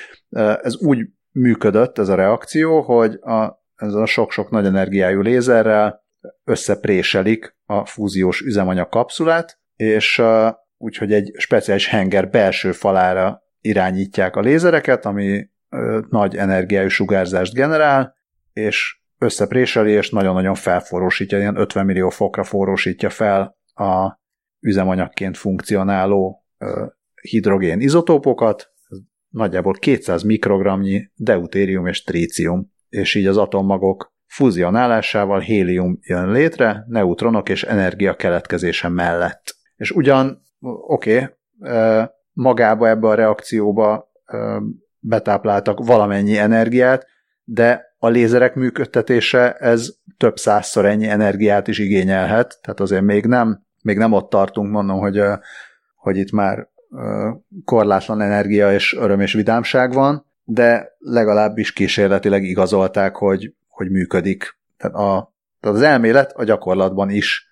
Ez 0.63 0.77
úgy 0.77 1.09
működött, 1.31 1.99
ez 1.99 2.09
a 2.09 2.15
reakció, 2.15 2.81
hogy 2.81 3.15
a, 3.21 3.63
ez 3.75 3.95
a 3.95 4.07
sok-sok 4.07 4.51
nagy 4.51 4.67
energiájú 4.67 5.21
lézerrel 5.21 6.05
összepréselik 6.45 7.57
a 7.67 7.87
fúziós 7.87 8.41
üzemanyag 8.41 8.89
kapszulát, 8.89 9.59
és 9.77 10.23
úgyhogy 10.77 11.13
egy 11.13 11.33
speciális 11.37 11.87
henger 11.87 12.31
belső 12.31 12.73
falára 12.73 13.43
irányítják 13.63 14.37
a 14.37 14.41
lézereket, 14.41 15.05
ami 15.05 15.51
nagy 16.09 16.37
energiájú 16.37 16.89
sugárzást 16.89 17.55
generál, 17.55 18.15
és 18.53 19.01
összepréseli, 19.19 19.93
és 19.93 20.11
nagyon-nagyon 20.11 20.55
felforrósítja, 20.55 21.39
ilyen 21.39 21.57
50 21.57 21.87
millió 21.87 22.09
fokra 22.09 22.45
forrósítja 22.45 23.11
fel 23.11 23.57
a 23.75 24.21
üzemanyagként 24.61 25.37
funkcionáló 25.37 26.45
hidrogén 27.21 27.81
izotópokat, 27.81 28.71
nagyjából 29.29 29.73
200 29.73 30.23
mikrogramnyi 30.23 31.11
deutérium 31.15 31.87
és 31.87 32.03
trícium, 32.03 32.73
és 32.89 33.15
így 33.15 33.27
az 33.27 33.37
atommagok 33.37 34.13
fúzionálásával 34.27 35.41
hélium 35.41 35.99
jön 36.01 36.31
létre, 36.31 36.85
neutronok 36.89 37.49
és 37.49 37.63
energia 37.63 38.15
keletkezése 38.15 38.89
mellett. 38.89 39.57
És 39.77 39.91
ugyan, 39.91 40.43
oké, 40.61 41.15
okay, 41.17 42.07
magába 42.33 42.89
ebbe 42.89 43.09
a 43.09 43.15
reakcióba 43.15 44.13
betápláltak 44.99 45.85
valamennyi 45.85 46.39
energiát, 46.39 47.07
de 47.45 47.95
a 47.99 48.09
lézerek 48.09 48.55
működtetése 48.55 49.53
ez 49.53 49.89
több 50.17 50.37
százszor 50.37 50.87
ennyi 50.87 51.09
energiát 51.09 51.69
is 51.69 51.79
igényelhet, 51.79 52.59
tehát 52.63 52.81
azért 52.81 53.03
még 53.03 53.27
nem, 53.27 53.63
még 53.83 53.97
nem 53.97 54.13
ott 54.13 54.31
tartunk, 54.31 54.71
mondom, 54.71 54.99
hogy, 54.99 55.23
hogy 55.95 56.17
itt 56.17 56.31
már 56.31 56.69
korlátlan 57.65 58.21
energia 58.21 58.73
és 58.73 58.97
öröm 58.99 59.21
és 59.21 59.33
vidámság 59.33 59.93
van, 59.93 60.27
de 60.45 60.97
legalábbis 60.99 61.73
kísérletileg 61.73 62.43
igazolták, 62.45 63.17
hogy, 63.17 63.55
hogy 63.69 63.91
működik. 63.91 64.57
Tehát, 64.77 64.97
a, 64.97 65.35
tehát 65.61 65.77
az 65.77 65.83
elmélet 65.83 66.33
a 66.33 66.45
gyakorlatban 66.45 67.11
is 67.11 67.49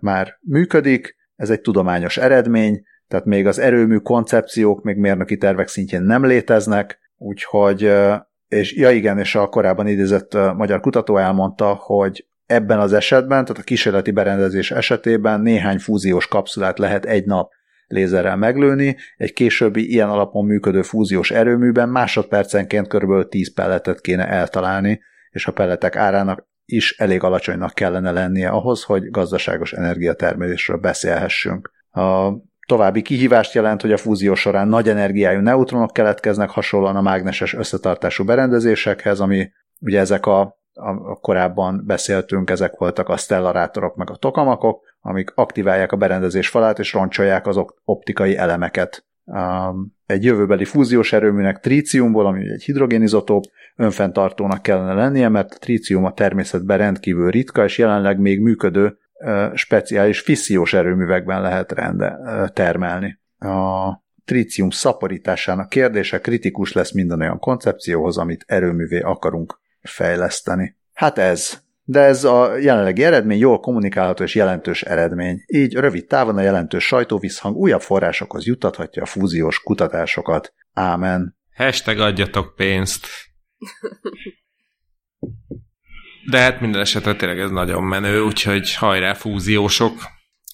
már 0.00 0.38
működik, 0.40 1.16
ez 1.36 1.50
egy 1.50 1.60
tudományos 1.60 2.16
eredmény, 2.16 2.82
tehát 3.14 3.28
még 3.28 3.46
az 3.46 3.58
erőmű 3.58 3.96
koncepciók 3.96 4.82
még 4.82 4.96
mérnöki 4.96 5.36
tervek 5.36 5.68
szintjén 5.68 6.02
nem 6.02 6.24
léteznek, 6.24 6.98
úgyhogy, 7.16 7.92
és 8.48 8.76
ja 8.76 8.90
igen, 8.90 9.18
és 9.18 9.34
a 9.34 9.48
korábban 9.48 9.86
idézett 9.86 10.34
magyar 10.56 10.80
kutató 10.80 11.16
elmondta, 11.16 11.74
hogy 11.74 12.26
ebben 12.46 12.78
az 12.78 12.92
esetben, 12.92 13.44
tehát 13.44 13.62
a 13.62 13.64
kísérleti 13.64 14.10
berendezés 14.10 14.70
esetében 14.70 15.40
néhány 15.40 15.78
fúziós 15.78 16.26
kapszulát 16.26 16.78
lehet 16.78 17.04
egy 17.04 17.24
nap 17.24 17.52
lézerrel 17.86 18.36
meglőni, 18.36 18.96
egy 19.16 19.32
későbbi 19.32 19.90
ilyen 19.90 20.08
alapon 20.08 20.44
működő 20.44 20.82
fúziós 20.82 21.30
erőműben 21.30 21.88
másodpercenként 21.88 22.88
kb. 22.88 23.28
10 23.28 23.54
pelletet 23.54 24.00
kéne 24.00 24.28
eltalálni, 24.28 25.00
és 25.30 25.46
a 25.46 25.52
pelletek 25.52 25.96
árának 25.96 26.46
is 26.64 26.98
elég 26.98 27.22
alacsonynak 27.22 27.74
kellene 27.74 28.10
lennie 28.10 28.48
ahhoz, 28.48 28.82
hogy 28.82 29.10
gazdaságos 29.10 29.72
energiatermelésről 29.72 30.76
beszélhessünk. 30.76 31.72
A 31.90 32.32
További 32.66 33.02
kihívást 33.02 33.54
jelent, 33.54 33.80
hogy 33.80 33.92
a 33.92 33.96
fúzió 33.96 34.34
során 34.34 34.68
nagy 34.68 34.88
energiájú 34.88 35.40
neutronok 35.40 35.92
keletkeznek 35.92 36.50
hasonlóan 36.50 36.96
a 36.96 37.00
mágneses 37.00 37.54
összetartású 37.54 38.24
berendezésekhez, 38.24 39.20
ami 39.20 39.50
ugye 39.80 40.00
ezek 40.00 40.26
a, 40.26 40.40
a 40.72 41.14
korábban 41.20 41.82
beszéltünk, 41.86 42.50
ezek 42.50 42.76
voltak 42.76 43.08
a 43.08 43.16
stellarátorok 43.16 43.96
meg 43.96 44.10
a 44.10 44.16
tokamakok, 44.16 44.82
amik 45.00 45.32
aktiválják 45.34 45.92
a 45.92 45.96
berendezés 45.96 46.48
falát 46.48 46.78
és 46.78 46.92
roncsolják 46.92 47.46
az 47.46 47.60
optikai 47.84 48.36
elemeket. 48.36 49.04
Egy 50.06 50.24
jövőbeli 50.24 50.64
fúziós 50.64 51.12
erőműnek 51.12 51.60
tríciumból, 51.60 52.26
ami 52.26 52.50
egy 52.50 52.62
hidrogénizotóp, 52.62 53.44
önfenntartónak 53.76 54.62
kellene 54.62 54.94
lennie, 54.94 55.28
mert 55.28 55.52
a 55.52 55.58
trícium 55.58 56.04
a 56.04 56.12
természetben 56.12 56.78
rendkívül 56.78 57.30
ritka, 57.30 57.64
és 57.64 57.78
jelenleg 57.78 58.18
még 58.18 58.40
működő 58.40 58.98
speciális 59.54 60.20
fissziós 60.20 60.72
erőművekben 60.72 61.42
lehet 61.42 61.72
rende, 61.72 62.18
termelni. 62.52 63.18
A, 63.38 64.04
trícium 64.24 64.70
szaporításának 64.70 65.68
kérdése 65.68 66.20
kritikus 66.20 66.72
lesz 66.72 66.92
minden 66.92 67.20
olyan 67.20 67.38
koncepcióhoz, 67.38 68.18
amit 68.18 68.44
erőművé 68.46 69.00
akarunk 69.00 69.60
fejleszteni. 69.82 70.76
Hát 70.92 71.18
ez. 71.18 71.62
De 71.86 72.00
ez 72.00 72.24
a 72.24 72.56
jelenlegi 72.56 73.04
eredmény 73.04 73.38
jól 73.38 73.60
kommunikálható 73.60 74.22
és 74.22 74.34
jelentős 74.34 74.82
eredmény. 74.82 75.44
Így 75.46 75.74
rövid 75.74 76.06
távon 76.06 76.36
a 76.36 76.40
jelentős 76.40 76.86
sajtóvisszhang 76.86 77.56
újabb 77.56 77.80
forrásokhoz 77.80 78.46
juttathatja 78.46 79.02
a 79.02 79.06
fúziós 79.06 79.62
kutatásokat. 79.62 80.52
Ámen. 80.72 81.36
Hashtag 81.54 81.98
adjatok 81.98 82.54
pénzt. 82.54 83.06
De 86.30 86.38
hát 86.38 86.60
minden 86.60 86.80
esetre 86.80 87.14
tényleg 87.14 87.38
ez 87.38 87.50
nagyon 87.50 87.82
menő, 87.82 88.22
úgyhogy 88.22 88.74
hajrá 88.74 89.14
fúziósok. 89.14 89.92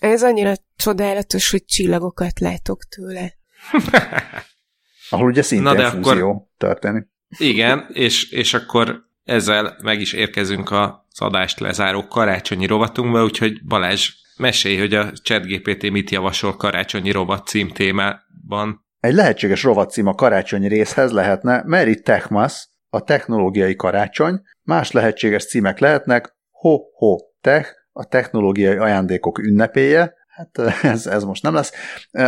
Ez 0.01 0.23
annyira 0.23 0.53
csodálatos, 0.77 1.51
hogy 1.51 1.65
csillagokat 1.65 2.41
látok 2.41 2.85
tőle. 2.85 3.33
Ahol 5.11 5.27
ugye 5.27 5.43
szintén 5.43 5.73
Na 5.73 5.75
de 5.75 5.91
fúzió 5.91 6.31
akkor- 6.31 6.43
történik. 6.57 7.09
Igen, 7.39 7.87
és, 7.93 8.31
és 8.31 8.55
akkor 8.55 9.03
ezzel 9.25 9.77
meg 9.83 10.01
is 10.01 10.13
érkezünk 10.13 10.71
az 10.71 10.91
adást 11.21 11.61
lezáró 11.61 12.07
karácsonyi 12.07 12.67
rovatunkba, 12.67 13.25
úgyhogy 13.25 13.65
Balázs, 13.65 14.11
mesélj, 14.37 14.79
hogy 14.79 14.95
a 14.95 15.13
ChatGPT 15.13 15.91
mit 15.91 16.11
javasol 16.11 16.57
karácsonyi 16.57 17.11
rovat 17.11 17.47
címtémában. 17.47 18.87
Egy 19.01 19.15
lehetséges 19.15 19.63
rovatcím 19.63 20.07
a 20.07 20.15
karácsonyi 20.15 20.69
részhez 20.69 21.13
lehetne 21.13 21.63
Merry 21.67 22.01
Techmas, 22.01 22.69
a 22.91 23.05
technológiai 23.05 23.77
karácsony, 23.77 24.41
más 24.63 24.91
lehetséges 24.93 25.47
címek 25.47 25.79
lehetnek 25.79 26.37
Ho-Ho 26.51 27.17
Tech, 27.41 27.69
a 27.93 28.05
technológiai 28.05 28.77
ajándékok 28.77 29.39
ünnepéje, 29.39 30.15
hát 30.27 30.59
ez, 30.93 31.07
ez 31.07 31.25
most 31.25 31.43
nem 31.43 31.55
lesz. 31.55 31.73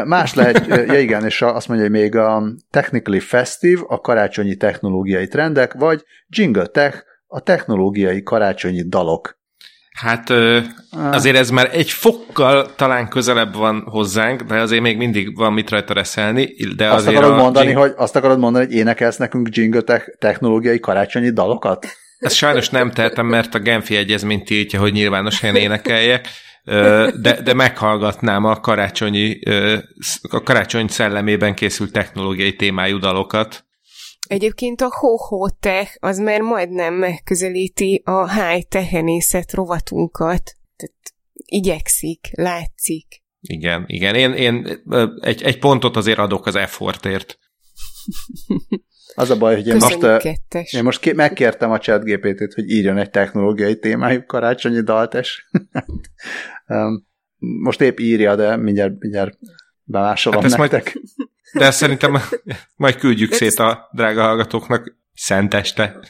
Más 0.04 0.34
lehet, 0.34 0.66
ja 0.66 0.98
igen, 0.98 1.24
és 1.24 1.42
azt 1.42 1.68
mondja, 1.68 1.86
hogy 1.86 2.00
még 2.00 2.16
a 2.16 2.42
Technically 2.70 3.20
Festive, 3.20 3.82
a 3.86 4.00
karácsonyi 4.00 4.56
technológiai 4.56 5.26
trendek, 5.26 5.72
vagy 5.72 6.04
Jingle 6.28 6.66
Tech, 6.66 7.04
a 7.26 7.40
technológiai 7.40 8.22
karácsonyi 8.22 8.82
dalok. 8.88 9.40
Hát 9.92 10.30
ö, 10.30 10.58
azért 10.90 11.36
ez 11.36 11.50
már 11.50 11.68
egy 11.72 11.90
fokkal 11.90 12.74
talán 12.74 13.08
közelebb 13.08 13.54
van 13.54 13.82
hozzánk, 13.86 14.42
de 14.42 14.60
azért 14.60 14.82
még 14.82 14.96
mindig 14.96 15.36
van 15.36 15.52
mit 15.52 15.70
rajta 15.70 15.94
reszelni, 15.94 16.54
de 16.76 16.88
Azt 16.88 17.06
azért 17.06 17.16
akarod, 17.16 17.38
a 17.38 17.42
mondani, 17.42 17.66
Jing- 17.66 17.78
hogy, 17.78 17.92
azt 17.96 18.16
akarod 18.16 18.38
mondani, 18.38 18.64
hogy 18.64 18.74
énekelsz 18.74 19.16
nekünk 19.16 19.48
Jingle 19.50 19.80
Tech 19.80 20.16
technológiai 20.18 20.80
karácsonyi 20.80 21.30
dalokat? 21.30 21.86
Ezt 22.18 22.34
sajnos 22.34 22.68
nem 22.68 22.90
tehetem, 22.90 23.26
mert 23.26 23.54
a 23.54 23.58
Genfi 23.58 23.96
Egyezmény 23.96 24.44
tiltja, 24.44 24.80
hogy 24.80 24.92
nyilvános 24.92 25.40
helyen 25.40 25.56
énekeljek, 25.56 26.28
de, 27.20 27.40
de 27.44 27.54
meghallgatnám 27.54 28.44
a 28.44 28.60
karácsonyi, 28.60 29.38
a 30.30 30.42
karácsony 30.42 30.88
szellemében 30.88 31.54
készült 31.54 31.92
technológiai 31.92 32.56
témájú 32.56 32.98
dalokat. 32.98 33.64
Egyébként 34.32 34.80
a 34.80 34.88
ho 35.28 35.48
tech 35.50 35.96
az 36.00 36.18
már 36.18 36.40
majdnem 36.40 36.94
megközelíti 36.94 38.02
a 38.04 38.32
high 38.32 38.68
tehenészet 38.68 39.52
rovatunkat. 39.52 40.42
Tehát 40.76 40.94
igyekszik, 41.34 42.28
látszik. 42.32 43.22
Igen, 43.40 43.84
igen. 43.86 44.14
Én, 44.14 44.32
én 44.32 44.82
egy, 45.20 45.42
egy 45.42 45.58
pontot 45.58 45.96
azért 45.96 46.18
adok 46.18 46.46
az 46.46 46.54
effortért. 46.56 47.38
Az 49.14 49.30
a 49.30 49.38
baj, 49.38 49.54
hogy 49.54 49.66
én 49.66 49.74
most, 49.74 49.86
Köszönjük, 49.94 50.10
ö, 50.10 50.16
kettes. 50.22 50.72
én 50.72 50.82
most 50.82 51.00
ké- 51.00 51.14
megkértem 51.14 51.70
a 51.70 51.78
chat 51.78 52.04
GPT-t, 52.04 52.54
hogy 52.54 52.70
írjon 52.70 52.98
egy 52.98 53.10
technológiai 53.10 53.78
témájú 53.78 54.24
karácsonyi 54.26 54.80
dalt, 54.80 55.14
és 55.14 55.44
most 57.62 57.80
épp 57.80 57.98
írja, 57.98 58.36
de 58.36 58.56
mindjárt, 58.56 58.98
mindjárt 58.98 59.38
bemásolom 59.84 60.38
Hát 60.40 60.48
ezt 60.48 60.58
majd- 60.58 60.72
nektek. 60.72 60.98
De 61.52 61.70
szerintem 61.70 62.18
majd 62.76 62.96
küldjük 62.96 63.32
szét 63.32 63.58
a 63.58 63.88
drága 63.92 64.22
hallgatóknak 64.22 64.96
szenteste. 65.14 66.00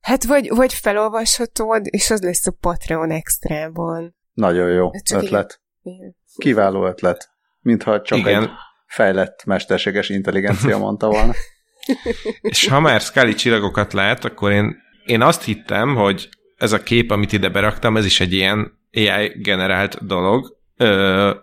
Hát 0.00 0.24
vagy, 0.24 0.48
vagy 0.48 0.72
felolvashatod, 0.72 1.82
és 1.84 2.10
az 2.10 2.22
lesz 2.22 2.46
a 2.46 2.56
Patreon 2.60 3.10
extrában. 3.10 4.16
Nagyon 4.32 4.70
jó 4.70 4.90
csak 5.02 5.22
ötlet. 5.22 5.60
Igen. 5.82 6.16
Kiváló 6.36 6.86
ötlet. 6.86 7.28
Mintha 7.60 8.02
csak 8.02 8.18
Igen. 8.18 8.42
egy 8.42 8.48
fejlett 8.86 9.44
mesterséges 9.44 10.08
intelligencia 10.08 10.78
mondta 10.86 11.06
volna. 11.08 11.32
És 12.40 12.68
ha 12.68 12.80
már 12.80 13.00
Scully 13.00 13.34
csillagokat 13.34 13.92
lát, 13.92 14.24
akkor 14.24 14.52
én, 14.52 14.76
én 15.04 15.20
azt 15.20 15.44
hittem, 15.44 15.94
hogy 15.94 16.28
ez 16.56 16.72
a 16.72 16.82
kép, 16.82 17.10
amit 17.10 17.32
ide 17.32 17.48
beraktam, 17.48 17.96
ez 17.96 18.04
is 18.04 18.20
egy 18.20 18.32
ilyen 18.32 18.72
AI 18.92 19.28
generált 19.42 20.06
dolog, 20.06 20.57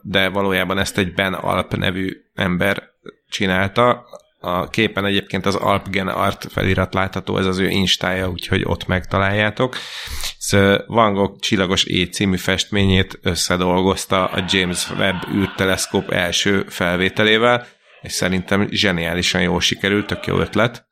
de 0.01 0.29
valójában 0.29 0.77
ezt 0.77 0.97
egy 0.97 1.13
Ben 1.13 1.33
Alp 1.33 1.75
nevű 1.75 2.11
ember 2.33 2.83
csinálta. 3.29 4.05
A 4.39 4.69
képen 4.69 5.05
egyébként 5.05 5.45
az 5.45 5.55
Alp 5.55 5.89
Gen 5.89 6.07
Art 6.07 6.51
felirat 6.51 6.93
látható, 6.93 7.37
ez 7.37 7.45
az 7.45 7.57
ő 7.57 7.69
instája, 7.69 8.29
úgyhogy 8.29 8.61
ott 8.65 8.87
megtaláljátok. 8.87 9.75
Van 10.87 11.13
Gogh 11.13 11.39
csillagos 11.39 11.85
E 11.85 12.07
című 12.07 12.37
festményét 12.37 13.19
összedolgozta 13.21 14.25
a 14.25 14.43
James 14.47 14.89
Webb 14.89 15.27
űrteleszkóp 15.33 16.11
első 16.11 16.65
felvételével, 16.67 17.65
és 18.01 18.11
szerintem 18.11 18.67
zseniálisan 18.69 19.41
jól 19.41 19.61
sikerült, 19.61 20.07
tök 20.07 20.25
jó 20.25 20.39
ötlet. 20.39 20.87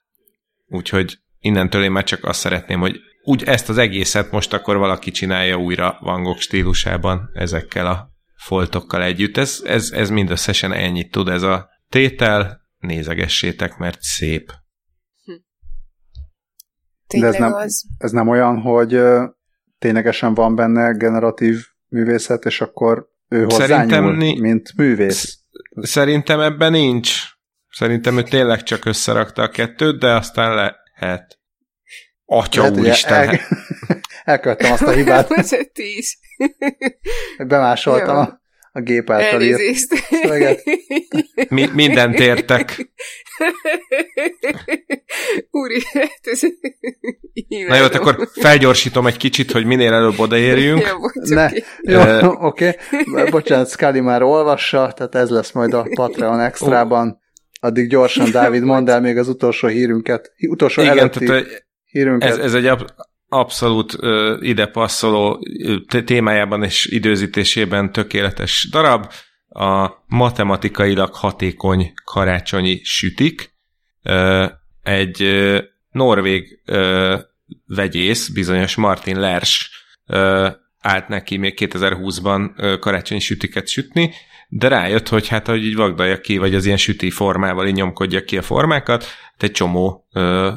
Úgyhogy 0.67 1.17
innentől 1.39 1.83
én 1.83 1.91
már 1.91 2.03
csak 2.03 2.25
azt 2.25 2.39
szeretném, 2.39 2.79
hogy 2.79 2.99
úgy 3.23 3.43
ezt 3.43 3.69
az 3.69 3.77
egészet 3.77 4.31
most 4.31 4.53
akkor 4.53 4.77
valaki 4.77 5.11
csinálja 5.11 5.55
újra 5.55 5.97
Van 5.99 6.23
Gogh 6.23 6.39
stílusában 6.39 7.29
ezekkel 7.33 7.87
a 7.87 8.12
foltokkal 8.43 9.03
együtt. 9.03 9.37
Ez, 9.37 9.61
ez, 9.65 9.91
ez 9.91 10.09
mindösszesen 10.09 10.73
ennyit 10.73 11.11
tud 11.11 11.27
ez 11.27 11.41
a 11.41 11.69
tétel, 11.89 12.61
nézegessétek, 12.77 13.77
mert 13.77 14.01
szép. 14.01 14.51
Tényleg 17.07 17.39
nem- 17.39 17.53
az. 17.53 17.85
Ez 17.97 18.11
nem 18.11 18.27
olyan, 18.27 18.61
hogy 18.61 18.99
ténylegesen 19.79 20.33
van 20.33 20.55
benne 20.55 20.91
generatív 20.91 21.65
művészet, 21.87 22.45
és 22.45 22.61
akkor 22.61 23.07
ő 23.27 23.45
Szerintem 23.49 24.03
hozzányúl, 24.03 24.15
ni- 24.15 24.39
mint 24.39 24.75
művész. 24.75 25.37
Szerintem 25.81 26.39
ebben 26.39 26.71
nincs. 26.71 27.21
Szerintem 27.69 28.17
ő 28.17 28.23
tényleg 28.23 28.63
csak 28.63 28.85
összerakta 28.85 29.41
a 29.41 29.49
kettőt, 29.49 29.99
de 29.99 30.15
aztán 30.15 30.55
lehet. 30.99 31.39
Atya 32.25 32.61
Lehet, 32.61 32.77
úristen, 32.77 33.13
el, 33.13 33.25
hát 33.25 33.47
elkövettem 34.23 34.71
azt 34.71 34.81
a 34.81 34.91
hibát, 34.91 35.27
ti 35.73 35.97
is. 35.97 36.17
hogy 37.37 37.47
bemásoltam 37.47 38.15
Jó. 38.15 38.21
a, 38.21 38.41
a 38.71 38.81
gép 38.81 39.09
által 39.09 39.41
írt 39.41 39.59
Elnézést. 39.59 39.87
szöveget. 39.93 40.63
mi, 41.49 41.69
mindent 41.73 42.19
értek. 42.19 42.93
Úri, 45.51 45.81
hát 45.93 46.19
ez... 46.21 46.41
Na 47.67 47.75
jó, 47.75 47.81
hát 47.81 47.95
akkor 47.95 48.29
felgyorsítom 48.33 49.07
egy 49.07 49.17
kicsit, 49.17 49.51
hogy 49.51 49.65
minél 49.65 49.93
előbb 49.93 50.19
odaérjünk. 50.19 50.81
Ja, 50.81 50.97
Ne, 51.13 51.45
oké. 51.47 51.63
jó, 51.81 51.99
Ö, 51.99 52.25
oké. 52.25 52.77
Okay. 53.01 53.29
Bocsánat, 53.29 53.69
Scully 53.69 53.99
már 53.99 54.21
olvassa, 54.21 54.91
tehát 54.95 55.15
ez 55.15 55.29
lesz 55.29 55.51
majd 55.51 55.73
a 55.73 55.87
Patreon 55.95 56.39
extrában. 56.39 57.21
Addig 57.59 57.89
gyorsan, 57.89 58.31
Dávid, 58.31 58.63
mondd 58.63 58.89
el 58.89 59.01
még 59.01 59.17
az 59.17 59.27
utolsó 59.27 59.67
hírünket. 59.67 60.31
Utolsó 60.49 60.81
Igen, 60.81 60.97
előtti 60.97 61.25
tehát 61.25 61.65
hírünket. 61.85 62.29
ez, 62.29 62.37
ez 62.37 62.53
egy 62.53 62.67
abszolút 63.33 63.97
ide 64.39 64.65
passzoló 64.65 65.47
témájában 66.05 66.63
és 66.63 66.85
időzítésében 66.85 67.91
tökéletes 67.91 68.67
darab. 68.71 69.11
A 69.49 69.89
matematikailag 70.07 71.13
hatékony 71.13 71.93
karácsonyi 72.05 72.79
sütik. 72.83 73.53
Egy 74.81 75.23
norvég 75.93 76.61
ö, 76.65 77.17
vegyész, 77.65 78.27
bizonyos 78.27 78.75
Martin 78.75 79.19
Lers 79.19 79.71
ö, 80.05 80.49
állt 80.79 81.07
neki 81.07 81.37
még 81.37 81.57
2020-ban 81.59 82.51
ö, 82.55 82.77
karácsonyi 82.77 83.19
sütiket 83.19 83.67
sütni, 83.67 84.13
de 84.47 84.67
rájött, 84.67 85.07
hogy 85.07 85.27
hát, 85.27 85.47
hogy 85.47 85.65
így 85.65 85.75
vagdalja 85.75 86.19
ki, 86.19 86.37
vagy 86.37 86.55
az 86.55 86.65
ilyen 86.65 86.77
süti 86.77 87.09
formával 87.09 87.67
így 87.67 87.73
nyomkodja 87.73 88.23
ki 88.23 88.37
a 88.37 88.41
formákat, 88.41 89.03
hát 89.03 89.43
egy 89.43 89.51
csomó 89.51 90.07
ö, 90.13 90.51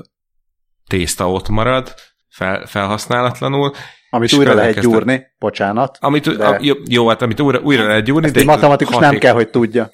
tészta 0.87 1.31
ott 1.31 1.49
marad, 1.49 1.95
fel, 2.37 2.67
felhasználatlanul. 2.67 3.73
Amit 4.11 4.33
újra 4.33 4.55
lehet 4.55 4.81
gyúrni, 4.81 5.27
bocsánat. 5.39 5.99
Amit, 6.01 6.37
De- 6.37 6.47
a, 6.47 6.59
jó, 6.61 6.75
jó, 6.89 7.09
hát 7.09 7.23
amit 7.23 7.41
újra, 7.41 7.59
újra 7.61 7.87
lehet 7.87 8.05
gyúrni, 8.05 8.27
Ezt 8.27 8.37
egy 8.37 8.45
matematikus 8.45 8.95
nem 8.95 9.03
haték- 9.05 9.21
kell, 9.21 9.33
hogy 9.33 9.51
tudja. 9.51 9.91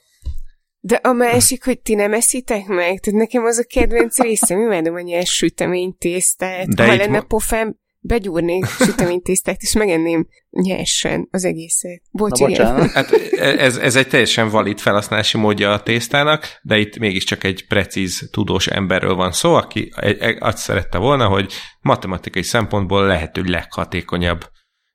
De 0.81 0.95
a 1.03 1.13
másik, 1.13 1.65
hogy 1.65 1.81
ti 1.81 1.95
nem 1.95 2.13
eszitek 2.13 2.67
meg? 2.67 3.01
Tehát 3.01 3.21
nekem 3.21 3.45
az 3.45 3.59
a 3.59 3.65
kedvenc 3.75 4.19
részem, 4.19 4.61
imádom 4.61 4.95
a 4.95 5.01
nyers 5.01 5.31
süteménytésztát. 5.31 6.67
De 6.75 6.87
ha 6.87 6.95
lenne 6.95 7.17
mo- 7.17 7.27
pofám, 7.27 7.77
begyúrnék 8.05 8.67
süteménytésztát, 8.67 9.63
és 9.63 9.73
megenném 9.75 10.27
nyersen 10.51 11.29
az 11.31 11.45
egészet. 11.45 12.03
Bocs, 12.11 12.41
Na, 12.41 12.49
igen. 12.49 12.75
bocsánat. 12.75 12.91
Hát 12.91 13.11
ez, 13.59 13.77
ez 13.77 13.97
egy 13.97 14.09
teljesen 14.09 14.49
valid 14.49 14.79
felhasználási 14.81 15.39
módja 15.39 15.73
a 15.73 15.83
tésztának, 15.83 16.47
de 16.63 16.79
itt 16.79 16.99
mégiscsak 16.99 17.45
egy 17.45 17.67
precíz, 17.67 18.29
tudós 18.33 18.67
emberről 18.67 19.15
van 19.15 19.33
szó, 19.33 19.55
aki 19.55 19.93
egy- 19.97 20.19
egy- 20.19 20.37
azt 20.41 20.59
szerette 20.59 20.99
volna, 20.99 21.27
hogy 21.27 21.53
matematikai 21.81 22.43
szempontból 22.43 23.07
lehető 23.07 23.43
leghatékonyabb 23.43 24.51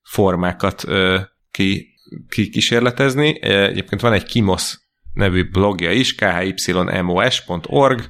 formákat 0.09 0.83
ö, 0.87 1.19
ki, 1.51 1.87
ki 2.29 2.49
kísérletezni. 2.49 3.41
Egyébként 3.43 4.01
van 4.01 4.13
egy 4.13 4.23
Kimos 4.23 4.77
nevű 5.13 5.49
blogja 5.49 5.91
is, 5.91 6.15
khymos.org, 6.15 8.01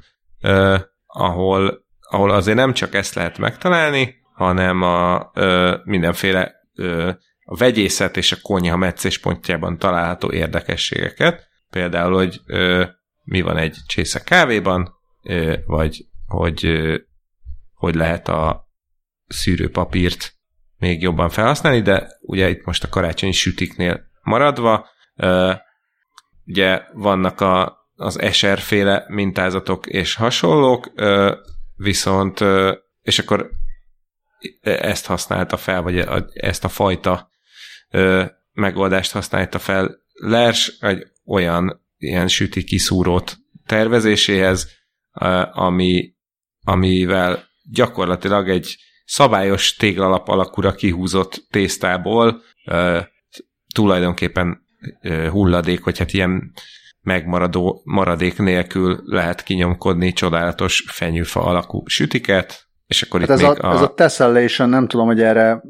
ahol, 1.05 1.85
ahol 2.09 2.31
azért 2.31 2.57
nem 2.57 2.73
csak 2.73 2.93
ezt 2.95 3.13
lehet 3.15 3.37
megtalálni, 3.37 4.15
hanem 4.37 4.81
a 4.81 5.31
uh, 5.35 5.73
mindenféle 5.83 6.53
uh, 6.75 7.13
a 7.49 7.55
vegyészet 7.55 8.17
és 8.17 8.31
a 8.31 8.37
konyha 8.41 8.77
meccéspontjában 8.77 9.77
található 9.77 10.31
érdekességeket. 10.31 11.47
Például, 11.69 12.13
hogy 12.13 12.41
ö, 12.45 12.85
mi 13.23 13.41
van 13.41 13.57
egy 13.57 13.77
csésze 13.87 14.19
kávéban, 14.19 14.93
ö, 15.23 15.55
vagy 15.65 16.05
hogy 16.25 16.65
ö, 16.65 16.97
hogy 17.73 17.95
lehet 17.95 18.27
a 18.27 18.67
szűrőpapírt 19.27 20.33
még 20.77 21.01
jobban 21.01 21.29
felhasználni, 21.29 21.81
de 21.81 22.07
ugye 22.21 22.49
itt 22.49 22.65
most 22.65 22.83
a 22.83 22.89
karácsonyi 22.89 23.31
sütiknél 23.31 24.05
maradva, 24.21 24.87
ö, 25.15 25.53
ugye 26.45 26.81
vannak 26.93 27.41
a, 27.41 27.77
az 27.95 28.19
eserféle 28.19 29.05
mintázatok 29.07 29.85
és 29.85 30.15
hasonlók, 30.15 30.91
ö, 30.95 31.35
viszont, 31.75 32.41
ö, 32.41 32.73
és 33.01 33.19
akkor 33.19 33.49
ezt 34.61 35.05
használta 35.05 35.57
fel, 35.57 35.81
vagy 35.81 35.97
ezt 36.33 36.63
a 36.63 36.69
fajta 36.69 37.29
megoldást 38.51 39.11
használta 39.11 39.59
fel 39.59 40.05
Lers 40.13 40.77
egy 40.79 41.07
olyan 41.25 41.85
ilyen 41.97 42.27
süti 42.27 42.63
kiszúrót 42.63 43.37
tervezéséhez, 43.65 44.71
ami, 45.51 46.13
amivel 46.65 47.43
gyakorlatilag 47.71 48.49
egy 48.49 48.77
szabályos 49.05 49.75
téglalap 49.75 50.27
alakúra 50.27 50.73
kihúzott 50.73 51.45
tésztából 51.49 52.41
tulajdonképpen 53.73 54.65
hulladék, 55.29 55.83
vagy 55.83 55.97
hát 55.97 56.13
ilyen 56.13 56.53
megmaradó 57.01 57.81
maradék 57.83 58.37
nélkül 58.37 59.01
lehet 59.03 59.43
kinyomkodni 59.43 60.13
csodálatos 60.13 60.85
fenyőfa 60.87 61.43
alakú 61.43 61.83
sütiket, 61.85 62.66
és 62.87 63.01
akkor 63.01 63.19
hát 63.19 63.29
itt 63.29 63.35
ez, 63.35 63.41
még 63.41 63.63
a, 63.63 63.69
a... 63.69 63.73
ez 63.73 63.81
a 63.81 63.93
tessellation, 63.93 64.69
nem 64.69 64.87
tudom, 64.87 65.05
hogy 65.05 65.21
erre 65.21 65.61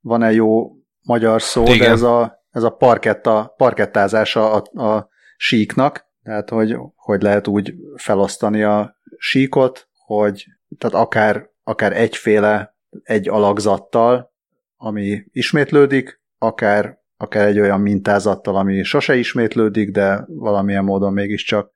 van-e 0.00 0.32
jó 0.32 0.70
magyar 1.02 1.42
szó, 1.42 1.62
Igen. 1.62 1.78
de 1.78 1.88
ez 1.88 2.02
a, 2.02 2.44
ez 2.50 2.62
a 2.62 2.70
parketta, 2.70 3.54
parkettázása 3.56 4.52
a, 4.52 4.82
a 4.82 5.08
síknak, 5.36 6.06
tehát 6.22 6.50
hogy, 6.50 6.76
hogy 6.94 7.22
lehet 7.22 7.46
úgy 7.46 7.74
felosztani 7.96 8.62
a 8.62 8.96
síkot, 9.16 9.88
hogy 10.06 10.46
tehát 10.78 11.06
akár, 11.06 11.50
akár 11.62 11.96
egyféle, 11.96 12.76
egy 13.02 13.28
alakzattal, 13.28 14.32
ami 14.76 15.24
ismétlődik, 15.32 16.20
akár, 16.38 16.98
akár 17.16 17.46
egy 17.46 17.60
olyan 17.60 17.80
mintázattal, 17.80 18.56
ami 18.56 18.82
sose 18.82 19.16
ismétlődik, 19.16 19.90
de 19.90 20.24
valamilyen 20.26 20.84
módon 20.84 21.12
mégiscsak 21.12 21.70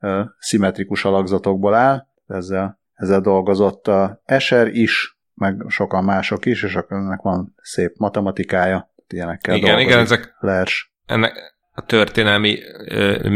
uh, 0.00 0.20
szimmetrikus 0.38 1.04
alakzatokból 1.04 1.74
áll. 1.74 2.06
Ezzel, 2.26 2.77
ezzel 2.98 3.20
dolgozott 3.20 3.86
a 3.88 4.22
Escher 4.24 4.66
is, 4.66 5.18
meg 5.34 5.64
sokan 5.68 6.04
mások 6.04 6.46
is, 6.46 6.62
és 6.62 6.74
akkor 6.74 6.96
ennek 6.96 7.20
van 7.20 7.54
szép 7.62 7.92
matematikája, 7.96 8.94
ilyenekkel 9.08 9.56
Igen, 9.56 9.66
dolgozik. 9.68 9.90
igen, 9.90 10.02
ezek 10.04 10.34
Lers. 10.38 10.92
ennek 11.06 11.56
a 11.72 11.84
történelmi 11.84 12.58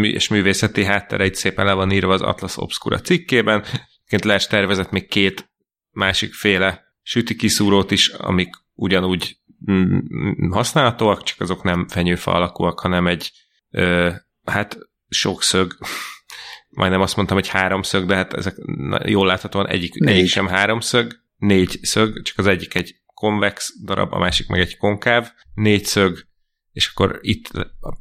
és 0.02 0.28
művészeti 0.28 0.84
háttere 0.84 1.24
egy 1.24 1.34
szépen 1.34 1.64
le 1.64 1.72
van 1.72 1.90
írva 1.90 2.12
az 2.12 2.22
Atlas 2.22 2.56
Obscura 2.56 2.98
cikkében. 2.98 3.60
Egyébként 3.60 4.24
Lers 4.24 4.46
tervezett 4.46 4.90
még 4.90 5.08
két 5.08 5.50
másik 5.90 6.34
féle 6.34 6.82
süti 7.02 7.36
kiszúrót 7.36 7.90
is, 7.90 8.08
amik 8.08 8.54
ugyanúgy 8.74 9.38
mm, 9.70 9.98
használhatóak, 10.50 11.22
csak 11.22 11.40
azok 11.40 11.62
nem 11.62 11.88
fenyőfa 11.88 12.32
alakúak, 12.32 12.80
hanem 12.80 13.06
egy 13.06 13.32
ö, 13.70 14.10
hát 14.44 14.78
sokszög, 15.08 15.76
majdnem 16.74 17.00
azt 17.00 17.16
mondtam, 17.16 17.36
hogy 17.36 17.48
háromszög, 17.48 18.06
de 18.06 18.14
hát 18.14 18.34
ezek 18.34 18.56
jól 19.04 19.26
láthatóan 19.26 19.68
egyik, 19.68 20.06
egyik 20.06 20.28
sem 20.28 20.46
háromszög, 20.46 21.12
négy 21.36 21.78
szög, 21.82 22.22
csak 22.22 22.38
az 22.38 22.46
egyik 22.46 22.74
egy 22.74 22.94
konvex 23.14 23.72
darab, 23.84 24.12
a 24.12 24.18
másik 24.18 24.48
meg 24.48 24.60
egy 24.60 24.76
konkáv, 24.76 25.30
négy 25.54 25.84
szög, 25.84 26.26
és 26.72 26.90
akkor 26.94 27.18
itt 27.20 27.50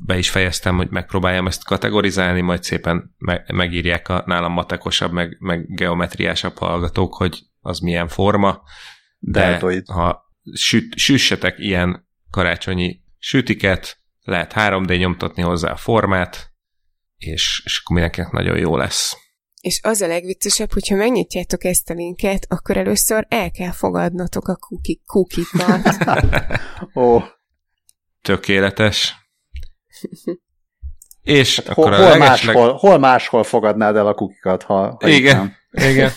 be 0.05 0.17
is 0.17 0.29
fejeztem, 0.29 0.75
hogy 0.75 0.89
megpróbáljam 0.89 1.47
ezt 1.47 1.65
kategorizálni, 1.65 2.41
majd 2.41 2.63
szépen 2.63 3.15
megírják 3.47 4.09
a 4.09 4.23
nálam 4.25 4.51
matekosabb, 4.51 5.11
meg, 5.11 5.37
meg 5.39 5.73
geometriásabb 5.75 6.57
hallgatók, 6.57 7.15
hogy 7.15 7.39
az 7.59 7.79
milyen 7.79 8.07
forma, 8.07 8.61
de 9.19 9.39
Deltoid. 9.39 9.87
ha 9.87 10.23
süt, 10.53 10.97
süssetek 10.97 11.59
ilyen 11.59 12.07
karácsonyi 12.29 13.01
sütiket, 13.17 13.99
lehet 14.21 14.53
3D 14.55 14.97
nyomtatni 14.97 15.41
hozzá 15.41 15.71
a 15.71 15.75
formát, 15.75 16.50
és, 17.25 17.61
és 17.65 17.79
akkor 17.79 17.95
mindenkinek 17.95 18.31
nagyon 18.31 18.57
jó 18.57 18.77
lesz. 18.77 19.15
És 19.61 19.79
az 19.83 20.01
a 20.01 20.07
legviccesebb, 20.07 20.71
hogyha 20.71 20.95
megnyitjátok 20.95 21.63
ezt 21.63 21.89
a 21.89 21.93
linket, 21.93 22.45
akkor 22.49 22.77
először 22.77 23.25
el 23.29 23.51
kell 23.51 23.71
fogadnotok 23.71 24.47
a 24.47 24.55
kuki, 24.55 25.01
kukikat. 25.05 25.95
Ó. 27.03 27.19
Tökéletes. 28.21 29.15
És 31.21 31.55
hát 31.55 31.67
akkor 31.67 31.83
hol, 31.83 31.93
a 31.93 31.97
hol, 31.97 32.17
legesleg... 32.17 32.55
máshol, 32.55 32.73
hol 32.73 32.97
máshol 32.97 33.43
fogadnád 33.43 33.95
el 33.95 34.07
a 34.07 34.13
kukikat, 34.13 34.63
ha, 34.63 34.97
ha 34.99 35.07
Igen, 35.07 35.55
igen. 35.91 36.11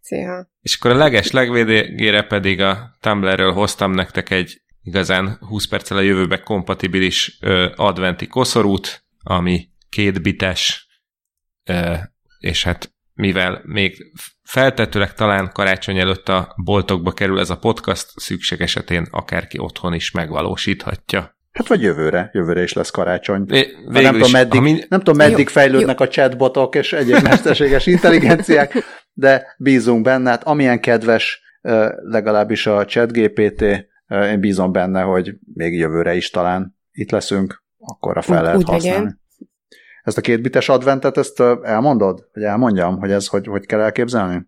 Szia. 0.00 0.50
És 0.60 0.76
akkor 0.76 0.90
a 0.90 0.94
leges 0.94 1.30
legvégére 1.30 2.22
pedig 2.22 2.60
a 2.60 2.96
Tumblr-ről 3.00 3.52
hoztam 3.52 3.90
nektek 3.90 4.30
egy 4.30 4.62
igazán 4.82 5.38
20 5.40 5.66
perccel 5.66 5.96
a 5.96 6.00
jövőbe 6.00 6.40
kompatibilis 6.40 7.38
ö, 7.40 7.72
adventi 7.76 8.26
koszorút, 8.26 9.04
ami 9.22 9.68
két 9.98 10.22
bites, 10.22 10.88
ö, 11.64 11.94
és 12.38 12.64
hát 12.64 12.92
mivel 13.14 13.62
még 13.64 14.12
feltetőleg 14.42 15.14
talán 15.14 15.50
karácsony 15.52 15.98
előtt 15.98 16.28
a 16.28 16.54
boltokba 16.64 17.12
kerül 17.12 17.40
ez 17.40 17.50
a 17.50 17.58
podcast, 17.58 18.06
szükség 18.16 18.60
esetén 18.60 19.06
akárki 19.10 19.58
otthon 19.58 19.94
is 19.94 20.10
megvalósíthatja. 20.10 21.36
Hát 21.52 21.68
vagy 21.68 21.82
jövőre, 21.82 22.30
jövőre 22.32 22.62
is 22.62 22.72
lesz 22.72 22.90
karácsony. 22.90 23.44
É, 23.50 23.66
nem, 23.88 24.12
tudom, 24.12 24.30
meddig, 24.30 24.60
mi... 24.60 24.84
nem 24.88 24.98
tudom, 24.98 25.16
meddig 25.16 25.38
jó, 25.38 25.52
fejlődnek 25.52 25.98
jó. 25.98 26.06
a 26.06 26.08
chatbotok 26.08 26.74
és 26.74 26.92
egyéb 26.92 27.22
mesterséges 27.22 27.86
intelligenciák, 27.86 28.74
de 29.12 29.54
bízunk 29.58 30.02
benne, 30.02 30.30
hát 30.30 30.44
amilyen 30.44 30.80
kedves 30.80 31.40
legalábbis 32.02 32.66
a 32.66 32.84
ChatGPT, 32.84 33.62
én 34.08 34.40
bízom 34.40 34.72
benne, 34.72 35.02
hogy 35.02 35.34
még 35.54 35.78
jövőre 35.78 36.14
is 36.14 36.30
talán 36.30 36.76
itt 36.92 37.10
leszünk, 37.10 37.64
akkor 37.78 38.16
a 38.16 38.22
fel 38.22 38.42
lehet 38.42 38.62
használni. 38.62 38.88
Legyen. 38.88 39.26
Ezt 40.08 40.18
a 40.18 40.20
kétbites 40.20 40.68
adventet, 40.68 41.16
ezt 41.16 41.40
elmondod? 41.62 42.28
Hogy 42.32 42.42
elmondjam, 42.42 42.98
hogy 42.98 43.10
ez 43.10 43.26
hogy, 43.26 43.46
hogy 43.46 43.66
kell 43.66 43.80
elképzelni? 43.80 44.46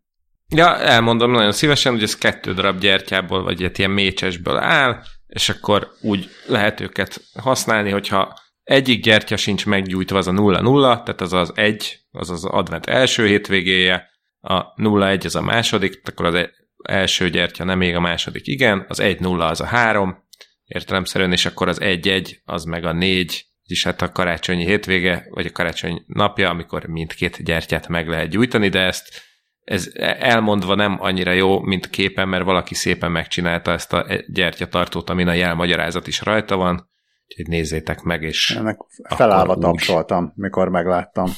Ja, 0.48 0.78
elmondom 0.78 1.30
nagyon 1.30 1.52
szívesen, 1.52 1.92
hogy 1.92 2.02
ez 2.02 2.18
kettő 2.18 2.52
darab 2.52 2.78
gyertyából, 2.78 3.42
vagy 3.42 3.62
egy 3.62 3.78
ilyen 3.78 3.90
mécsesből 3.90 4.56
áll, 4.56 5.02
és 5.26 5.48
akkor 5.48 5.88
úgy 6.00 6.28
lehet 6.46 6.80
őket 6.80 7.20
használni, 7.40 7.90
hogyha 7.90 8.34
egyik 8.62 9.02
gyertya 9.02 9.36
sincs 9.36 9.66
meggyújtva, 9.66 10.18
az 10.18 10.26
a 10.26 10.32
0-0, 10.32 10.82
tehát 10.82 11.20
az 11.20 11.32
az 11.32 11.52
egy, 11.54 12.00
az 12.10 12.30
az 12.30 12.44
advent 12.44 12.86
első 12.86 13.26
hétvégéje, 13.26 14.10
a 14.40 14.74
0-1 14.74 15.24
az 15.24 15.36
a 15.36 15.42
második, 15.42 16.00
akkor 16.04 16.26
az 16.26 16.48
első 16.82 17.30
gyertya 17.30 17.64
nem 17.64 17.78
még 17.78 17.94
a 17.94 18.00
második 18.00 18.46
igen, 18.46 18.84
az 18.88 19.00
1-0 19.02 19.48
az 19.48 19.60
a 19.60 19.66
három, 19.66 20.24
értelemszerűen, 20.64 21.32
és 21.32 21.46
akkor 21.46 21.68
az 21.68 21.78
1-1 21.80 22.36
az 22.44 22.64
meg 22.64 22.84
a 22.84 22.92
négy, 22.92 23.48
és 23.70 23.84
hát 23.84 24.02
a 24.02 24.12
karácsonyi 24.12 24.64
hétvége, 24.64 25.26
vagy 25.30 25.46
a 25.46 25.52
karácsony 25.52 26.04
napja, 26.06 26.48
amikor 26.48 26.84
mindkét 26.84 27.42
gyertyát 27.44 27.88
meg 27.88 28.08
lehet 28.08 28.28
gyújtani, 28.28 28.68
de 28.68 28.80
ezt 28.80 29.28
ez 29.64 29.88
elmondva 30.18 30.74
nem 30.74 30.96
annyira 31.00 31.32
jó, 31.32 31.60
mint 31.60 31.90
képen, 31.90 32.28
mert 32.28 32.44
valaki 32.44 32.74
szépen 32.74 33.10
megcsinálta 33.10 33.72
ezt 33.72 33.92
a 33.92 34.06
gyertyatartót, 34.26 35.10
amin 35.10 35.28
a 35.28 35.32
jelmagyarázat 35.32 36.06
is 36.06 36.20
rajta 36.20 36.56
van, 36.56 36.90
úgyhogy 37.26 37.46
nézzétek 37.46 38.02
meg, 38.02 38.22
és 38.22 38.50
Ennek 38.50 38.78
felállva 39.16 39.56
tapsoltam, 39.56 40.32
mikor 40.34 40.68
megláttam. 40.68 41.32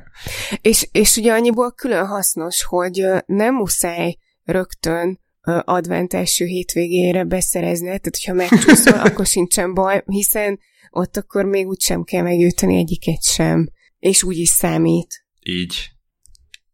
és, 0.60 0.88
és 0.92 1.16
ugye 1.16 1.32
annyiból 1.32 1.72
külön 1.72 2.06
hasznos, 2.06 2.64
hogy 2.64 3.06
nem 3.26 3.54
muszáj 3.54 4.16
rögtön 4.44 5.20
advent 5.64 6.14
első 6.14 6.44
hétvégére 6.44 7.24
beszerezni, 7.24 7.86
tehát 7.86 8.04
hogyha 8.04 8.32
megcsúszol, 8.32 8.98
akkor 9.06 9.26
sincsen 9.26 9.74
baj, 9.74 10.02
hiszen 10.06 10.58
ott 10.90 11.16
akkor 11.16 11.44
még 11.44 11.66
úgy 11.66 11.80
sem 11.80 12.02
kell 12.02 12.22
megüteni 12.22 12.76
egyiket 12.76 13.22
sem, 13.22 13.68
és 13.98 14.22
úgy 14.22 14.36
is 14.36 14.48
számít. 14.48 15.24
Így. 15.40 15.90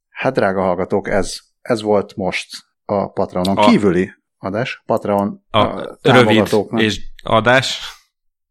Hát 0.08 0.34
drága 0.34 0.62
hallgatók, 0.62 1.08
ez, 1.08 1.38
ez 1.60 1.82
volt 1.82 2.16
most 2.16 2.48
a 2.84 3.10
Patreonon 3.10 3.56
a, 3.56 3.68
kívüli 3.68 4.10
adás. 4.38 4.82
Patreon 4.86 5.44
a, 5.50 5.58
a 5.58 5.98
rövid 6.02 6.48
és 6.76 7.00
adás. 7.22 7.80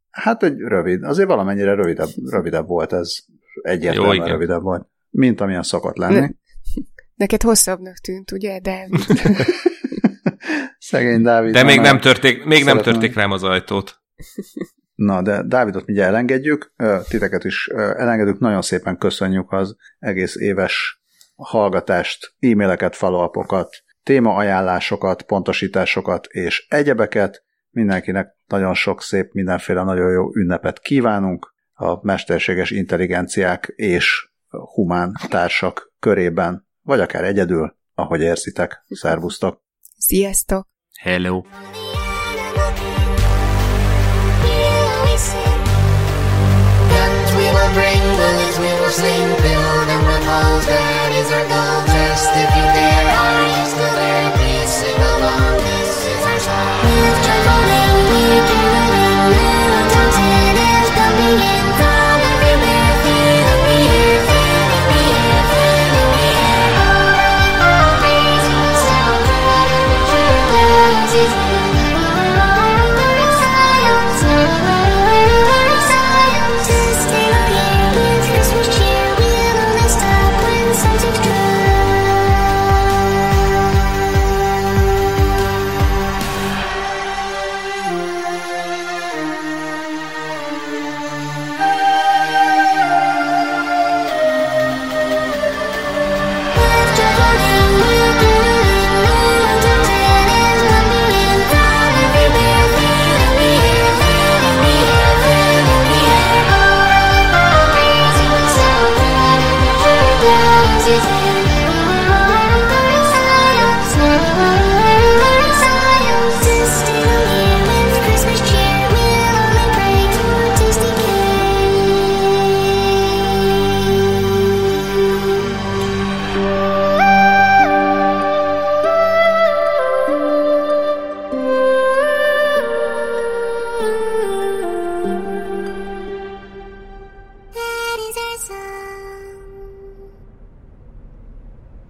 Hát 0.10 0.44
egy 0.44 0.58
rövid, 0.58 1.04
azért 1.04 1.28
valamennyire 1.28 1.74
rövidebb, 1.74 2.10
rövidebb 2.24 2.68
volt 2.68 2.94
ez. 2.94 3.20
Egyértelműen 3.62 4.16
Jó, 4.16 4.26
rövidebb 4.26 4.62
volt, 4.62 4.88
mint 5.10 5.42
amilyen 5.42 5.64
szokott 5.64 5.98
lenni. 5.98 6.20
Ne, 6.20 6.28
neked 7.16 7.42
hosszabbnak 7.42 7.98
tűnt, 7.98 8.32
ugye, 8.32 8.60
Dávid? 8.60 9.00
Szegény 10.78 11.22
Dávid. 11.22 11.54
De 11.54 11.64
még 11.64 11.80
nem 11.80 12.00
törték, 12.00 12.44
még 12.44 12.64
nem 12.64 12.78
törték 12.78 13.16
rám 13.16 13.32
az 13.32 13.44
ajtót. 13.44 14.02
Na, 14.98 15.22
de 15.22 15.44
Dávidot 15.44 15.86
mindjárt 15.86 16.10
elengedjük, 16.14 16.74
titeket 17.08 17.44
is 17.44 17.68
elengedünk, 17.74 18.40
nagyon 18.40 18.62
szépen 18.62 18.98
köszönjük 18.98 19.52
az 19.52 19.76
egész 20.00 20.36
éves 20.36 21.02
hallgatást, 21.36 22.34
e-maileket, 22.40 22.96
follow 22.96 23.32
témaajánlásokat, 24.04 25.22
pontosításokat 25.22 26.26
és 26.26 26.66
egyebeket. 26.70 27.44
Mindenkinek 27.70 28.36
nagyon 28.48 28.74
sok 28.74 29.02
szép, 29.02 29.32
mindenféle 29.34 29.84
nagyon 29.84 30.12
jó 30.12 30.36
ünnepet 30.36 30.80
kívánunk 30.80 31.54
a 31.74 32.06
mesterséges 32.06 32.72
intelligenciák 32.72 33.74
és 33.76 34.30
humán 34.50 35.14
társak 35.30 35.94
körében, 36.00 36.68
vagy 36.82 37.00
akár 37.00 37.24
egyedül, 37.24 37.78
ahogy 37.94 38.22
érzitek. 38.22 38.84
Szervusztok! 38.88 39.62
Sziasztok! 39.98 40.68
Hello! 41.02 41.42
Bullets 48.88 49.02
we 49.02 49.10
will 49.10 49.36
sling, 49.36 49.36
build 49.44 49.88
and 49.90 50.04
that 50.66 51.12
is 51.12 51.32
our 51.32 51.44
goal. 51.48 51.84
Just 51.92 52.32
if 52.40 52.50
you 52.56 52.66
dare, 52.72 53.08
are 53.12 53.44
you 53.48 53.64
still 53.68 53.96
there? 53.96 54.32
Please 54.38 54.70
sing 54.70 54.96
along, 54.96 55.58
this 55.60 56.06
is 56.08 56.24
our 56.24 56.40
song. 56.40 56.88
We're 56.88 57.20
traveling, 57.24 58.47